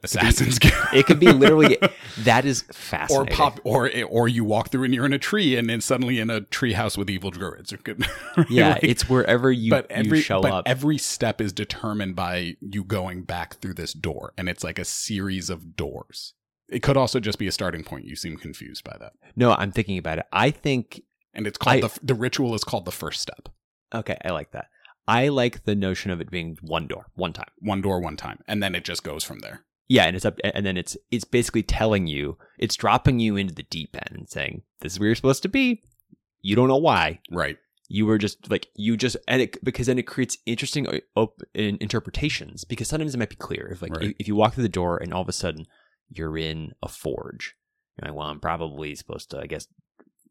assassin's 0.02 0.58
guild. 0.60 0.74
it 0.94 1.06
could 1.06 1.20
be 1.20 1.30
literally 1.32 1.78
that 2.18 2.44
is 2.44 2.62
fascinating. 2.72 3.32
or 3.34 3.36
pop, 3.36 3.60
or 3.64 3.90
or 4.08 4.28
you 4.28 4.44
walk 4.44 4.70
through 4.70 4.84
and 4.84 4.94
you're 4.94 5.06
in 5.06 5.12
a 5.12 5.18
tree, 5.18 5.56
and 5.56 5.68
then 5.68 5.80
suddenly 5.80 6.18
in 6.18 6.30
a 6.30 6.40
tree 6.42 6.72
house 6.72 6.96
with 6.98 7.10
evil 7.10 7.30
druids. 7.30 7.72
Yeah, 8.48 8.70
like- 8.74 8.84
it's 8.84 9.08
wherever 9.08 9.50
you, 9.52 9.70
but 9.70 9.86
every 9.90 10.18
you 10.18 10.24
show 10.24 10.40
but 10.40 10.52
up. 10.52 10.64
every 10.66 10.98
step 10.98 11.40
is 11.40 11.52
determined 11.52 12.16
by 12.16 12.56
you 12.60 12.84
going 12.84 13.22
back 13.24 13.58
through 13.60 13.74
this 13.74 13.92
door, 13.92 14.32
and 14.38 14.48
it's 14.48 14.64
like 14.64 14.78
a 14.78 14.84
series 14.84 15.50
of 15.50 15.76
doors. 15.76 16.34
It 16.68 16.82
could 16.82 16.96
also 16.96 17.18
just 17.20 17.38
be 17.38 17.48
a 17.48 17.52
starting 17.52 17.82
point. 17.82 18.04
You 18.06 18.14
seem 18.16 18.36
confused 18.36 18.84
by 18.84 18.96
that, 19.00 19.12
no, 19.36 19.52
I'm 19.52 19.72
thinking 19.72 19.98
about 19.98 20.18
it. 20.18 20.26
I 20.32 20.50
think 20.50 21.02
and 21.34 21.46
it's 21.46 21.58
called 21.58 21.76
I- 21.76 21.80
the 21.88 21.98
the 22.02 22.14
ritual 22.14 22.54
is 22.54 22.64
called 22.64 22.84
the 22.84 22.92
first 22.92 23.20
step. 23.20 23.48
okay, 23.94 24.16
I 24.24 24.30
like 24.30 24.52
that. 24.52 24.66
I 25.08 25.26
like 25.28 25.64
the 25.64 25.74
notion 25.74 26.12
of 26.12 26.20
it 26.20 26.30
being 26.30 26.56
one 26.62 26.86
door, 26.86 27.06
one 27.14 27.32
time. 27.32 27.50
One 27.58 27.80
door, 27.82 28.00
one 28.00 28.16
time, 28.16 28.38
and 28.46 28.62
then 28.62 28.74
it 28.76 28.84
just 28.84 29.02
goes 29.02 29.24
from 29.24 29.40
there. 29.40 29.64
Yeah, 29.92 30.04
and 30.04 30.14
it's 30.14 30.24
up, 30.24 30.38
and 30.44 30.64
then 30.64 30.76
it's 30.76 30.96
it's 31.10 31.24
basically 31.24 31.64
telling 31.64 32.06
you, 32.06 32.38
it's 32.60 32.76
dropping 32.76 33.18
you 33.18 33.34
into 33.36 33.52
the 33.52 33.64
deep 33.64 33.96
end 33.96 34.16
and 34.16 34.28
saying, 34.30 34.62
"This 34.80 34.92
is 34.92 35.00
where 35.00 35.08
you're 35.08 35.16
supposed 35.16 35.42
to 35.42 35.48
be." 35.48 35.82
You 36.42 36.54
don't 36.54 36.68
know 36.68 36.76
why. 36.76 37.18
Right. 37.28 37.56
You 37.88 38.06
were 38.06 38.16
just 38.16 38.48
like 38.48 38.68
you 38.76 38.96
just 38.96 39.16
and 39.26 39.42
it 39.42 39.62
because 39.64 39.88
then 39.88 39.98
it 39.98 40.06
creates 40.06 40.38
interesting 40.46 40.86
uh, 40.86 41.00
op- 41.16 41.42
in 41.54 41.76
interpretations 41.80 42.62
because 42.64 42.86
sometimes 42.86 43.16
it 43.16 43.18
might 43.18 43.30
be 43.30 43.34
clear 43.36 43.66
if 43.72 43.82
like 43.82 43.90
Right. 43.96 44.10
if, 44.10 44.14
if 44.20 44.28
you 44.28 44.36
walk 44.36 44.54
through 44.54 44.62
the 44.62 44.68
door 44.68 44.96
and 44.96 45.12
all 45.12 45.22
of 45.22 45.28
a 45.28 45.32
sudden 45.32 45.66
you're 46.08 46.38
in 46.38 46.70
a 46.84 46.88
forge, 46.88 47.56
you're 47.98 48.08
like, 48.10 48.16
well, 48.16 48.28
I'm 48.28 48.38
probably 48.38 48.94
supposed 48.94 49.30
to, 49.32 49.40
I 49.40 49.46
guess, 49.46 49.66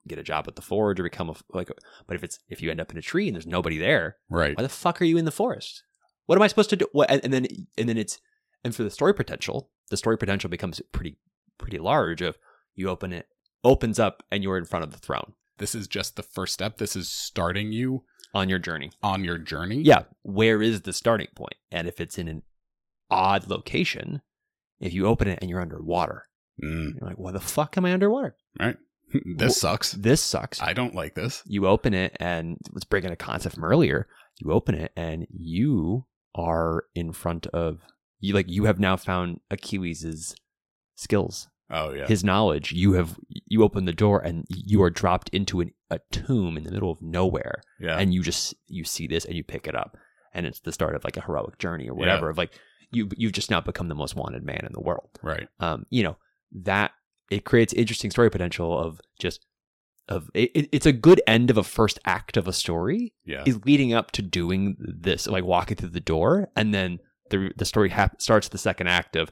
get 0.08 0.18
a 0.20 0.24
job 0.24 0.46
at 0.48 0.56
the 0.56 0.62
forge 0.62 1.02
or 1.02 1.04
become 1.04 1.30
a 1.30 1.36
like. 1.54 1.70
But 2.08 2.16
if 2.16 2.24
it's 2.24 2.40
if 2.48 2.62
you 2.62 2.72
end 2.72 2.80
up 2.80 2.92
in 2.92 2.98
a 2.98 3.02
tree 3.02 3.28
and 3.28 3.36
there's 3.36 3.46
nobody 3.46 3.78
there, 3.78 4.16
Right. 4.30 4.56
why 4.56 4.64
the 4.64 4.70
fuck 4.70 5.02
are 5.02 5.06
you 5.06 5.18
in 5.18 5.26
the 5.26 5.32
forest? 5.32 5.84
What 6.28 6.38
am 6.38 6.44
I 6.44 6.48
supposed 6.48 6.70
to 6.70 6.78
do? 6.78 6.88
What, 6.94 7.12
and, 7.12 7.20
and 7.26 7.34
then 7.34 7.46
and 7.78 7.90
then 7.90 7.98
it's 7.98 8.20
and 8.64 8.76
for 8.76 8.84
the 8.84 8.92
story 8.92 9.14
potential, 9.14 9.70
the 9.90 9.98
story 9.98 10.18
potential 10.18 10.50
becomes 10.50 10.82
pretty 10.92 11.18
pretty 11.58 11.78
large. 11.80 12.22
Of 12.22 12.38
you 12.76 12.90
open 12.90 13.14
it, 13.14 13.28
opens 13.64 14.00
up, 14.00 14.24
and 14.32 14.44
you're 14.44 14.58
in 14.58 14.66
front 14.66 14.84
of 14.86 14.92
the 14.92 14.98
throne 15.00 15.34
This 15.58 15.76
is 15.76 15.88
just 15.88 16.16
the 16.16 16.24
first 16.24 16.54
step. 16.54 16.78
This 16.78 16.96
is 16.96 17.10
starting 17.10 17.72
you 17.72 18.04
on 18.34 18.48
your 18.50 18.60
journey. 18.60 18.92
on 19.02 19.24
your 19.24 19.38
journey. 19.38 19.82
Yeah, 19.82 20.04
where 20.24 20.62
is 20.62 20.82
the 20.82 20.94
starting 20.94 21.28
point? 21.36 21.56
And 21.72 21.88
if 21.88 22.00
it's 22.00 22.18
in 22.18 22.28
an 22.28 22.44
odd 23.10 23.48
location, 23.48 24.22
if 24.80 24.94
you 24.94 25.08
open 25.08 25.28
it 25.28 25.40
and 25.42 25.50
you're 25.50 25.62
underwater, 25.62 26.26
Mm, 26.64 27.00
you're 27.00 27.08
like, 27.10 27.18
why 27.18 27.32
the 27.32 27.40
fuck 27.40 27.78
am 27.78 27.86
I 27.86 27.94
underwater? 27.94 28.36
Right. 28.60 28.76
this 29.38 29.60
sucks. 29.62 29.94
This 29.94 30.22
sucks. 30.22 30.62
I 30.62 30.74
don't 30.74 30.94
like 30.94 31.16
this. 31.16 31.42
you 31.46 31.66
open 31.66 31.94
it 31.94 32.16
and 32.20 32.58
let's 32.74 32.84
bring 32.84 33.06
in 33.06 33.12
a 33.14 33.16
concept 33.16 33.56
from 33.56 33.64
earlier 33.64 34.08
you 34.42 34.52
open 34.52 34.76
it 34.76 34.92
and 34.96 35.26
you 35.32 36.06
are 36.36 36.84
in 36.96 37.12
front 37.14 37.48
of 37.48 37.80
you 38.20 38.34
like 38.34 38.50
you 38.50 38.66
have 38.66 38.80
now 38.80 38.96
found 38.98 39.40
achilles's 39.52 40.36
skills 40.96 41.48
Oh 41.72 41.94
yeah. 41.94 42.08
his 42.08 42.24
knowledge 42.24 42.72
you 42.72 42.94
have 42.94 43.20
you 43.30 43.64
open 43.64 43.86
the 43.86 43.94
door 43.94 44.20
and 44.20 44.46
you 44.50 44.82
are 44.82 44.90
dropped 44.90 45.30
into 45.30 45.62
an, 45.62 45.72
a 45.92 46.00
tomb 46.12 46.58
in 46.58 46.64
the 46.64 46.72
middle 46.72 46.92
of 46.92 47.00
nowhere 47.02 47.62
yeah. 47.80 47.98
and 47.98 48.12
you 48.14 48.24
just 48.24 48.56
you 48.68 48.84
see 48.84 49.06
this 49.06 49.24
and 49.26 49.36
you 49.36 49.44
pick 49.44 49.68
it 49.68 49.76
up 49.76 49.96
and 50.34 50.48
it's 50.48 50.60
the 50.62 50.72
start 50.72 50.96
of 50.96 51.04
like 51.04 51.16
a 51.16 51.22
heroic 51.22 51.60
journey 51.60 51.88
or 51.88 51.94
whatever 51.94 52.30
of 52.32 52.38
like 52.40 52.52
you 52.92 53.08
you've 53.16 53.34
just 53.34 53.52
now 53.52 53.62
become 53.62 53.88
the 53.88 53.94
most 53.94 54.16
wanted 54.16 54.44
man 54.44 54.64
in 54.66 54.74
the 54.74 54.82
world 54.82 55.10
right. 55.22 55.48
um, 55.60 55.86
you 55.92 56.02
know 56.02 56.18
that 56.52 56.92
it 57.30 57.46
creates 57.46 57.72
interesting 57.74 58.10
story 58.10 58.32
potential 58.32 58.76
of 58.78 59.00
just 59.20 59.46
of 60.08 60.28
it- 60.34 60.70
it's 60.72 60.88
a 60.88 60.92
good 60.92 61.22
end 61.28 61.52
of 61.52 61.58
a 61.58 61.64
first 61.64 62.00
act 62.04 62.36
of 62.36 62.48
a 62.48 62.54
story 62.54 63.14
Yeah. 63.26 63.44
is 63.46 63.64
leading 63.64 63.94
up 63.94 64.10
to 64.14 64.24
doing 64.24 64.76
this 64.80 65.28
like 65.28 65.44
walking 65.44 65.78
through 65.78 65.90
the 65.90 66.00
door 66.00 66.50
and 66.56 66.74
then 66.74 66.98
the 67.30 67.52
the 67.58 67.66
story 67.66 67.90
hap- 67.90 68.22
starts 68.22 68.50
the 68.50 68.58
second 68.58 68.88
act 68.88 69.16
of 69.16 69.32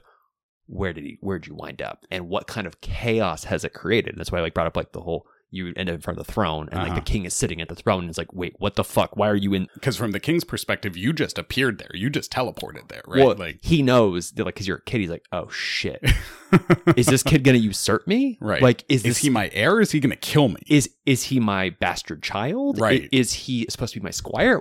where 0.66 0.92
did 0.92 1.04
he 1.04 1.18
where 1.20 1.38
did 1.38 1.48
you 1.48 1.54
wind 1.54 1.80
up 1.80 2.04
and 2.10 2.28
what 2.28 2.46
kind 2.46 2.66
of 2.66 2.80
chaos 2.80 3.44
has 3.44 3.64
it 3.64 3.72
created 3.72 4.10
and 4.10 4.18
that's 4.18 4.30
why 4.30 4.38
I 4.38 4.42
like 4.42 4.54
brought 4.54 4.66
up 4.66 4.76
like 4.76 4.92
the 4.92 5.00
whole 5.00 5.26
you 5.50 5.72
end 5.76 5.88
up 5.88 5.94
in 5.94 6.00
front 6.02 6.18
of 6.20 6.26
the 6.26 6.30
throne 6.30 6.68
and 6.70 6.78
like 6.80 6.88
Uh-huh. 6.90 6.96
the 6.96 7.00
king 7.10 7.24
is 7.24 7.32
sitting 7.32 7.62
at 7.62 7.70
the 7.70 7.74
throne 7.74 8.00
and 8.00 8.10
it's 8.10 8.18
like 8.18 8.34
wait 8.34 8.52
what 8.58 8.74
the 8.74 8.84
fuck 8.84 9.16
why 9.16 9.30
are 9.30 9.34
you 9.34 9.54
in 9.54 9.66
Because 9.72 9.96
from 9.96 10.12
the 10.12 10.20
king's 10.20 10.44
perspective, 10.44 10.94
you 10.94 11.14
just 11.14 11.38
appeared 11.38 11.78
there. 11.78 11.88
You 11.94 12.10
just 12.10 12.30
teleported 12.30 12.88
there, 12.88 13.00
right? 13.06 13.24
well, 13.24 13.34
like, 13.34 13.58
he 13.62 13.80
knows 13.80 14.32
that 14.32 14.44
like 14.44 14.56
because 14.56 14.68
you're 14.68 14.76
a 14.76 14.82
kid 14.82 15.00
he's 15.00 15.08
like 15.08 15.24
oh 15.32 15.48
shit 15.48 16.04
is 16.98 17.06
this 17.06 17.22
kid 17.22 17.44
gonna 17.44 17.56
usurp 17.56 18.06
me 18.06 18.36
right? 18.42 18.60
like 18.60 18.84
is 18.90 18.96
is 18.98 19.02
this 19.04 19.18
he 19.18 19.30
my 19.30 19.48
heir? 19.54 19.80
Is 19.80 19.90
he 19.90 20.00
going 20.00 20.10
to 20.10 20.16
kill 20.16 20.48
me? 20.48 20.60
is 20.66 20.90
is 21.06 21.22
he 21.24 21.40
my 21.40 21.70
bastard 21.70 22.22
child? 22.22 22.78
Right. 22.78 23.04
I- 23.04 23.08
Is 23.10 23.32
he 23.32 23.66
supposed 23.70 23.94
to 23.94 24.00
be 24.00 24.04
my 24.04 24.10
squire? 24.10 24.58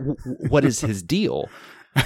What 0.47 0.63
is 0.63 0.79
his 0.79 1.03
deal? 1.03 1.49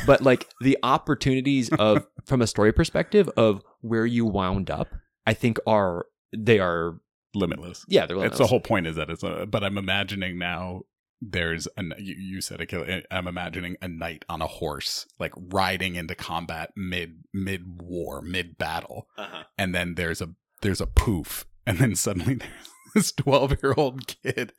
But 0.06 0.22
like 0.22 0.48
the 0.62 0.78
opportunities 0.84 1.70
of 1.80 2.08
from 2.26 2.42
a 2.42 2.48
story 2.48 2.72
perspective 2.72 3.30
of 3.38 3.64
where 3.82 4.06
you 4.06 4.26
wound 4.26 4.70
up, 4.70 4.88
I 5.26 5.34
think 5.34 5.58
are 5.68 6.06
they 6.36 6.60
are 6.60 7.00
Limitless. 7.34 7.86
yeah 7.88 8.06
they're 8.06 8.24
It's 8.26 8.38
the 8.38 8.48
whole 8.48 8.60
point 8.60 8.88
is 8.88 8.98
that 8.98 9.10
it's 9.10 9.24
a. 9.24 9.46
But 9.46 9.64
I'm 9.64 9.78
imagining 9.78 10.38
now. 10.38 10.82
There's 11.24 11.68
a 11.78 11.84
you, 12.00 12.16
you 12.18 12.42
said 12.42 12.62
a 12.62 12.66
kill. 12.66 12.84
I'm 13.12 13.28
imagining 13.28 13.78
a 13.82 13.88
knight 13.88 14.26
on 14.28 14.42
a 14.42 14.48
horse, 14.48 15.06
like 15.20 15.34
riding 15.36 15.96
into 15.96 16.16
combat 16.16 16.72
mid 16.76 17.20
mid 17.34 17.62
war, 17.80 18.22
mid 18.22 18.58
battle, 18.58 19.08
uh 19.18 19.44
and 19.58 19.74
then 19.74 19.94
there's 19.96 20.20
a 20.22 20.30
there's 20.62 20.82
a 20.82 20.88
poof, 20.88 21.46
and 21.66 21.78
then 21.78 21.96
suddenly 21.96 22.36
there's 22.94 22.96
this 22.96 23.12
12 23.12 23.58
year 23.62 23.74
old 23.78 24.08
kid, 24.08 24.52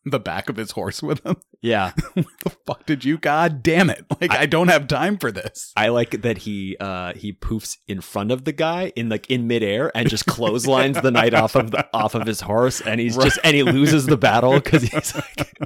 the 0.04 0.20
back 0.20 0.48
of 0.48 0.56
his 0.56 0.72
horse 0.72 1.02
with 1.02 1.24
him. 1.24 1.36
yeah. 1.62 1.92
what 2.14 2.26
the 2.44 2.50
fuck 2.66 2.86
did 2.86 3.04
you? 3.04 3.18
God 3.18 3.62
damn 3.62 3.90
it! 3.90 4.04
Like 4.20 4.30
I, 4.32 4.46
don't 4.46 4.68
have 4.68 4.86
time 4.88 5.18
for 5.18 5.30
this. 5.30 5.72
I 5.76 5.88
like 5.88 6.22
that 6.22 6.38
he 6.38 6.76
uh 6.80 7.14
he 7.14 7.32
poofs 7.32 7.76
in 7.86 8.00
front 8.00 8.30
of 8.30 8.44
the 8.44 8.52
guy 8.52 8.92
in 8.96 9.08
like 9.08 9.28
in 9.30 9.46
midair 9.46 9.90
and 9.96 10.08
just 10.08 10.26
clotheslines 10.26 11.00
the 11.00 11.10
knight 11.10 11.34
off 11.34 11.54
of 11.54 11.70
the 11.70 11.86
off 11.96 12.14
of 12.14 12.26
his 12.26 12.40
horse 12.40 12.80
and 12.80 13.00
he's 13.00 13.16
just 13.16 13.38
and 13.44 13.54
he 13.54 13.62
loses 13.62 14.06
the 14.06 14.16
battle 14.16 14.54
because 14.60 14.82
he's 14.82 15.14
like 15.14 15.58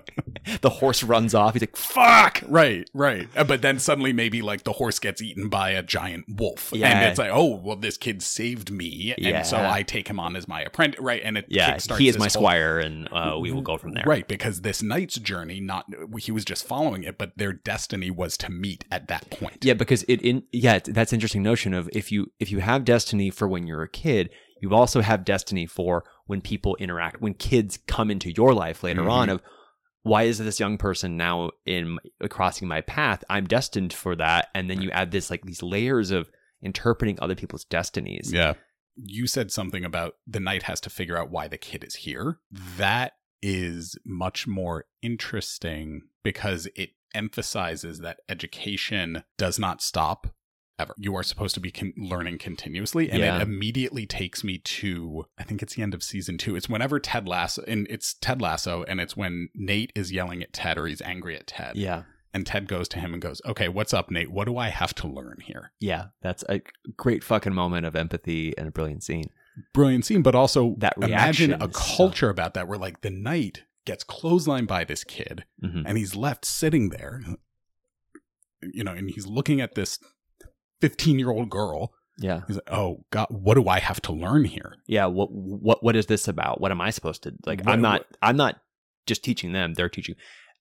the 0.61 0.71
horse 0.71 1.03
runs 1.03 1.35
off. 1.35 1.53
He's 1.55 1.63
like 1.63 1.77
fuck. 1.77 2.43
Right, 2.47 2.89
right. 2.95 3.29
Uh, 3.37 3.45
But 3.45 3.63
then 3.63 3.79
suddenly 3.79 4.13
maybe 4.13 4.43
like 4.43 4.65
the 4.65 4.73
horse 4.73 4.99
gets 4.99 5.23
eaten 5.23 5.49
by 5.49 5.71
a 5.71 5.83
giant 5.83 6.25
wolf. 6.29 6.71
Yeah. 6.75 6.89
And 6.89 7.09
it's 7.09 7.19
like, 7.19 7.31
oh, 7.33 7.57
well, 7.57 7.77
this 7.77 7.97
kid 7.97 8.23
saved 8.23 8.71
me. 8.71 9.15
And 9.19 9.47
so 9.47 9.57
I 9.59 9.83
take 9.83 10.09
him 10.09 10.19
on 10.19 10.37
as 10.37 10.49
my 10.49 10.63
apprentice. 10.63 11.01
Right. 11.01 11.23
And 11.25 11.39
it 11.39 11.47
Yeah, 11.49 11.79
he 11.97 12.09
is 12.09 12.19
my 12.19 12.25
whole- 12.25 12.31
squire 12.31 12.79
and 12.79 13.09
uh, 13.13 13.39
we 13.41 13.53
will 13.53 13.63
go 13.63 13.77
from 13.77 13.93
there. 13.93 14.05
Right. 14.07 14.22
Because 14.29 14.61
this 14.63 14.83
knight's 14.83 15.17
journey, 15.17 15.61
not, 15.61 15.87
he 16.19 16.33
was 16.33 16.45
just 16.45 16.67
following 16.67 17.03
it, 17.03 17.19
but 17.19 17.33
their 17.37 17.53
destiny 17.53 18.11
was 18.11 18.37
to 18.39 18.51
meet 18.51 18.85
at 18.91 19.09
that 19.09 19.31
point. 19.31 19.65
Yeah, 19.65 19.75
because 19.75 20.05
it 20.09 20.23
in 20.23 20.45
yeah, 20.53 20.79
that's 20.85 21.13
interesting 21.13 21.43
notion 21.43 21.75
of 21.75 21.89
if 21.93 22.11
you 22.13 22.33
if 22.39 22.51
you 22.51 22.61
have 22.61 22.85
destiny 22.85 23.31
for 23.31 23.49
when 23.49 23.67
you're 23.67 23.83
a 23.83 23.89
kid, 23.89 24.31
you 24.61 24.75
also 24.75 25.01
have 25.01 25.25
destiny 25.25 25.67
for 25.67 26.05
when 26.27 26.41
people 26.41 26.77
interact, 26.77 27.21
when 27.21 27.35
kids 27.35 27.79
come 27.87 28.11
into 28.11 28.31
your 28.33 28.55
life 28.55 28.83
later 28.83 29.09
on. 29.09 29.29
Mhm. 29.29 29.33
Of 29.35 29.43
why 30.03 30.25
is 30.25 30.39
this 30.39 30.59
young 30.59 30.79
person 30.79 31.17
now 31.17 31.51
in 31.65 31.99
crossing 32.29 32.67
my 32.67 32.81
path? 32.81 33.23
I'm 33.31 33.47
destined 33.47 33.93
for 33.93 34.17
that, 34.17 34.49
and 34.55 34.69
then 34.69 34.83
you 34.83 34.91
add 34.91 35.11
this 35.13 35.31
like 35.31 35.43
these 35.43 35.63
layers 35.63 36.11
of 36.11 36.29
interpreting 36.61 37.19
other 37.21 37.35
people's 37.35 37.65
destinies. 37.65 38.33
Yeah. 38.33 38.55
You 38.97 39.27
said 39.27 39.51
something 39.51 39.85
about 39.85 40.17
the 40.27 40.41
knight 40.41 40.65
has 40.65 40.81
to 40.83 40.91
figure 40.91 41.17
out 41.17 41.31
why 41.31 41.49
the 41.49 41.57
kid 41.57 41.83
is 41.83 41.95
here. 41.95 42.39
That 42.77 43.13
is 43.43 43.97
much 44.05 44.47
more 44.47 44.85
interesting 45.03 46.03
because 46.23 46.69
it 46.77 46.91
emphasizes 47.15 47.99
that 48.01 48.21
education 48.29 49.25
does 49.37 49.59
not 49.59 49.83
stop 49.83 50.29
ever. 50.79 50.95
You 50.97 51.15
are 51.17 51.23
supposed 51.23 51.55
to 51.55 51.61
be 51.61 51.71
con- 51.71 51.93
learning 51.97 52.39
continuously. 52.39 53.11
And 53.11 53.21
Yeah. 53.21 53.37
it 53.37 53.43
immediately 53.43 54.07
takes 54.07 54.43
me 54.43 54.59
to, 54.59 55.27
I 55.39 55.43
think 55.43 55.63
it's 55.63 55.75
the 55.75 55.83
end 55.83 55.93
of 55.95 56.03
season 56.03 56.39
two. 56.39 56.57
It's 56.57 56.69
whenever 56.69 56.99
Ted 56.99 57.29
Lasso, 57.29 57.63
and 57.69 57.87
it's 57.91 58.15
Ted 58.15 58.41
Lasso, 58.41 58.83
and 58.85 59.01
it's 59.01 59.17
when 59.17 59.49
Nate 59.55 59.93
is 59.95 60.13
yelling 60.13 60.43
at 60.43 60.53
Ted 60.53 60.79
or 60.79 60.87
he's 60.87 61.03
angry 61.03 61.37
at 61.37 61.47
Ted. 61.47 61.77
Yeah, 61.77 62.05
And 62.33 62.47
Ted 62.47 62.67
goes 62.69 62.89
to 62.89 62.99
him 62.99 63.13
and 63.13 63.21
goes, 63.21 63.43
Okay, 63.45 63.69
what's 63.69 63.93
up, 63.93 64.11
Nate? 64.11 64.31
What 64.33 64.47
do 64.47 64.57
I 64.57 64.69
have 64.71 64.95
to 64.97 65.07
learn 65.09 65.39
here? 65.43 65.73
yeah, 65.81 66.07
that's 66.23 66.43
a 66.49 66.63
great 66.97 67.23
fucking 67.23 67.53
moment 67.55 67.85
of 67.85 67.95
empathy 67.95 68.57
and 68.57 68.69
a 68.69 68.71
brilliant 68.73 69.03
scene. 69.03 69.27
Brilliant 69.75 70.05
scene, 70.05 70.23
but 70.23 70.35
also 70.35 70.75
That 70.79 70.95
imagine 70.97 71.53
a 71.61 71.69
culture 71.69 72.31
about 72.31 72.55
that 72.55 72.69
where 72.69 72.79
like 72.79 73.01
the 73.03 73.11
knight 73.11 73.63
gets 73.85 74.05
clotheslined 74.05 74.67
by 74.69 74.85
this 74.85 75.03
kid 75.05 75.45
Mhm. 75.63 75.83
and 75.87 75.99
he's 75.99 76.15
left 76.15 76.45
sitting 76.45 76.91
there, 76.91 77.21
you 78.63 78.85
know, 78.85 78.93
and 78.93 79.11
he's 79.11 79.27
looking 79.27 79.61
at 79.61 79.75
this 79.75 79.99
15 80.81 81.19
year 81.19 81.31
old 81.31 81.51
girl. 81.51 81.93
Yeah, 82.19 82.43
He's 82.47 82.57
like, 82.57 82.71
oh 82.71 83.05
God, 83.11 83.27
what 83.31 83.55
do 83.55 83.67
I 83.69 83.81
have 83.81 84.01
to 84.03 84.13
learn 84.13 84.45
here? 84.45 84.77
yeah. 84.87 85.07
What 85.07 85.29
what 85.33 85.83
what 85.83 85.97
is 85.97 86.07
this 86.07 86.29
about? 86.29 86.61
What 86.61 86.71
am 86.71 86.81
I 86.81 86.91
supposed 86.91 87.23
to 87.25 87.33
like? 87.47 87.61
What- 87.65 87.73
I'm 87.73 87.81
not. 87.81 88.05
I'm 88.21 88.37
not 88.37 88.61
just 89.07 89.25
teaching 89.25 89.53
them. 89.53 89.75
They're 89.75 89.89
teaching. 89.89 90.15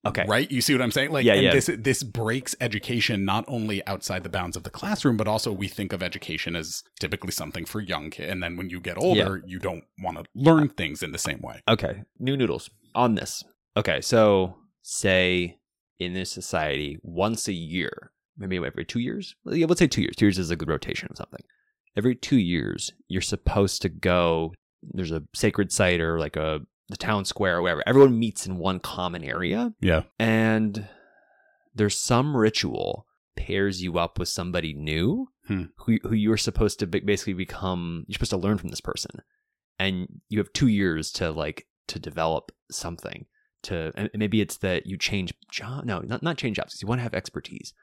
Okay. 0.06 0.26
Right? 0.28 0.50
You 0.50 0.62
see 0.62 0.74
what 0.74 0.82
I'm 0.82 0.92
saying? 0.92 1.12
Like 1.12 1.26
Yeah, 1.26 1.34
and 1.34 1.44
yeah. 1.44 1.52
this 1.52 1.70
this 1.78 2.04
breaks 2.04 2.56
education 2.60 3.24
not 3.24 3.46
only 3.48 3.86
outside 3.86 4.24
the 4.24 4.30
bounds 4.30 4.58
of 4.58 4.64
the 4.64 4.70
classroom, 4.70 5.16
but 5.16 5.28
also 5.28 5.52
we 5.52 5.68
think 5.68 5.94
of 5.94 6.02
education 6.02 6.56
as 6.56 6.84
typically 7.00 7.32
something 7.32 7.66
for 7.66 7.80
young 7.80 8.10
kids. 8.10 8.32
And 8.32 8.42
then 8.42 8.58
when 8.58 8.70
you 8.70 8.80
get 8.80 8.98
older, 8.98 9.44
you 9.46 9.60
don't 9.60 9.84
want 10.00 10.18
to 10.18 10.24
learn 10.34 10.70
uh, 10.70 10.74
things 10.76 11.04
in 11.04 11.12
the 11.12 11.20
same 11.20 11.40
way. 11.42 11.62
Okay. 11.68 12.04
New 12.20 12.36
noodles 12.36 12.70
on 12.96 13.16
this. 13.16 13.44
Okay. 13.78 14.02
So 14.02 14.56
say 14.82 15.60
in 16.00 16.14
this 16.14 16.32
society, 16.32 16.98
once 17.04 17.48
a 17.48 17.54
year, 17.54 18.12
maybe 18.38 18.58
every 18.58 18.86
two 18.86 19.00
years. 19.00 19.36
Yeah, 19.46 19.68
let's 19.68 19.80
say 19.80 19.88
two 19.88 20.02
years. 20.02 20.16
Two 20.16 20.26
years 20.26 20.40
is 20.40 20.50
a 20.50 20.56
good 20.56 20.70
rotation 20.70 21.08
of 21.12 21.18
something. 21.18 21.44
Every 21.96 22.16
two 22.16 22.38
years, 22.38 22.92
you're 23.08 23.22
supposed 23.22 23.82
to 23.84 23.90
go. 23.90 24.54
There's 24.82 25.12
a 25.12 25.24
sacred 25.36 25.72
site 25.72 26.02
or 26.02 26.18
like 26.18 26.36
a 26.36 26.62
the 26.92 26.98
town 26.98 27.26
square 27.26 27.58
or 27.58 27.62
wherever. 27.64 27.84
Everyone 27.88 28.20
meets 28.20 28.46
in 28.46 28.58
one 28.58 28.80
common 28.80 29.24
area, 29.24 29.74
Yeah. 29.82 30.04
and 30.20 30.88
there's 31.74 32.00
some 32.00 32.36
ritual 32.38 33.08
pairs 33.36 33.82
you 33.82 33.98
up 33.98 34.20
with 34.20 34.30
somebody 34.30 34.74
new 34.74 35.30
Hmm. 35.48 35.64
who 35.80 35.98
who 36.04 36.14
you're 36.14 36.38
supposed 36.38 36.78
to 36.80 36.88
ba- 36.88 37.02
basically 37.04 37.34
become. 37.34 38.06
You're 38.08 38.14
supposed 38.16 38.30
to 38.32 38.38
learn 38.38 38.58
from 38.60 38.70
this 38.70 38.82
person, 38.82 39.12
and 39.80 40.08
you 40.30 40.38
have 40.40 40.54
two 40.54 40.68
years 40.68 41.12
to 41.14 41.32
like 41.32 41.68
to 41.88 41.98
develop 42.00 42.52
something. 42.70 43.26
To 43.64 43.92
and 43.96 44.10
maybe 44.16 44.42
it's 44.42 44.58
that 44.58 44.86
you 44.88 44.98
change 44.98 45.34
job. 45.52 45.86
No, 45.86 46.00
not 46.00 46.22
not 46.24 46.38
change 46.38 46.58
jobs. 46.58 46.80
You 46.82 46.88
want 46.88 47.00
to 47.00 47.04
have 47.04 47.14
expertise, 47.14 47.74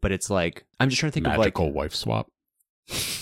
but 0.00 0.12
it's 0.12 0.30
like 0.30 0.66
I'm 0.80 0.88
just 0.90 1.00
trying 1.00 1.10
to 1.10 1.14
think 1.14 1.24
Magical 1.26 1.40
of 1.42 1.46
like. 1.46 1.54
Magical 1.54 1.72
wife 1.72 1.94
swap. 1.94 2.30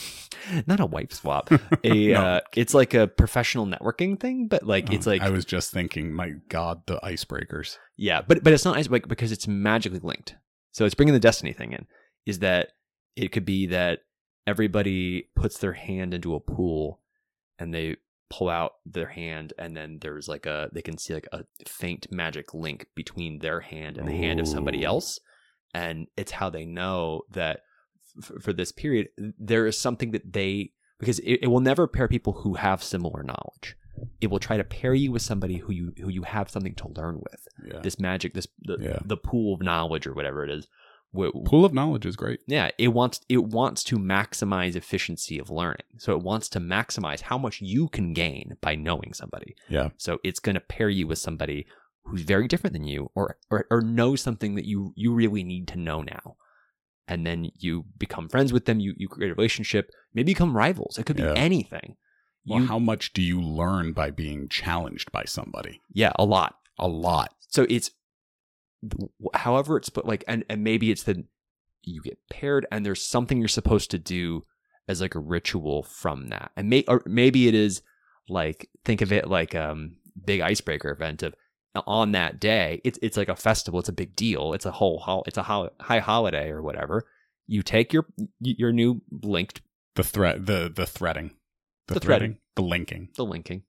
not 0.67 0.81
a 0.81 0.87
wife 0.87 1.13
swap. 1.13 1.51
A 1.85 2.09
No. 2.13 2.21
uh, 2.23 2.41
it's 2.55 2.75
like 2.75 2.95
a 2.95 3.07
professional 3.07 3.67
networking 3.67 4.19
thing, 4.19 4.49
but 4.49 4.63
like 4.65 4.93
it's 4.93 5.07
Oh, 5.07 5.11
like 5.11 5.23
I 5.23 5.31
was 5.31 5.45
just 5.45 5.71
thinking, 5.73 6.13
my 6.13 6.33
God, 6.49 6.83
the 6.87 6.99
icebreakers. 7.03 7.79
Yeah, 7.97 8.23
but 8.27 8.43
but 8.45 8.53
it's 8.53 8.65
not 8.65 8.77
ice- 8.77 8.89
like 8.91 9.09
because 9.09 9.33
it's 9.33 9.47
magically 9.49 10.01
linked. 10.01 10.37
So 10.73 10.85
it's 10.85 10.95
bringing 10.95 11.15
the 11.15 11.21
destiny 11.21 11.53
thing 11.53 11.73
in. 11.73 11.87
Is 12.27 12.41
that 12.41 12.71
it 13.17 13.33
could 13.33 13.45
be 13.45 13.67
that 13.67 14.01
everybody 14.47 15.29
puts 15.35 15.59
their 15.59 15.73
hand 15.73 16.15
into 16.15 16.35
a 16.35 16.41
pool 16.41 17.01
and 17.59 17.73
they 17.75 17.97
pull 18.31 18.49
out 18.49 18.73
their 18.85 19.07
hand 19.09 19.53
and 19.59 19.77
then 19.77 19.99
there's 20.01 20.29
like 20.29 20.47
a 20.47 20.69
they 20.73 20.83
can 20.83 20.99
see 20.99 21.15
like 21.15 21.29
a 21.33 21.45
faint 21.67 22.07
magic 22.11 22.53
link 22.55 22.87
between 22.95 23.39
their 23.39 23.61
hand 23.61 23.97
and 23.97 24.07
the 24.09 24.13
hand 24.17 24.41
of 24.41 24.49
somebody 24.49 24.85
else 24.85 25.21
and 25.73 26.07
it's 26.17 26.33
how 26.33 26.51
they 26.51 26.65
know 26.65 27.23
that 27.31 27.61
f- 28.19 28.33
for 28.41 28.53
this 28.53 28.73
period 28.73 29.09
there 29.39 29.67
is 29.67 29.79
something 29.79 30.11
that 30.13 30.33
they 30.33 30.73
because 30.99 31.19
it, 31.21 31.41
it 31.43 31.47
will 31.49 31.61
never 31.61 31.87
pair 31.87 32.09
people 32.09 32.33
who 32.33 32.55
have 32.55 32.83
similar 32.83 33.23
knowledge 33.23 33.77
it 34.21 34.27
will 34.31 34.39
try 34.39 34.57
to 34.59 34.65
pair 34.65 34.93
you 34.95 35.11
with 35.13 35.23
somebody 35.23 35.57
who 35.59 35.73
you 35.73 35.93
who 35.99 36.09
you 36.11 36.23
have 36.23 36.51
something 36.51 36.75
to 36.75 36.89
learn 36.89 37.17
with 37.31 37.49
Yeah. 37.67 37.81
this 37.81 37.99
magic 37.99 38.35
this 38.35 38.47
the, 38.61 38.77
Yeah. 38.81 38.99
the 39.05 39.17
pool 39.17 39.55
of 39.55 39.63
knowledge 39.63 40.07
or 40.07 40.15
whatever 40.15 40.45
it 40.45 40.51
is 40.51 40.67
Pool 41.47 41.65
of 41.65 41.73
knowledge 41.73 42.05
is 42.05 42.15
great. 42.15 42.41
yeah 42.47 42.71
it 42.77 42.89
wants 42.89 43.21
it 43.31 43.43
wants 43.45 43.83
to 43.85 43.97
maximize 43.97 44.77
efficiency 44.77 45.39
of 45.39 45.49
learning 45.49 45.87
so 45.97 46.13
it 46.13 46.23
wants 46.23 46.47
to 46.51 46.61
maximize 46.61 47.23
how 47.23 47.39
much 47.39 47.63
you 47.63 47.89
can 47.89 48.13
gain 48.13 48.57
by 48.61 48.75
knowing 48.75 49.15
somebody 49.15 49.57
Yeah. 49.71 49.91
so 49.97 50.19
it's 50.23 50.41
going 50.41 50.57
to 50.57 50.61
pair 50.61 50.91
you 50.91 51.07
with 51.07 51.19
somebody 51.19 51.67
who's 52.03 52.21
very 52.23 52.47
different 52.49 52.75
than 52.75 52.85
you 52.85 53.11
or, 53.15 53.37
or 53.51 53.67
or 53.71 53.81
knows 53.81 54.21
something 54.21 54.57
that 54.57 54.67
you 54.67 54.93
you 54.95 55.15
really 55.15 55.43
need 55.43 55.69
to 55.69 55.79
know 55.79 56.03
now 56.03 56.37
and 57.09 57.27
then 57.27 57.51
you 57.59 57.85
become 57.99 58.29
friends 58.29 58.53
with 58.53 58.65
them 58.65 58.81
you 58.81 58.95
you 58.97 59.09
create 59.09 59.31
a 59.31 59.35
relationship 59.35 59.91
maybe 60.15 60.33
become 60.33 60.57
rivals 60.57 60.99
it 60.99 61.07
could 61.07 61.17
be 61.17 61.23
Yeah. 61.23 61.33
anything 61.35 61.97
Well, 62.47 62.61
you, 62.61 62.67
how 62.67 62.79
much 62.79 63.13
do 63.13 63.23
you 63.23 63.41
learn 63.41 63.93
by 63.93 64.11
being 64.11 64.49
challenged 64.49 65.11
by 65.13 65.25
somebody? 65.25 65.81
yeah 65.93 66.13
a 66.17 66.25
lot 66.25 66.57
A 66.79 66.89
lot. 66.89 67.35
so 67.49 67.67
it's 67.69 67.91
however 69.35 69.77
it's 69.77 69.89
put 69.89 70.07
like 70.07 70.25
and, 70.29 70.45
and 70.49 70.63
maybe 70.63 70.91
it's 70.91 71.03
that 71.05 71.17
you 71.83 72.03
get 72.03 72.19
paired 72.31 72.67
and 72.71 72.85
there's 72.85 73.03
something 73.05 73.39
you're 73.39 73.49
supposed 73.49 73.91
to 73.91 73.99
do 73.99 74.43
as 74.89 75.01
like 75.01 75.15
a 75.15 75.19
ritual 75.21 75.83
from 75.83 76.29
that 76.29 76.51
and 76.57 76.69
may 76.69 76.85
or 76.89 77.03
maybe 77.07 77.49
it 77.49 77.55
is 77.55 77.83
like 78.29 78.69
think 78.85 79.01
of 79.01 79.13
it 79.13 79.29
like 79.29 79.55
um 79.55 79.97
big 80.25 80.41
icebreaker 80.41 80.91
event 80.91 81.23
of 81.23 81.35
on 81.87 82.13
that 82.13 82.39
day 82.41 82.81
it's 82.85 82.99
it's 83.03 83.17
like 83.17 83.29
a 83.29 83.37
festival 83.37 83.79
it's 83.81 83.89
a 83.89 83.93
big 83.93 84.15
deal 84.17 84.53
it's 84.53 84.67
a 84.67 84.71
whole 84.73 84.99
hol- 84.99 85.25
it's 85.27 85.39
a 85.39 85.43
hol- 85.43 85.71
high 85.81 85.99
holiday 85.99 86.49
or 86.51 86.63
whatever 86.63 87.07
you 87.47 87.63
take 87.63 87.93
your 87.93 88.07
your 88.41 88.73
new 88.73 89.01
linked 89.23 89.61
The 89.95 90.05
threat, 90.05 90.47
the 90.47 90.71
the 90.75 90.87
threading, 90.87 91.37
the, 91.89 91.95
The 91.95 92.01
threading, 92.01 92.31
threading. 92.33 92.39
the 92.57 92.63
linking. 92.63 93.09
the 93.17 93.25
linking. 93.25 93.63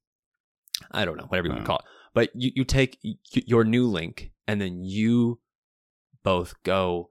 I 0.92 1.06
don't 1.06 1.18
know, 1.18 1.26
whatever 1.26 1.48
you 1.48 1.54
want 1.54 1.64
to 1.64 1.68
call 1.68 1.78
it. 1.80 1.86
But 2.14 2.30
you, 2.36 2.52
you 2.56 2.64
take 2.66 2.98
y- 3.04 3.16
your 3.34 3.64
new 3.64 3.86
link 3.88 4.32
and 4.48 4.60
then 4.60 4.84
you 4.84 5.40
both 6.24 6.56
go 6.64 7.10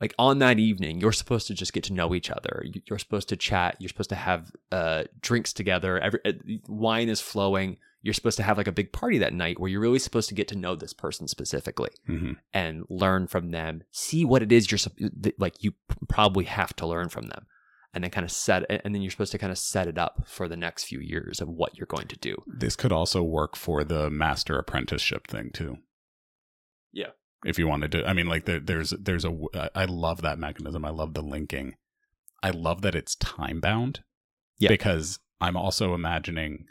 like 0.00 0.14
on 0.18 0.38
that 0.40 0.58
evening, 0.58 1.00
you're 1.00 1.12
supposed 1.12 1.46
to 1.46 1.54
just 1.54 1.72
get 1.72 1.84
to 1.84 1.92
know 1.92 2.14
each 2.14 2.30
other. 2.30 2.62
You- 2.64 2.82
You're 2.88 2.98
supposed 2.98 3.28
to 3.30 3.36
chat. 3.36 3.76
You're 3.78 3.88
supposed 3.88 4.10
to 4.10 4.16
have 4.16 4.52
uh, 4.72 5.04
drinks 5.20 5.52
together. 5.52 5.98
Every 5.98 6.20
uh, 6.24 6.32
wine 6.68 7.08
is 7.08 7.20
flowing. 7.20 7.78
You're 8.04 8.12
supposed 8.12 8.36
to 8.36 8.42
have 8.42 8.58
like 8.58 8.66
a 8.66 8.72
big 8.72 8.92
party 8.92 9.16
that 9.16 9.32
night 9.32 9.58
where 9.58 9.70
you're 9.70 9.80
really 9.80 9.98
supposed 9.98 10.28
to 10.28 10.34
get 10.34 10.46
to 10.48 10.58
know 10.58 10.74
this 10.74 10.92
person 10.92 11.26
specifically 11.26 11.88
hmm 12.06 12.32
and 12.52 12.84
learn 12.90 13.26
from 13.26 13.50
them. 13.50 13.82
See 13.92 14.26
what 14.26 14.42
it 14.42 14.52
is 14.52 14.70
you're 14.70 15.10
like. 15.38 15.64
You 15.64 15.72
probably 16.06 16.44
have 16.44 16.76
to 16.76 16.86
learn 16.86 17.08
from 17.08 17.28
them, 17.28 17.46
and 17.94 18.04
then 18.04 18.10
kind 18.10 18.26
of 18.26 18.30
set. 18.30 18.66
And 18.68 18.94
then 18.94 19.00
you're 19.00 19.10
supposed 19.10 19.32
to 19.32 19.38
kind 19.38 19.50
of 19.50 19.56
set 19.56 19.88
it 19.88 19.96
up 19.96 20.26
for 20.26 20.48
the 20.48 20.56
next 20.56 20.84
few 20.84 21.00
years 21.00 21.40
of 21.40 21.48
what 21.48 21.78
you're 21.78 21.86
going 21.86 22.08
to 22.08 22.18
do. 22.18 22.36
This 22.46 22.76
could 22.76 22.92
also 22.92 23.22
work 23.22 23.56
for 23.56 23.84
the 23.84 24.10
master 24.10 24.58
apprenticeship 24.58 25.26
thing 25.26 25.50
too. 25.54 25.78
Yeah. 26.92 27.12
If 27.42 27.58
you 27.58 27.66
wanted 27.66 27.90
to, 27.92 28.06
I 28.06 28.12
mean, 28.12 28.26
like 28.26 28.44
there, 28.44 28.60
there's 28.60 28.90
there's 28.90 29.24
a 29.24 29.34
I 29.74 29.86
love 29.86 30.20
that 30.20 30.38
mechanism. 30.38 30.84
I 30.84 30.90
love 30.90 31.14
the 31.14 31.22
linking. 31.22 31.76
I 32.42 32.50
love 32.50 32.82
that 32.82 32.94
it's 32.94 33.14
time 33.14 33.60
bound. 33.60 34.00
Yeah. 34.58 34.68
Because 34.68 35.20
I'm 35.40 35.56
also 35.56 35.94
imagining. 35.94 36.66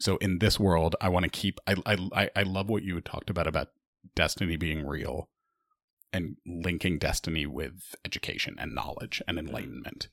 So 0.00 0.16
in 0.16 0.38
this 0.38 0.58
world, 0.58 0.96
I 1.00 1.08
want 1.08 1.24
to 1.24 1.30
keep. 1.30 1.60
I 1.66 1.76
I 1.86 2.08
I- 2.12 2.30
I 2.36 2.42
love 2.42 2.68
what 2.68 2.82
you 2.82 2.94
had 2.96 3.04
talked 3.04 3.30
about 3.30 3.46
about 3.46 3.68
destiny 4.14 4.56
being 4.56 4.86
real, 4.86 5.28
and 6.12 6.36
linking 6.46 6.98
destiny 6.98 7.46
with 7.46 7.94
education 8.04 8.54
and 8.58 8.74
knowledge 8.74 9.20
and 9.26 9.36
mm-hmm. 9.36 9.48
enlightenment. 9.48 10.08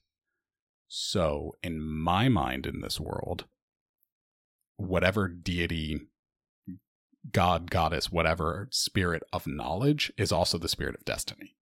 So 0.88 1.54
in 1.64 1.80
my 1.82 2.28
mind, 2.28 2.66
in 2.66 2.82
this 2.82 3.00
world, 3.00 3.46
whatever 4.78 5.28
deity, 5.28 6.02
god, 7.32 7.70
goddess, 7.70 8.12
whatever 8.12 8.68
spirit 8.72 9.24
of 9.32 9.48
knowledge 9.48 10.12
is 10.18 10.32
also 10.32 10.58
the 10.58 10.68
spirit 10.68 10.96
of 10.96 11.06
destiny. 11.06 11.56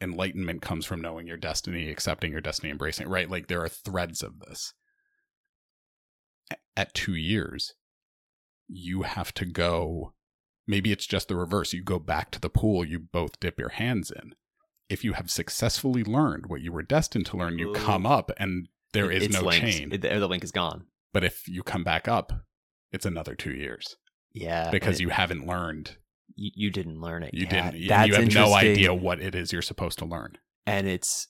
Enlightenment 0.00 0.62
comes 0.62 0.86
from 0.86 1.00
knowing 1.00 1.26
your 1.26 1.36
destiny, 1.36 1.90
accepting 1.90 2.32
your 2.32 2.40
destiny, 2.40 2.70
embracing 2.70 3.06
it, 3.06 3.10
right? 3.10 3.30
Like 3.30 3.48
there 3.48 3.62
are 3.62 3.68
threads 3.68 4.22
of 4.22 4.40
this. 4.40 4.72
At 6.76 6.94
two 6.94 7.14
years, 7.14 7.74
you 8.68 9.02
have 9.02 9.32
to 9.34 9.44
go. 9.44 10.14
Maybe 10.66 10.92
it's 10.92 11.06
just 11.06 11.28
the 11.28 11.36
reverse. 11.36 11.72
You 11.72 11.82
go 11.82 11.98
back 11.98 12.30
to 12.32 12.40
the 12.40 12.50
pool 12.50 12.84
you 12.84 12.98
both 12.98 13.40
dip 13.40 13.58
your 13.58 13.70
hands 13.70 14.10
in. 14.10 14.34
If 14.88 15.02
you 15.04 15.14
have 15.14 15.30
successfully 15.30 16.04
learned 16.04 16.46
what 16.46 16.60
you 16.60 16.72
were 16.72 16.82
destined 16.82 17.26
to 17.26 17.36
learn, 17.36 17.58
you 17.58 17.70
Ooh. 17.70 17.74
come 17.74 18.06
up 18.06 18.30
and 18.38 18.68
there 18.92 19.10
It- 19.10 19.22
is 19.22 19.30
no 19.30 19.42
linked. 19.42 19.66
chain. 19.66 19.92
It- 19.92 20.02
the 20.02 20.26
link 20.28 20.44
is 20.44 20.52
gone. 20.52 20.86
But 21.12 21.24
if 21.24 21.48
you 21.48 21.62
come 21.62 21.84
back 21.84 22.06
up, 22.06 22.44
it's 22.92 23.04
another 23.06 23.34
two 23.34 23.52
years 23.54 23.96
Yeah, 24.32 24.70
because 24.70 24.96
and 24.96 25.00
you 25.00 25.08
haven't 25.10 25.46
learned. 25.46 25.96
you, 26.36 26.50
you 26.54 26.70
didn't 26.70 27.00
learn 27.00 27.22
it. 27.22 27.34
You 27.34 27.46
Yeah, 27.50 27.70
didn't. 27.70 27.88
That's 27.88 28.08
you 28.08 28.14
have 28.14 28.32
no 28.34 28.54
idea 28.54 28.94
what 28.94 29.20
it 29.20 29.34
is 29.34 29.52
you're 29.52 29.62
supposed 29.62 29.98
to 29.98 30.04
learn. 30.04 30.38
and 30.66 30.86
it's 30.86 31.28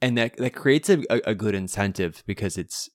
and 0.00 0.16
that 0.18 0.36
that 0.36 0.54
creates 0.54 0.88
a, 0.90 1.02
a 1.10 1.34
good 1.34 1.54
incentive 1.54 2.22
because 2.26 2.56
it's 2.58 2.88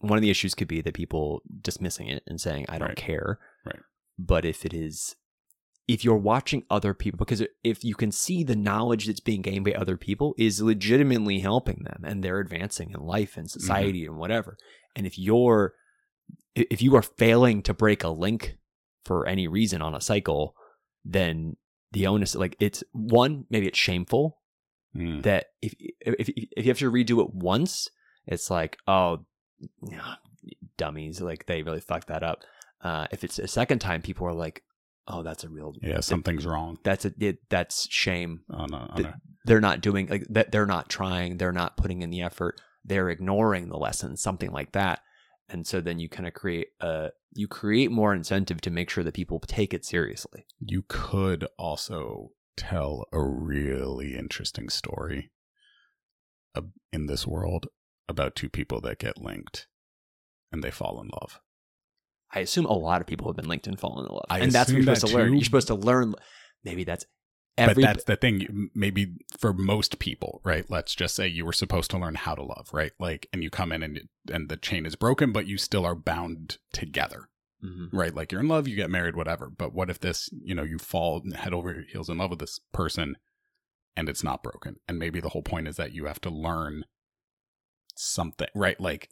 one 0.00 0.18
of 0.18 0.22
the 0.22 0.30
issues 0.30 0.54
could 0.54 0.68
be 0.68 0.80
that 0.82 0.94
people 0.94 1.42
dismissing 1.60 2.08
it 2.08 2.22
and 2.26 2.40
saying 2.40 2.66
I 2.68 2.78
don't 2.78 2.88
Right. 2.88 2.96
care. 2.96 3.38
Right. 3.64 3.80
But 4.18 4.44
if 4.44 4.64
it 4.64 4.72
is 4.74 5.16
if 5.88 6.04
you're 6.04 6.16
watching 6.16 6.64
other 6.68 6.92
people 6.94 7.16
because 7.18 7.44
if 7.62 7.84
you 7.84 7.94
can 7.94 8.10
see 8.10 8.42
the 8.42 8.56
knowledge 8.56 9.06
that's 9.06 9.20
being 9.20 9.40
gained 9.40 9.64
by 9.64 9.72
other 9.72 9.96
people 9.96 10.34
is 10.36 10.60
legitimately 10.60 11.38
helping 11.38 11.84
them 11.84 12.02
and 12.04 12.24
they're 12.24 12.40
advancing 12.40 12.90
in 12.90 13.00
life 13.00 13.36
and 13.36 13.48
society 13.48 14.04
and 14.04 14.16
whatever. 14.16 14.56
And 14.96 15.06
if 15.06 15.16
you're 15.18 15.74
if 16.56 16.82
you 16.82 16.96
are 16.96 17.02
failing 17.02 17.62
to 17.62 17.74
break 17.74 18.02
a 18.02 18.08
link 18.08 18.56
for 19.04 19.26
any 19.28 19.46
reason 19.46 19.80
on 19.82 19.94
a 19.94 20.00
cycle, 20.00 20.56
then 21.04 21.56
the 21.92 22.06
onus 22.08 22.34
like 22.34 22.56
it's 22.58 22.82
one 22.92 23.44
maybe 23.50 23.66
it's 23.68 23.78
shameful 23.78 24.38
Mm. 24.96 25.22
that 25.24 25.48
if 25.60 25.74
if 26.00 26.30
if 26.30 26.64
you 26.64 26.70
have 26.70 26.78
to 26.78 26.90
redo 26.90 27.20
it 27.22 27.34
once, 27.34 27.90
it's 28.26 28.48
like 28.50 28.78
oh, 28.88 29.26
dummies, 30.76 31.20
like 31.20 31.46
they 31.46 31.62
really 31.62 31.80
fucked 31.80 32.08
that 32.08 32.22
up. 32.22 32.42
Uh, 32.82 33.06
if 33.10 33.24
it's 33.24 33.38
a 33.38 33.48
second 33.48 33.78
time, 33.78 34.02
people 34.02 34.26
are 34.26 34.34
like, 34.34 34.62
oh, 35.08 35.22
that's 35.22 35.44
a 35.44 35.48
real 35.48 35.72
Yeah, 35.82 36.00
something's 36.00 36.46
wrong. 36.46 36.78
that's 36.84 37.04
a 37.04 37.12
it, 37.18 37.38
that's 37.48 37.88
shame. 37.90 38.40
On 38.50 38.72
a, 38.72 38.76
on 38.76 38.96
Th- 38.96 39.08
a, 39.08 39.14
They're 39.44 39.60
not 39.60 39.80
doing 39.80 40.06
like 40.08 40.26
that. 40.30 40.52
They're 40.52 40.66
not 40.66 40.88
trying. 40.88 41.38
They're 41.38 41.52
not 41.52 41.76
putting 41.76 42.02
in 42.02 42.10
the 42.10 42.22
effort. 42.22 42.60
They're 42.84 43.10
ignoring 43.10 43.68
the 43.68 43.78
lesson. 43.78 44.16
Something 44.16 44.52
like 44.52 44.72
that. 44.72 45.00
and 45.48 45.66
so 45.66 45.80
then 45.80 45.98
you 45.98 46.08
kind 46.08 46.26
of 46.26 46.34
create 46.34 46.68
a 46.80 47.10
you 47.32 47.46
create 47.48 47.90
more 47.90 48.14
incentive 48.14 48.60
to 48.62 48.70
make 48.70 48.88
sure 48.90 49.04
that 49.04 49.14
people 49.14 49.40
take 49.40 49.72
it 49.74 49.84
seriously. 49.84 50.46
You 50.60 50.84
could 50.88 51.46
also 51.58 52.30
tell 52.56 53.04
a 53.12 53.22
really 53.22 54.16
interesting 54.16 54.68
story 54.70 55.30
ab- 56.56 56.72
in 56.92 57.06
this 57.06 57.26
world 57.26 57.66
about 58.08 58.34
two 58.36 58.48
people 58.48 58.80
that 58.82 58.98
get 58.98 59.18
linked 59.18 59.66
and 60.52 60.62
they 60.62 60.70
fall 60.70 61.00
in 61.00 61.08
love. 61.08 61.40
I 62.32 62.40
assume 62.40 62.66
a 62.66 62.72
lot 62.72 63.00
of 63.00 63.06
people 63.06 63.28
have 63.28 63.36
been 63.36 63.48
linked 63.48 63.66
and 63.66 63.78
fallen 63.78 64.06
in 64.06 64.12
love, 64.12 64.26
I 64.28 64.40
and 64.40 64.52
that's 64.52 64.70
what 64.70 64.82
you're 64.82 64.94
supposed 64.94 65.06
to 65.12 65.16
learn. 65.16 65.28
too. 65.30 65.34
You're 65.36 65.44
supposed 65.44 65.68
to 65.68 65.74
learn. 65.74 66.14
Maybe 66.64 66.84
that's 66.84 67.04
every. 67.56 67.74
but 67.74 67.82
that's 67.82 68.04
the 68.04 68.16
thing. 68.16 68.70
Maybe 68.74 69.14
for 69.38 69.52
most 69.52 69.98
people, 70.00 70.40
right? 70.44 70.64
Let's 70.68 70.94
just 70.94 71.14
say 71.14 71.28
you 71.28 71.44
were 71.44 71.52
supposed 71.52 71.90
to 71.92 71.98
learn 71.98 72.16
how 72.16 72.34
to 72.34 72.42
love, 72.42 72.68
right? 72.72 72.92
Like, 72.98 73.28
and 73.32 73.42
you 73.42 73.50
come 73.50 73.70
in 73.72 73.82
and 73.82 74.00
and 74.32 74.48
the 74.48 74.56
chain 74.56 74.86
is 74.86 74.96
broken, 74.96 75.32
but 75.32 75.46
you 75.46 75.56
still 75.56 75.86
are 75.86 75.94
bound 75.94 76.58
together, 76.72 77.28
Mhm. 77.64 77.88
right? 77.92 78.14
Like 78.14 78.32
you're 78.32 78.40
in 78.40 78.48
love, 78.48 78.66
you 78.68 78.74
get 78.76 78.90
married, 78.90 79.14
whatever. 79.16 79.48
But 79.48 79.72
what 79.72 79.88
if 79.88 80.00
this, 80.00 80.28
you 80.32 80.54
know, 80.54 80.64
you 80.64 80.78
fall 80.78 81.22
head 81.34 81.54
over 81.54 81.84
heels 81.90 82.08
in 82.10 82.18
love 82.18 82.30
with 82.30 82.40
this 82.40 82.58
person, 82.72 83.16
and 83.96 84.08
it's 84.08 84.24
not 84.24 84.42
broken? 84.42 84.76
And 84.88 84.98
maybe 84.98 85.20
the 85.20 85.30
whole 85.30 85.42
point 85.42 85.68
is 85.68 85.76
that 85.76 85.92
you 85.92 86.06
have 86.06 86.20
to 86.22 86.30
learn 86.30 86.84
something, 87.96 88.48
right? 88.54 88.80
Like, 88.80 89.10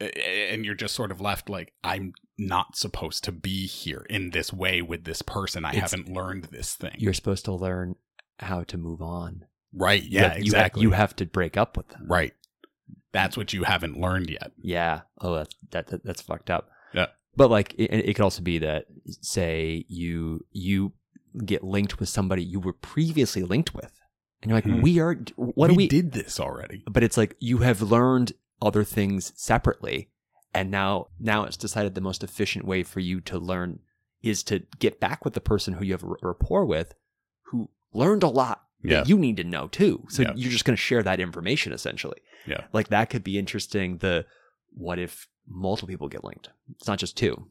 and 0.00 0.64
you're 0.64 0.74
just 0.74 0.94
sort 0.94 1.10
of 1.10 1.20
left 1.20 1.50
like, 1.50 1.74
I'm 1.84 2.14
not 2.38 2.74
supposed 2.76 3.22
to 3.24 3.32
be 3.32 3.66
here 3.66 4.06
in 4.08 4.30
this 4.30 4.52
way 4.52 4.80
with 4.80 5.04
this 5.04 5.20
person. 5.22 5.64
I 5.64 5.70
It's- 5.72 5.90
haven't 5.90 6.08
learned 6.12 6.44
this 6.44 6.74
thing. 6.74 6.94
You're 6.98 7.12
supposed 7.12 7.44
to 7.44 7.52
learn 7.52 7.96
how 8.38 8.62
to 8.64 8.78
move 8.78 9.02
on. 9.02 9.44
Right. 9.72 10.02
You 10.02 10.08
Yeah, 10.20 10.28
have- 10.30 10.38
you 10.38 10.44
exactly. 10.44 10.82
You 10.82 10.90
have 10.92 11.14
to 11.16 11.26
break 11.26 11.56
up 11.58 11.76
with 11.76 11.88
them. 11.88 12.06
right. 12.08 12.32
That's 13.12 13.36
what 13.36 13.52
you 13.52 13.64
haven't 13.64 14.00
learned 14.00 14.30
yet. 14.30 14.52
Yeah. 14.62 15.00
Oh, 15.20 15.34
that's 15.34 15.54
that, 15.72 15.88
that 15.88 16.04
that's 16.04 16.22
fucked 16.22 16.48
up. 16.48 16.70
Yeah. 16.94 17.06
But 17.36 17.50
like, 17.50 17.74
it, 17.74 17.92
it 17.92 18.14
could 18.14 18.22
also 18.22 18.40
be 18.40 18.58
that 18.60 18.86
say 19.20 19.84
you 19.88 20.46
you 20.52 20.92
get 21.44 21.64
linked 21.64 21.98
with 21.98 22.08
somebody 22.08 22.42
you 22.44 22.60
were 22.60 22.72
previously 22.72 23.42
linked 23.42 23.74
with, 23.74 23.99
and 24.42 24.50
you're 24.50 24.56
like, 24.56 24.64
Hmm. 24.64 24.80
we 24.82 24.98
are. 25.00 25.14
What 25.36 25.68
we 25.70 25.74
do 25.74 25.76
we? 25.76 25.88
did 25.88 26.12
this 26.12 26.40
already. 26.40 26.82
but 26.90 27.02
it's 27.02 27.16
like 27.16 27.36
you 27.40 27.58
have 27.58 27.82
learned 27.82 28.32
other 28.62 28.84
things 28.84 29.32
separately, 29.36 30.08
and 30.54 30.70
now 30.70 31.08
now 31.18 31.44
it's 31.44 31.56
decided 31.56 31.94
the 31.94 32.00
most 32.00 32.22
efficient 32.24 32.64
way 32.64 32.82
for 32.82 33.00
you 33.00 33.20
to 33.22 33.38
learn 33.38 33.80
is 34.22 34.42
to 34.44 34.60
get 34.78 35.00
back 35.00 35.24
with 35.24 35.34
the 35.34 35.40
person 35.40 35.74
who 35.74 35.84
you 35.84 35.92
have 35.92 36.04
a 36.04 36.14
rapport 36.22 36.64
with, 36.66 36.94
who 37.44 37.70
learned 37.94 38.22
a 38.22 38.28
lot 38.28 38.64
Yeah. 38.82 39.00
that 39.00 39.08
you 39.08 39.18
need 39.18 39.36
to 39.38 39.44
know 39.44 39.66
too. 39.68 40.04
So 40.10 40.22
Yeah. 40.22 40.32
you're 40.36 40.50
just 40.52 40.64
going 40.66 40.76
to 40.76 40.80
share 40.82 41.02
that 41.02 41.20
information 41.20 41.72
essentially. 41.72 42.18
Yeah. 42.46 42.64
Like 42.72 42.88
that 42.88 43.08
could 43.10 43.24
be 43.24 43.38
interesting. 43.38 43.98
The 43.98 44.26
what 44.74 44.98
if 44.98 45.26
multiple 45.48 45.88
people 45.88 46.08
get 46.08 46.22
linked? 46.22 46.50
It's 46.76 46.86
not 46.86 46.98
just 46.98 47.16
two. 47.16 47.48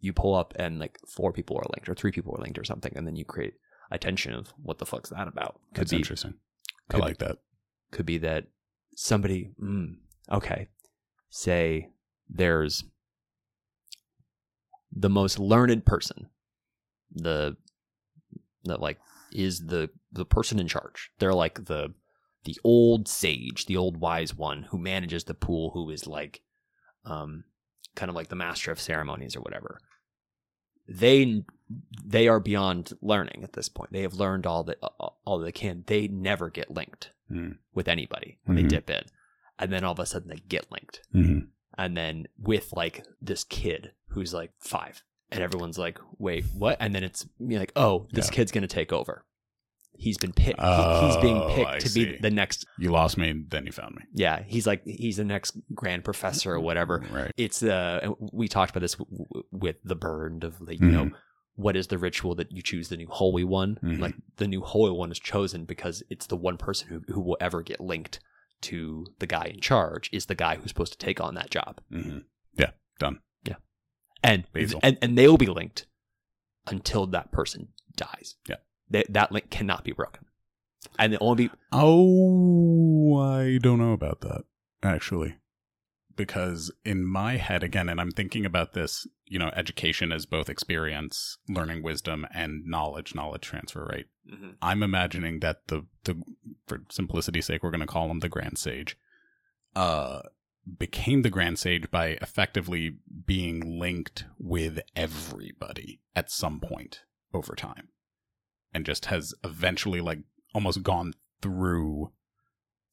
You 0.00 0.14
pull 0.14 0.34
up 0.34 0.54
and 0.58 0.78
like 0.78 0.98
four 1.06 1.32
people 1.32 1.58
are 1.58 1.66
linked 1.74 1.88
or 1.88 1.94
three 1.94 2.12
people 2.12 2.34
are 2.34 2.40
linked 2.42 2.58
or 2.58 2.64
something, 2.64 2.92
and 2.96 3.06
then 3.06 3.16
you 3.16 3.24
create 3.26 3.54
a 3.90 3.98
tension 3.98 4.32
of 4.32 4.48
what 4.62 4.78
the 4.78 4.86
fuck's 4.86 5.10
that 5.10 5.28
about? 5.28 5.60
Could 5.74 5.82
That's 5.82 5.90
be 5.92 5.96
interesting. 5.98 6.34
I 6.90 6.94
could- 6.94 7.00
like 7.02 7.18
that. 7.18 7.38
could 7.90 8.06
be 8.06 8.18
that 8.18 8.46
somebody 8.94 9.50
mm, 9.62 9.96
okay 10.30 10.68
say 11.30 11.90
there's 12.28 12.84
the 14.92 15.10
most 15.10 15.38
learned 15.38 15.84
person 15.84 16.28
the 17.12 17.56
that 18.64 18.80
like 18.80 18.98
is 19.32 19.66
the 19.66 19.90
the 20.12 20.24
person 20.24 20.58
in 20.58 20.66
charge 20.68 21.10
they're 21.18 21.34
like 21.34 21.66
the 21.66 21.92
the 22.44 22.56
old 22.64 23.06
sage 23.08 23.66
the 23.66 23.76
old 23.76 23.98
wise 23.98 24.34
one 24.34 24.62
who 24.70 24.78
manages 24.78 25.24
the 25.24 25.34
pool 25.34 25.70
who 25.74 25.90
is 25.90 26.06
like 26.06 26.40
um 27.04 27.44
kind 27.94 28.08
of 28.08 28.14
like 28.16 28.28
the 28.28 28.36
master 28.36 28.70
of 28.70 28.80
ceremonies 28.80 29.36
or 29.36 29.40
whatever 29.40 29.78
they 30.88 31.42
they 32.04 32.28
are 32.28 32.38
beyond 32.40 32.92
learning 33.02 33.40
at 33.42 33.54
this 33.54 33.68
point 33.68 33.92
they 33.92 34.02
have 34.02 34.14
learned 34.14 34.46
all 34.46 34.62
that 34.64 34.78
all 35.24 35.38
they 35.38 35.50
can 35.52 35.82
they 35.86 36.06
never 36.08 36.48
get 36.50 36.70
linked 36.70 37.10
Hmm. 37.28 37.52
with 37.74 37.88
anybody 37.88 38.38
when 38.44 38.56
they 38.56 38.62
Mhm. 38.62 38.68
dip 38.68 38.88
in. 38.90 39.02
And 39.58 39.72
then 39.72 39.82
all 39.82 39.92
of 39.92 39.98
a 39.98 40.06
sudden 40.06 40.28
they 40.28 40.42
get 40.48 40.70
linked. 40.70 41.00
Mm-hmm. 41.12 41.46
And 41.76 41.96
then 41.96 42.26
with 42.38 42.72
like 42.72 43.04
this 43.20 43.42
kid 43.42 43.90
who's 44.10 44.32
like 44.32 44.52
five. 44.60 45.02
And 45.32 45.42
everyone's 45.42 45.76
like, 45.76 45.98
wait, 46.18 46.44
what? 46.54 46.76
And 46.78 46.94
then 46.94 47.02
it's 47.02 47.26
you're 47.40 47.58
like, 47.58 47.72
oh, 47.74 48.06
this 48.12 48.26
Yeah. 48.28 48.32
kid's 48.32 48.52
going 48.52 48.62
to 48.62 48.68
take 48.68 48.92
over. 48.92 49.24
He's 49.98 50.18
been 50.18 50.32
picked. 50.34 50.60
he- 50.60 51.06
he's 51.06 51.16
being 51.16 51.38
Oh, 51.38 51.52
picked 51.52 51.68
I 51.70 51.78
to 51.80 51.88
see. 51.88 52.04
be 52.12 52.18
the 52.18 52.30
next. 52.30 52.64
You 52.78 52.90
lost 52.92 53.16
me, 53.18 53.32
then 53.48 53.66
you 53.66 53.72
found 53.72 53.96
me. 53.96 54.02
Yeah. 54.12 54.44
He's 54.46 54.66
like, 54.66 54.84
he's 54.84 55.16
the 55.16 55.24
next 55.24 55.56
grand 55.74 56.04
professor 56.04 56.52
or 56.52 56.60
whatever. 56.60 57.02
Right. 57.10 57.32
It's, 57.36 57.60
uh, 57.62 58.10
we 58.20 58.46
talked 58.46 58.70
about 58.70 58.82
this 58.82 58.94
w- 58.94 59.24
w- 59.26 59.46
with 59.50 59.76
the 59.82 59.96
burned 59.96 60.44
of 60.44 60.60
like, 60.60 60.78
you 60.80 60.90
know, 60.92 61.04
Mhm. 61.06 61.14
What 61.56 61.76
is 61.76 61.88
the 61.88 61.98
ritual 61.98 62.34
that 62.36 62.52
you 62.52 62.62
choose 62.62 62.88
the 62.88 62.96
new 62.96 63.08
holy 63.08 63.44
one? 63.44 63.78
Mhm. 63.82 63.98
Like 64.00 64.14
the 64.36 64.46
new 64.48 64.60
holy 64.62 64.92
one 64.92 65.10
is 65.10 65.18
chosen 65.18 65.64
because 65.64 66.02
it's 66.10 66.26
the 66.26 66.36
one 66.36 66.56
person 66.56 66.88
who, 66.88 67.12
who 67.12 67.20
will 67.20 67.36
ever 67.40 67.62
get 67.62 67.80
linked 67.80 68.20
to 68.62 69.06
the 69.18 69.26
guy 69.26 69.44
in 69.52 69.60
charge 69.60 70.08
is 70.12 70.26
the 70.26 70.34
guy 70.34 70.56
who's 70.56 70.68
supposed 70.70 70.92
to 70.92 70.98
take 70.98 71.20
on 71.20 71.34
that 71.34 71.50
job. 71.50 71.80
hmm 71.90 72.18
Yeah. 72.54 72.70
Done. 72.98 73.20
Yeah, 73.44 73.56
and 74.22 74.44
Basil. 74.52 74.80
and 74.82 74.96
and 75.02 75.18
they 75.18 75.28
will 75.28 75.36
be 75.36 75.46
linked 75.46 75.86
until 76.66 77.06
that 77.08 77.30
person 77.32 77.68
dies. 77.96 78.36
Yeah. 78.48 78.56
They, 78.88 79.04
that 79.10 79.32
link 79.32 79.50
cannot 79.50 79.84
be 79.84 79.92
broken. 79.92 80.24
And 80.98 81.12
the 81.12 81.18
only 81.18 81.48
be 81.48 81.54
Oh, 81.72 83.18
I 83.18 83.58
don't 83.58 83.78
know 83.78 83.92
about 83.92 84.20
that 84.22 84.44
actually. 84.82 85.36
Because 86.16 86.72
in 86.84 87.04
my 87.04 87.36
head 87.36 87.62
again 87.62 87.88
and 87.88 88.00
I'm 88.00 88.10
thinking 88.10 88.46
about 88.46 88.72
this, 88.72 89.06
you 89.26 89.38
know, 89.38 89.50
education 89.54 90.12
as 90.12 90.24
both 90.24 90.48
experience, 90.48 91.36
learning 91.48 91.82
wisdom 91.82 92.26
and 92.32 92.64
knowledge, 92.64 93.14
knowledge 93.14 93.42
transfer, 93.42 93.84
right? 93.84 94.06
I'm 94.62 94.82
imagining 94.82 95.40
that 95.40 95.68
the 95.68 95.86
the 96.04 96.22
for 96.66 96.82
simplicity's 96.90 97.46
sake, 97.46 97.62
we're 97.62 97.70
going 97.70 97.80
to 97.80 97.86
call 97.86 98.10
him 98.10 98.20
the 98.20 98.28
Grand 98.28 98.58
Sage. 98.58 98.96
Uh, 99.74 100.22
became 100.78 101.22
the 101.22 101.30
Grand 101.30 101.58
Sage 101.58 101.90
by 101.90 102.18
effectively 102.22 102.96
being 103.26 103.78
linked 103.78 104.24
with 104.38 104.80
everybody 104.96 106.00
at 106.14 106.30
some 106.30 106.60
point 106.60 107.02
over 107.34 107.54
time, 107.54 107.88
and 108.72 108.86
just 108.86 109.06
has 109.06 109.34
eventually 109.44 110.00
like 110.00 110.20
almost 110.54 110.82
gone 110.82 111.12
through 111.42 112.10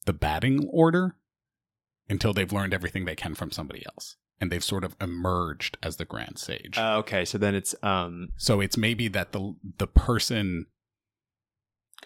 the 0.04 0.12
batting 0.12 0.68
order 0.70 1.16
until 2.08 2.32
they've 2.32 2.52
learned 2.52 2.74
everything 2.74 3.04
they 3.04 3.16
can 3.16 3.34
from 3.34 3.50
somebody 3.50 3.84
else, 3.86 4.16
and 4.40 4.50
they've 4.50 4.64
sort 4.64 4.84
of 4.84 4.96
emerged 5.00 5.78
as 5.82 5.96
the 5.96 6.04
Grand 6.04 6.38
Sage. 6.38 6.76
Uh, 6.76 6.98
okay, 6.98 7.24
so 7.24 7.38
then 7.38 7.54
it's 7.54 7.74
um 7.82 8.28
so 8.36 8.60
it's 8.60 8.76
maybe 8.76 9.08
that 9.08 9.32
the 9.32 9.54
the 9.78 9.86
person 9.86 10.66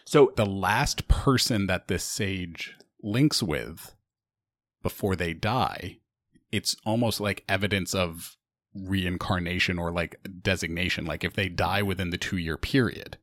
so 0.04 0.32
the 0.36 0.46
last 0.46 1.08
person 1.08 1.66
that 1.66 1.88
this 1.88 2.04
sage 2.04 2.76
links 3.02 3.42
with 3.42 3.94
before 4.82 5.16
they 5.16 5.34
die, 5.34 5.98
it's 6.50 6.76
almost 6.86 7.20
like 7.20 7.44
evidence 7.48 7.94
of 7.94 8.36
reincarnation 8.74 9.78
or 9.78 9.90
like 9.92 10.16
designation. 10.40 11.04
Like 11.04 11.24
if 11.24 11.34
they 11.34 11.48
die 11.48 11.82
within 11.82 12.10
the 12.10 12.16
two 12.16 12.38
year 12.38 12.56
period, 12.56 13.18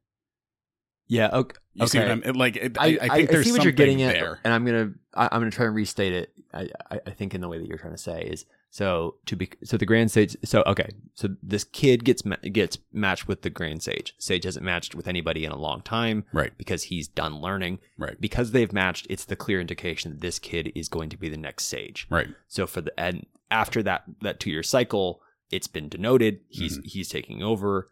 yeah, 1.07 1.29
okay. 1.31 1.55
you 1.73 1.87
see 1.87 1.99
what 1.99 2.11
I'm 2.11 2.21
like. 2.33 2.77
I, 2.79 2.87
I, 2.87 2.97
I 3.01 3.09
think 3.09 3.29
there's 3.29 3.45
see 3.45 3.51
what 3.51 3.63
you're 3.63 3.71
getting 3.71 4.01
at, 4.01 4.13
there. 4.13 4.39
and 4.43 4.53
I'm 4.53 4.65
gonna 4.65 4.91
I, 5.13 5.29
I'm 5.31 5.41
gonna 5.41 5.51
try 5.51 5.65
and 5.65 5.75
restate 5.75 6.13
it. 6.13 6.33
I, 6.55 6.69
I 6.89 6.99
I 7.07 7.11
think 7.11 7.35
in 7.35 7.41
the 7.41 7.47
way 7.47 7.57
that 7.59 7.67
you're 7.67 7.77
trying 7.77 7.93
to 7.93 7.97
say 7.97 8.21
is 8.23 8.45
so 8.69 9.15
to 9.25 9.35
be 9.35 9.49
so 9.63 9.77
the 9.77 9.85
Grand 9.85 10.11
Sage. 10.11 10.35
So 10.43 10.63
okay, 10.65 10.89
so 11.13 11.29
this 11.41 11.63
kid 11.63 12.03
gets 12.03 12.21
gets 12.21 12.77
matched 12.91 13.27
with 13.27 13.41
the 13.41 13.49
Grand 13.49 13.83
Sage. 13.83 14.15
Sage 14.17 14.43
hasn't 14.45 14.65
matched 14.65 14.95
with 14.95 15.07
anybody 15.07 15.45
in 15.45 15.51
a 15.51 15.57
long 15.57 15.81
time 15.81 16.25
Right, 16.33 16.51
because 16.57 16.83
he's 16.83 17.07
done 17.07 17.41
learning. 17.41 17.79
right, 17.97 18.19
Because 18.19 18.51
they've 18.51 18.73
matched, 18.73 19.07
it's 19.09 19.25
the 19.25 19.35
clear 19.35 19.61
indication 19.61 20.11
that 20.11 20.21
this 20.21 20.39
kid 20.39 20.71
is 20.75 20.89
going 20.89 21.09
to 21.09 21.17
be 21.17 21.29
the 21.29 21.37
next 21.37 21.65
Sage. 21.65 22.07
right. 22.09 22.27
So 22.47 22.67
for 22.67 22.81
the 22.81 22.99
and 22.99 23.25
after 23.51 23.83
that 23.83 24.03
that 24.21 24.39
two 24.39 24.49
year 24.49 24.63
cycle, 24.63 25.21
it's 25.51 25.67
been 25.67 25.89
denoted. 25.89 26.39
He's 26.49 26.77
mm-hmm. 26.77 26.87
he's 26.87 27.09
taking 27.09 27.43
over, 27.43 27.89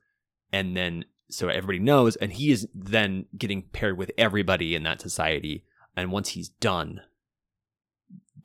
and 0.52 0.76
then 0.76 1.06
so 1.30 1.48
everybody 1.48 1.80
knows, 1.80 2.16
and 2.18 2.34
he 2.34 2.52
is 2.52 2.68
then 2.76 3.26
getting 3.38 3.64
paired 3.64 3.98
with 3.98 4.12
everybody 4.18 4.76
in 4.76 4.84
that 4.84 5.02
society. 5.02 5.66
And 5.96 6.12
once 6.12 6.30
he's 6.30 6.50
done, 6.50 7.02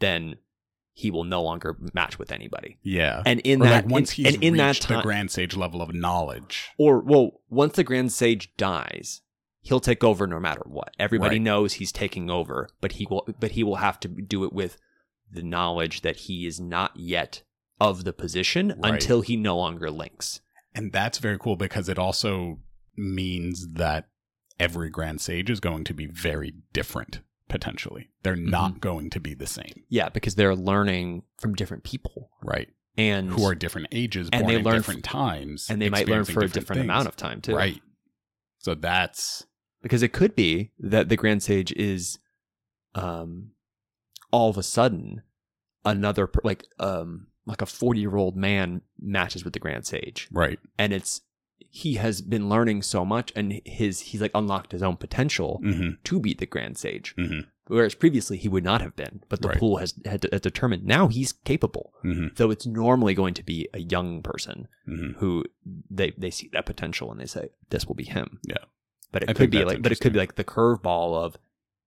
then 0.01 0.37
he 0.93 1.11
will 1.11 1.25
no 1.25 1.43
longer 1.43 1.77
match 1.95 2.19
with 2.19 2.33
anybody. 2.33 2.79
Yeah. 2.83 3.23
And 3.25 3.39
in 3.41 3.63
Or 3.63 3.67
that, 3.67 3.85
like 3.85 3.93
once 3.93 4.19
in- 4.19 4.25
he's 4.25 4.35
and 4.35 4.43
in 4.43 4.57
that 4.57 4.81
the 4.81 5.01
grand 5.01 5.31
sage 5.31 5.57
level 5.57 5.81
of 5.81 5.95
knowledge. 5.95 6.69
or 6.79 7.01
well, 7.01 7.41
once 7.49 7.77
the 7.77 7.85
Grand 7.85 8.13
Sage 8.13 8.55
dies, 8.57 9.21
he'll 9.61 9.79
take 9.81 10.03
over 10.03 10.27
no 10.27 10.41
matter 10.41 10.63
what. 10.67 10.95
Everybody 10.99 11.37
Right. 11.37 11.43
knows 11.43 11.75
he's 11.75 11.93
taking 11.93 12.31
over, 12.31 12.69
but 12.81 12.93
he 12.93 13.07
will 13.07 13.29
but 13.39 13.53
he 13.53 13.63
will 13.63 13.77
have 13.77 14.01
to 14.01 14.09
do 14.09 14.43
it 14.45 14.53
with 14.53 14.77
the 15.31 15.43
knowledge 15.43 16.01
that 16.01 16.17
he 16.17 16.47
is 16.47 16.59
not 16.59 16.97
yet 16.97 17.43
of 17.81 18.03
the 18.05 18.13
position 18.13 18.75
Right. 18.83 18.95
until 18.95 19.21
he 19.21 19.37
no 19.37 19.57
longer 19.57 19.91
links. 19.93 20.41
And 20.75 20.91
that's 20.93 21.19
very 21.19 21.39
cool 21.39 21.55
because 21.55 21.89
it 21.89 21.99
also 21.99 22.59
means 22.97 23.75
that 23.75 24.09
every 24.59 24.91
grand 24.91 25.21
sage 25.21 25.49
is 25.49 25.61
going 25.61 25.85
to 25.85 25.95
be 25.95 26.07
very 26.07 26.55
different 26.73 27.21
potentially. 27.49 28.11
They're 28.23 28.35
Mm-hmm. 28.37 28.51
not 28.51 28.81
going 28.81 29.11
to 29.11 29.21
be 29.21 29.35
the 29.35 29.47
same. 29.47 29.85
Yeah, 29.89 30.09
because 30.09 30.35
they're 30.35 30.55
learning 30.57 31.23
from 31.39 31.55
different 31.55 31.85
people. 31.85 32.31
Right. 32.43 32.69
and 32.97 33.31
who 33.31 33.45
are 33.45 33.55
different 33.55 33.89
ages, 33.93 34.29
And 34.33 34.43
born 34.43 34.55
they 34.55 34.63
learn 34.63 34.77
different 34.77 35.05
times, 35.05 35.69
and 35.71 35.81
they 35.81 35.89
might 35.89 36.09
learn 36.09 36.25
for 36.25 36.41
a 36.45 36.49
different 36.49 36.79
things. 36.81 36.85
amount 36.85 37.07
of 37.09 37.17
time 37.17 37.41
too. 37.41 37.55
right. 37.55 37.81
So 38.59 38.75
that's 38.75 39.47
because 39.83 40.03
it 40.03 40.13
could 40.13 40.35
be 40.35 40.73
that 40.81 41.09
the 41.09 41.17
grand 41.17 41.43
sage 41.43 41.71
is 41.73 42.19
um 42.95 43.53
all 44.33 44.51
of 44.51 44.57
a 44.59 44.63
sudden 44.63 45.23
another 45.85 46.29
like 46.43 46.65
um 46.81 47.29
like 47.47 47.63
a 47.63 47.67
40 47.67 48.01
year 48.01 48.17
old 48.17 48.37
man 48.37 48.83
matches 48.99 49.45
with 49.45 49.53
the 49.53 49.59
grand 49.61 49.87
sage 49.87 50.29
right. 50.33 50.59
and 50.79 50.93
it's 50.93 51.21
he 51.71 51.95
has 51.95 52.21
been 52.23 52.49
learning 52.49 52.83
so 52.83 53.05
much 53.05 53.33
and 53.37 53.61
his 53.65 54.01
he's 54.01 54.21
like 54.23 54.31
unlocked 54.35 54.73
his 54.73 54.83
own 54.83 54.97
potential 54.97 55.59
hmm 55.63 55.91
to 56.05 56.19
beat 56.21 56.39
the 56.39 56.47
grand 56.47 56.77
sage. 56.79 57.15
Hmm 57.17 57.41
whereas 57.71 57.95
previously 57.95 58.39
he 58.39 58.49
would 58.49 58.65
not 58.65 58.81
have 58.81 58.97
been 58.97 59.23
but 59.29 59.43
the 59.43 59.49
Right. 59.49 59.59
pool 59.59 59.77
has 59.77 59.93
had, 60.07 60.27
had 60.33 60.41
determined 60.41 60.85
now 60.87 61.09
he's 61.09 61.33
capable. 61.33 61.93
Hmm 62.03 62.29
though 62.37 62.51
it's 62.51 62.67
normally 62.67 63.13
going 63.15 63.35
to 63.35 63.43
be 63.45 63.69
a 63.75 63.81
young 63.81 64.23
person 64.23 64.69
hmm 64.87 65.13
who 65.19 65.45
they 65.91 66.13
they 66.17 66.31
see 66.31 66.49
that 66.55 66.65
potential 66.67 67.11
and 67.13 67.21
they 67.21 67.27
say 67.27 67.51
this 67.71 67.87
will 67.87 67.95
be 67.95 68.05
him. 68.05 68.41
Yeah. 68.47 68.65
But 69.13 69.25
it 69.25 69.31
I 69.31 69.33
could 69.35 69.51
be 69.51 69.65
like 69.65 69.83
but 69.83 69.93
it 69.93 70.01
could 70.01 70.13
be 70.15 70.19
like 70.19 70.37
the 70.37 70.45
curveball 70.45 71.15
of 71.23 71.37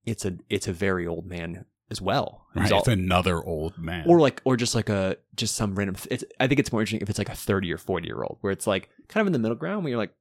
it's 0.05 0.25
a 0.25 0.37
it's 0.49 0.67
a 0.67 0.73
very 0.73 1.05
old 1.07 1.25
man 1.25 1.65
as 1.91 2.01
well. 2.01 2.47
He's 2.53 2.63
Right. 2.63 2.71
all- 2.71 2.79
it's 2.79 2.87
another 2.87 3.43
old 3.43 3.77
man. 3.77 4.05
or 4.07 4.19
like 4.19 4.41
or 4.45 4.57
just 4.57 4.73
like 4.73 4.89
a 4.89 5.17
just 5.35 5.55
some 5.55 5.75
random 5.75 5.95
it's 6.09 6.23
I 6.39 6.47
think 6.47 6.59
it's 6.59 6.71
more 6.71 6.81
interesting 6.81 7.01
if 7.01 7.09
it's 7.09 7.19
like 7.19 7.29
a 7.29 7.35
30 7.35 7.71
or 7.71 7.77
40 7.77 8.07
year 8.07 8.23
old 8.23 8.37
where 8.41 8.51
it's 8.51 8.65
like 8.65 8.89
kind 9.07 9.21
of 9.21 9.27
in 9.27 9.33
the 9.33 9.39
middle 9.39 9.55
ground 9.57 9.83
where 9.83 9.89
you're 9.91 9.99
like 9.99 10.15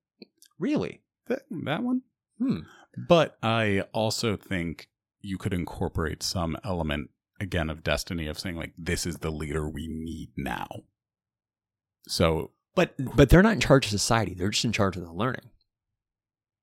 really? 0.59 1.01
that, 1.29 1.43
that 1.65 1.83
one. 1.83 2.03
Hmm. 2.39 2.59
But 3.09 3.39
I 3.43 3.83
also 3.93 4.37
think 4.37 4.89
you 5.21 5.39
could 5.39 5.55
incorporate 5.55 6.23
some 6.23 6.57
element 6.65 7.11
again 7.41 7.71
of 7.71 7.83
destiny 7.85 8.27
of 8.27 8.39
saying 8.39 8.57
like 8.57 8.73
this 8.77 9.07
is 9.07 9.19
the 9.19 9.31
leader 9.31 9.69
we 9.69 9.87
need 9.89 10.31
now. 10.37 10.67
So 12.07 12.51
But 12.75 12.95
but 13.17 13.29
they're 13.31 13.43
not 13.43 13.53
in 13.55 13.61
charge 13.61 13.87
of 13.87 13.91
society. 13.91 14.35
They're 14.35 14.51
just 14.51 14.65
in 14.65 14.73
charge 14.73 14.97
of 14.97 15.05
the 15.05 15.13
learning. 15.13 15.51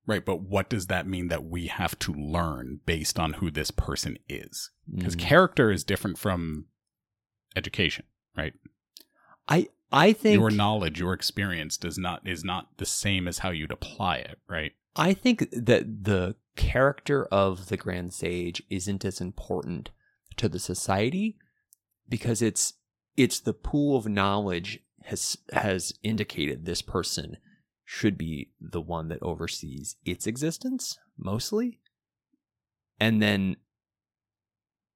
Right, 0.07 0.25
but 0.25 0.41
what 0.41 0.69
does 0.69 0.87
that 0.87 1.05
mean 1.05 1.27
that 1.27 1.43
we 1.43 1.67
have 1.67 1.99
to 1.99 2.13
learn 2.13 2.79
based 2.85 3.19
on 3.19 3.33
who 3.33 3.51
this 3.51 3.69
person 3.69 4.17
is? 4.27 4.71
Because 4.91 5.15
Mm. 5.15 5.19
character 5.19 5.69
is 5.69 5.83
different 5.83 6.17
from 6.17 6.65
education, 7.55 8.05
right? 8.35 8.53
I 9.47 9.67
I 9.91 10.11
think 10.13 10.33
your 10.33 10.49
knowledge, 10.51 10.99
your 10.99 11.13
experience 11.13 11.77
does 11.77 11.97
not 11.97 12.27
is 12.27 12.43
not 12.43 12.77
the 12.77 12.85
same 12.85 13.27
as 13.27 13.39
how 13.39 13.51
you'd 13.51 13.71
apply 13.71 14.17
it, 14.17 14.39
right? 14.49 14.73
I 14.95 15.13
think 15.13 15.49
that 15.51 16.03
the 16.03 16.35
character 16.55 17.25
of 17.25 17.67
the 17.69 17.77
Grand 17.77 18.13
Sage 18.13 18.63
isn't 18.69 19.05
as 19.05 19.21
important 19.21 19.91
to 20.37 20.49
the 20.49 20.59
society 20.59 21.37
because 22.09 22.41
it's 22.41 22.73
it's 23.15 23.39
the 23.39 23.53
pool 23.53 23.95
of 23.97 24.07
knowledge 24.07 24.79
has 25.05 25.37
has 25.53 25.93
indicated 26.03 26.65
this 26.65 26.81
person 26.81 27.37
should 27.89 28.17
be 28.17 28.49
the 28.59 28.81
one 28.81 29.07
that 29.07 29.23
oversees 29.23 29.95
its 30.03 30.27
existence 30.27 30.99
mostly, 31.17 31.79
and 32.99 33.21
then 33.21 33.55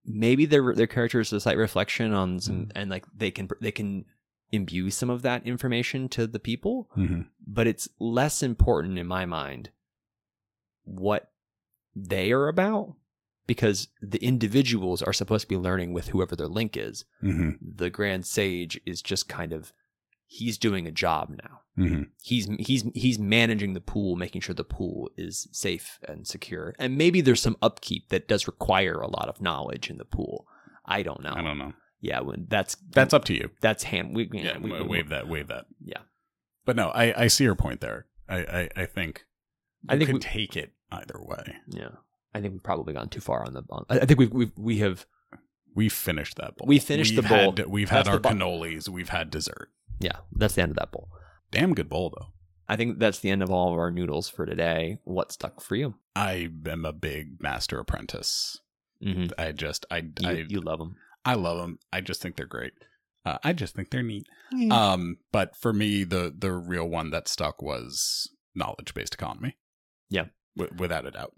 maybe 0.05 0.45
their 0.45 0.75
their 0.75 0.87
character 0.87 1.21
is 1.21 1.31
a 1.31 1.39
slight 1.39 1.55
reflection 1.57 2.13
on 2.13 2.41
some 2.41 2.69
and 2.75 2.89
like 2.89 3.05
they 3.15 3.31
can 3.31 3.47
they 3.61 3.71
can 3.71 4.03
imbue 4.51 4.89
some 4.91 5.09
of 5.09 5.21
that 5.21 5.47
information 5.47 6.09
to 6.09 6.27
the 6.27 6.39
people 6.39 6.89
Mm-hmm. 6.97 7.21
but 7.47 7.65
it's 7.65 7.87
less 7.97 8.43
important 8.43 8.99
in 8.99 9.07
my 9.07 9.25
mind 9.25 9.69
what 10.83 11.31
they 11.95 12.33
are 12.33 12.49
about 12.49 12.95
because 13.47 13.87
the 14.01 14.21
individuals 14.23 15.01
are 15.01 15.13
supposed 15.13 15.43
to 15.43 15.47
be 15.47 15.57
learning 15.57 15.93
with 15.93 16.09
whoever 16.09 16.35
their 16.35 16.47
link 16.47 16.75
is. 16.77 17.05
Mm-hmm. 17.23 17.51
The 17.61 17.89
grand 17.89 18.25
sage 18.25 18.79
is 18.85 19.01
just 19.01 19.27
kind 19.29 19.53
of 19.53 19.71
he's 20.33 20.57
doing 20.57 20.87
a 20.87 20.91
job 20.91 21.29
now. 21.43 21.59
Mm-hmm. 21.77 22.03
He's 22.23 22.47
he's 22.59 22.85
he's 22.93 23.19
managing 23.19 23.73
the 23.73 23.81
pool, 23.81 24.15
making 24.15 24.41
sure 24.41 24.55
the 24.55 24.63
pool 24.63 25.09
is 25.17 25.47
safe 25.51 25.99
and 26.07 26.25
secure. 26.25 26.73
And 26.79 26.97
maybe 26.97 27.19
there's 27.21 27.41
some 27.41 27.57
upkeep 27.61 28.09
that 28.09 28.27
does 28.27 28.47
require 28.47 28.95
a 29.01 29.09
lot 29.09 29.27
of 29.29 29.41
knowledge 29.41 29.89
in 29.89 29.97
the 29.97 30.05
pool. 30.05 30.45
I 30.85 31.03
don't 31.03 31.21
know. 31.21 31.33
I 31.35 31.41
don't 31.41 31.57
know. 31.57 31.73
Yeah, 31.99 32.21
when 32.21 32.47
that's 32.49 32.77
That's 32.91 33.13
up 33.13 33.25
to 33.25 33.33
you. 33.33 33.51
that's 33.61 33.83
hand. 33.83 34.15
We, 34.15 34.29
Yeah, 34.33 34.57
we, 34.57 34.71
we, 34.71 34.81
wave 34.83 35.09
that, 35.09 35.27
wave 35.27 35.47
that. 35.49 35.65
Yeah. 35.83 35.99
But 36.65 36.75
no, 36.75 36.89
I, 36.89 37.23
I 37.23 37.27
see 37.27 37.43
your 37.43 37.55
point 37.55 37.79
there. 37.81 38.07
I, 38.27 38.37
I, 38.37 38.69
I 38.77 38.85
think 38.85 39.25
I 39.87 39.97
think 39.97 40.11
we- 40.11 40.19
take 40.19 40.55
it 40.57 40.71
either 40.91 41.19
way. 41.21 41.55
Yeah, 41.67 41.89
I 42.33 42.41
think 42.41 42.53
we've 42.53 42.63
probably 42.63 42.93
gone 42.93 43.09
too 43.09 43.21
far 43.21 43.45
on 43.45 43.53
the. 43.53 43.63
On, 43.69 43.85
I 43.89 44.05
think 44.05 44.19
we've, 44.19 44.31
we've 44.33 44.51
we 44.57 44.79
have 44.79 45.05
We 45.75 45.89
finished 45.89 46.35
that 46.37 46.57
bowl. 46.57 46.67
We 46.67 46.79
finished 46.79 47.15
the 47.15 47.21
We've 47.21 47.29
bowl. 47.29 47.51
Had, 47.55 47.67
we've 47.67 47.89
That's 47.89 48.07
had 48.07 48.13
our 48.15 48.19
the 48.19 48.29
cannolis. 48.29 48.89
We've 48.89 49.09
had 49.09 49.29
dessert. 49.29 49.69
Yeah. 50.01 50.17
That's 50.31 50.55
the 50.55 50.61
end 50.61 50.71
of 50.71 50.77
that 50.77 50.91
bowl. 50.91 51.09
Damn 51.51 51.73
good 51.73 51.89
bowl 51.89 52.13
though. 52.17 52.27
I 52.67 52.75
think 52.77 52.99
that's 52.99 53.19
the 53.19 53.29
end 53.29 53.43
of 53.43 53.51
all 53.51 53.73
of 53.73 53.79
our 53.79 53.91
noodles 53.91 54.29
for 54.29 54.45
today. 54.45 54.99
What 55.03 55.31
stuck 55.33 55.59
for 55.61 55.75
you? 55.75 55.95
I 56.15 56.49
am 56.65 56.85
a 56.85 56.93
big 56.93 57.41
master 57.41 57.79
apprentice. 57.79 58.59
Mm-hmm. 59.03 59.27
I 59.37 59.51
just 59.51 59.85
I 59.91 59.97
You, 60.19 60.29
I, 60.29 60.31
you 60.47 60.61
love 60.61 60.79
them. 60.79 60.95
I 61.25 61.33
love 61.33 61.57
them. 61.57 61.79
I 61.91 62.01
just 62.01 62.21
think 62.21 62.35
they're 62.37 62.45
great. 62.45 62.73
Uh, 63.25 63.37
I 63.43 63.53
just 63.53 63.75
think 63.75 63.89
they're 63.89 64.01
neat. 64.01 64.25
Mm. 64.53 64.71
Um, 64.71 65.17
but 65.31 65.55
for 65.55 65.73
me, 65.73 66.03
the 66.03 66.33
the 66.35 66.51
real 66.51 66.87
one 66.87 67.11
that 67.11 67.27
stuck 67.27 67.61
was 67.61 68.29
knowledge 68.55 68.93
based 68.93 69.13
economy. 69.13 69.57
Yeah. 70.09 70.25
w- 70.57 70.75
without 70.77 71.05
a 71.05 71.11
doubt. 71.11 71.33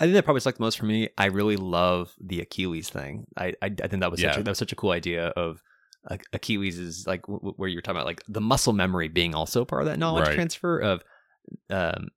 I 0.00 0.04
think 0.04 0.14
that 0.14 0.24
probably 0.24 0.40
stuck 0.40 0.56
the 0.56 0.62
most 0.62 0.78
for 0.78 0.86
me. 0.86 1.08
I 1.16 1.26
really 1.26 1.56
love 1.56 2.14
the 2.20 2.40
Achilles 2.40 2.90
thing. 2.90 3.26
I 3.36 3.54
I, 3.62 3.66
I 3.82 3.86
think 3.88 4.00
that 4.00 4.10
was 4.10 4.20
such 4.20 4.34
Yeah. 4.34 4.40
a, 4.40 4.42
that 4.42 4.50
was 4.50 4.58
such 4.58 4.72
a 4.72 4.76
cool 4.76 4.90
idea 4.90 5.28
of 5.28 5.60
uh, 6.10 6.16
Achilles 6.32 6.78
is 6.78 7.06
like 7.06 7.22
w- 7.22 7.38
w- 7.40 7.54
where 7.56 7.68
you're 7.68 7.82
talking 7.82 7.96
about 7.96 8.06
like 8.06 8.22
the 8.28 8.40
muscle 8.40 8.72
memory 8.72 9.08
being 9.08 9.34
also 9.34 9.64
part 9.64 9.82
of 9.82 9.86
that 9.88 9.98
knowledge 9.98 10.26
Right. 10.26 10.34
transfer 10.34 10.78
of 10.78 11.02
um 11.70 12.08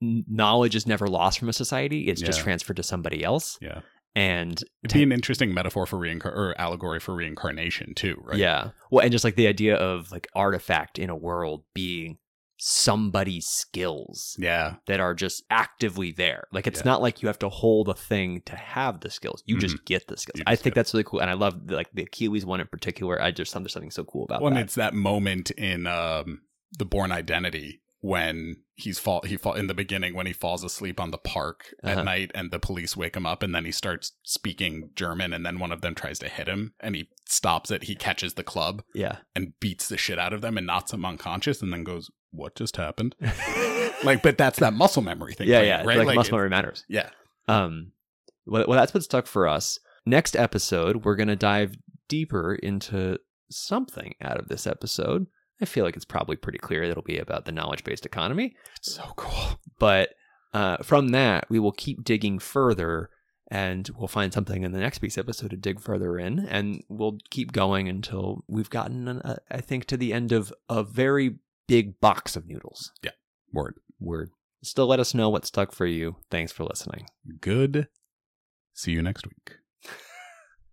knowledge 0.00 0.76
is 0.76 0.86
never 0.86 1.08
lost 1.08 1.38
from 1.38 1.48
a 1.48 1.52
society. 1.52 2.08
It's 2.08 2.20
just 2.20 2.40
transferred 2.40 2.76
to 2.76 2.82
somebody 2.82 3.24
else. 3.24 3.58
Yeah. 3.60 3.80
And 4.14 4.62
It'd 4.84 4.94
be 4.94 5.02
an 5.02 5.12
interesting 5.12 5.52
metaphor 5.52 5.86
for 5.86 5.96
reincar 5.98 6.26
or 6.26 6.54
allegory 6.60 6.98
for 7.00 7.14
reincarnation 7.14 7.94
too, 7.94 8.20
right? 8.24 8.38
Yeah. 8.38 8.70
Well, 8.90 9.02
and 9.02 9.12
just 9.12 9.24
like 9.24 9.34
the 9.36 9.46
idea 9.48 9.76
of 9.76 10.10
like 10.12 10.28
artifact 10.34 10.98
in 10.98 11.10
a 11.10 11.16
world 11.16 11.64
being 11.74 12.18
somebody's 12.58 13.46
skills 13.46 14.36
Yeah. 14.38 14.76
that 14.86 15.00
are 15.00 15.14
just 15.14 15.42
actively 15.50 16.12
there. 16.12 16.44
Like 16.52 16.66
it's 16.66 16.80
Yeah. 16.80 16.86
not 16.92 17.02
like 17.02 17.22
you 17.22 17.28
have 17.28 17.38
to 17.40 17.48
hold 17.48 17.88
a 17.88 17.94
thing 17.94 18.42
to 18.46 18.56
have 18.56 19.00
the 19.00 19.10
skills. 19.10 19.42
You 19.46 19.58
just 19.58 19.84
get 19.84 20.06
the 20.08 20.16
skills. 20.16 20.42
I 20.46 20.56
think 20.56 20.74
that's 20.74 20.92
really 20.92 21.04
cool, 21.04 21.20
and 21.20 21.30
I 21.30 21.34
love 21.34 21.66
the, 21.66 21.76
like 21.76 21.90
the 21.92 22.02
Achilles 22.02 22.44
one 22.44 22.60
in 22.60 22.66
particular. 22.66 23.20
I 23.20 23.30
just 23.30 23.52
there's 23.54 23.72
something 23.72 23.90
so 23.90 24.04
cool 24.04 24.24
about 24.24 24.40
Well, 24.42 24.48
and 24.48 24.56
that. 24.56 24.64
it's 24.64 24.74
that 24.76 24.94
moment 24.94 25.50
in 25.52 25.86
um, 25.86 26.42
the 26.78 26.84
Bourne 26.84 27.12
Identity 27.12 27.80
when 28.00 28.54
he's 28.76 29.00
fall 29.00 29.22
he 29.22 29.36
fall 29.36 29.54
in 29.54 29.66
the 29.66 29.74
beginning 29.74 30.14
when 30.14 30.26
he 30.26 30.32
falls 30.32 30.62
asleep 30.62 31.00
on 31.00 31.10
the 31.10 31.18
park 31.18 31.74
Uh-huh. 31.82 31.98
at 31.98 32.04
night 32.04 32.30
and 32.32 32.52
the 32.52 32.60
police 32.60 32.96
wake 32.96 33.16
him 33.16 33.26
up 33.26 33.42
and 33.42 33.52
then 33.52 33.64
he 33.64 33.72
starts 33.72 34.12
speaking 34.22 34.90
German 34.94 35.32
and 35.32 35.44
then 35.44 35.58
one 35.58 35.72
of 35.72 35.80
them 35.80 35.96
tries 35.96 36.20
to 36.20 36.28
hit 36.28 36.46
him 36.46 36.74
and 36.78 36.94
he 36.94 37.08
stops 37.26 37.72
it. 37.72 37.84
He 37.84 37.96
catches 37.96 38.34
the 38.34 38.44
club 38.44 38.84
Yeah. 38.94 39.16
and 39.34 39.54
beats 39.58 39.88
the 39.88 39.96
shit 39.96 40.16
out 40.20 40.32
of 40.32 40.42
them 40.42 40.56
and 40.56 40.64
knocks 40.64 40.92
them 40.92 41.04
unconscious 41.04 41.60
and 41.60 41.72
then 41.72 41.82
goes, 41.82 42.08
"What 42.30 42.54
just 42.54 42.76
happened?" 42.76 43.14
like, 44.04 44.22
but 44.22 44.38
that's 44.38 44.58
that 44.60 44.74
muscle 44.74 45.02
memory 45.02 45.34
thing. 45.34 45.48
yeah, 45.48 45.60
you, 45.60 45.66
yeah. 45.66 45.84
right? 45.84 46.06
Like, 46.06 46.16
muscle 46.16 46.36
memory 46.36 46.50
matters. 46.50 46.84
yeah. 46.88 47.10
Um, 47.46 47.92
well, 48.46 48.64
well, 48.68 48.78
that's 48.78 48.94
what 48.94 49.02
stuck 49.02 49.26
for 49.26 49.48
us. 49.48 49.78
Next 50.06 50.36
episode, 50.36 51.04
we're 51.04 51.16
gonna 51.16 51.36
dive 51.36 51.76
deeper 52.08 52.54
into 52.54 53.18
something 53.50 54.14
out 54.20 54.38
of 54.38 54.48
this 54.48 54.66
episode. 54.66 55.26
I 55.60 55.64
feel 55.64 55.84
like 55.84 55.96
it's 55.96 56.04
probably 56.04 56.36
pretty 56.36 56.58
clear 56.58 56.82
that 56.82 56.92
it'll 56.92 57.02
be 57.02 57.18
about 57.18 57.44
the 57.44 57.52
knowledge 57.52 57.84
based 57.84 58.06
economy. 58.06 58.54
So 58.80 59.02
cool. 59.16 59.58
But 59.78 60.10
uh, 60.52 60.78
from 60.78 61.08
that, 61.08 61.46
we 61.50 61.58
will 61.58 61.72
keep 61.72 62.04
digging 62.04 62.38
further 62.38 63.10
and 63.50 63.88
we'll 63.96 64.08
find 64.08 64.32
something 64.32 64.62
in 64.62 64.72
the 64.72 64.78
next 64.78 65.00
week's 65.00 65.18
episode 65.18 65.50
to 65.50 65.56
dig 65.56 65.80
further 65.80 66.18
in. 66.18 66.40
And 66.40 66.84
we'll 66.88 67.18
keep 67.30 67.52
going 67.52 67.88
until 67.88 68.44
we've 68.46 68.70
gotten, 68.70 69.08
uh, 69.08 69.36
I 69.50 69.60
think, 69.60 69.86
to 69.86 69.96
the 69.96 70.12
end 70.12 70.32
of 70.32 70.52
a 70.68 70.82
very 70.82 71.36
big 71.68 72.00
box 72.00 72.34
of 72.34 72.46
noodles. 72.46 72.90
Yeah. 73.02 73.12
Word. 73.52 73.74
Word. 74.00 74.30
Still 74.62 74.88
let 74.88 74.98
us 74.98 75.14
know 75.14 75.28
what 75.28 75.46
stuck 75.46 75.72
for 75.72 75.86
you. 75.86 76.16
Thanks 76.30 76.50
for 76.50 76.64
listening. 76.64 77.06
Good. 77.40 77.86
See 78.74 78.90
you 78.90 79.02
next 79.02 79.26
week. 79.26 79.58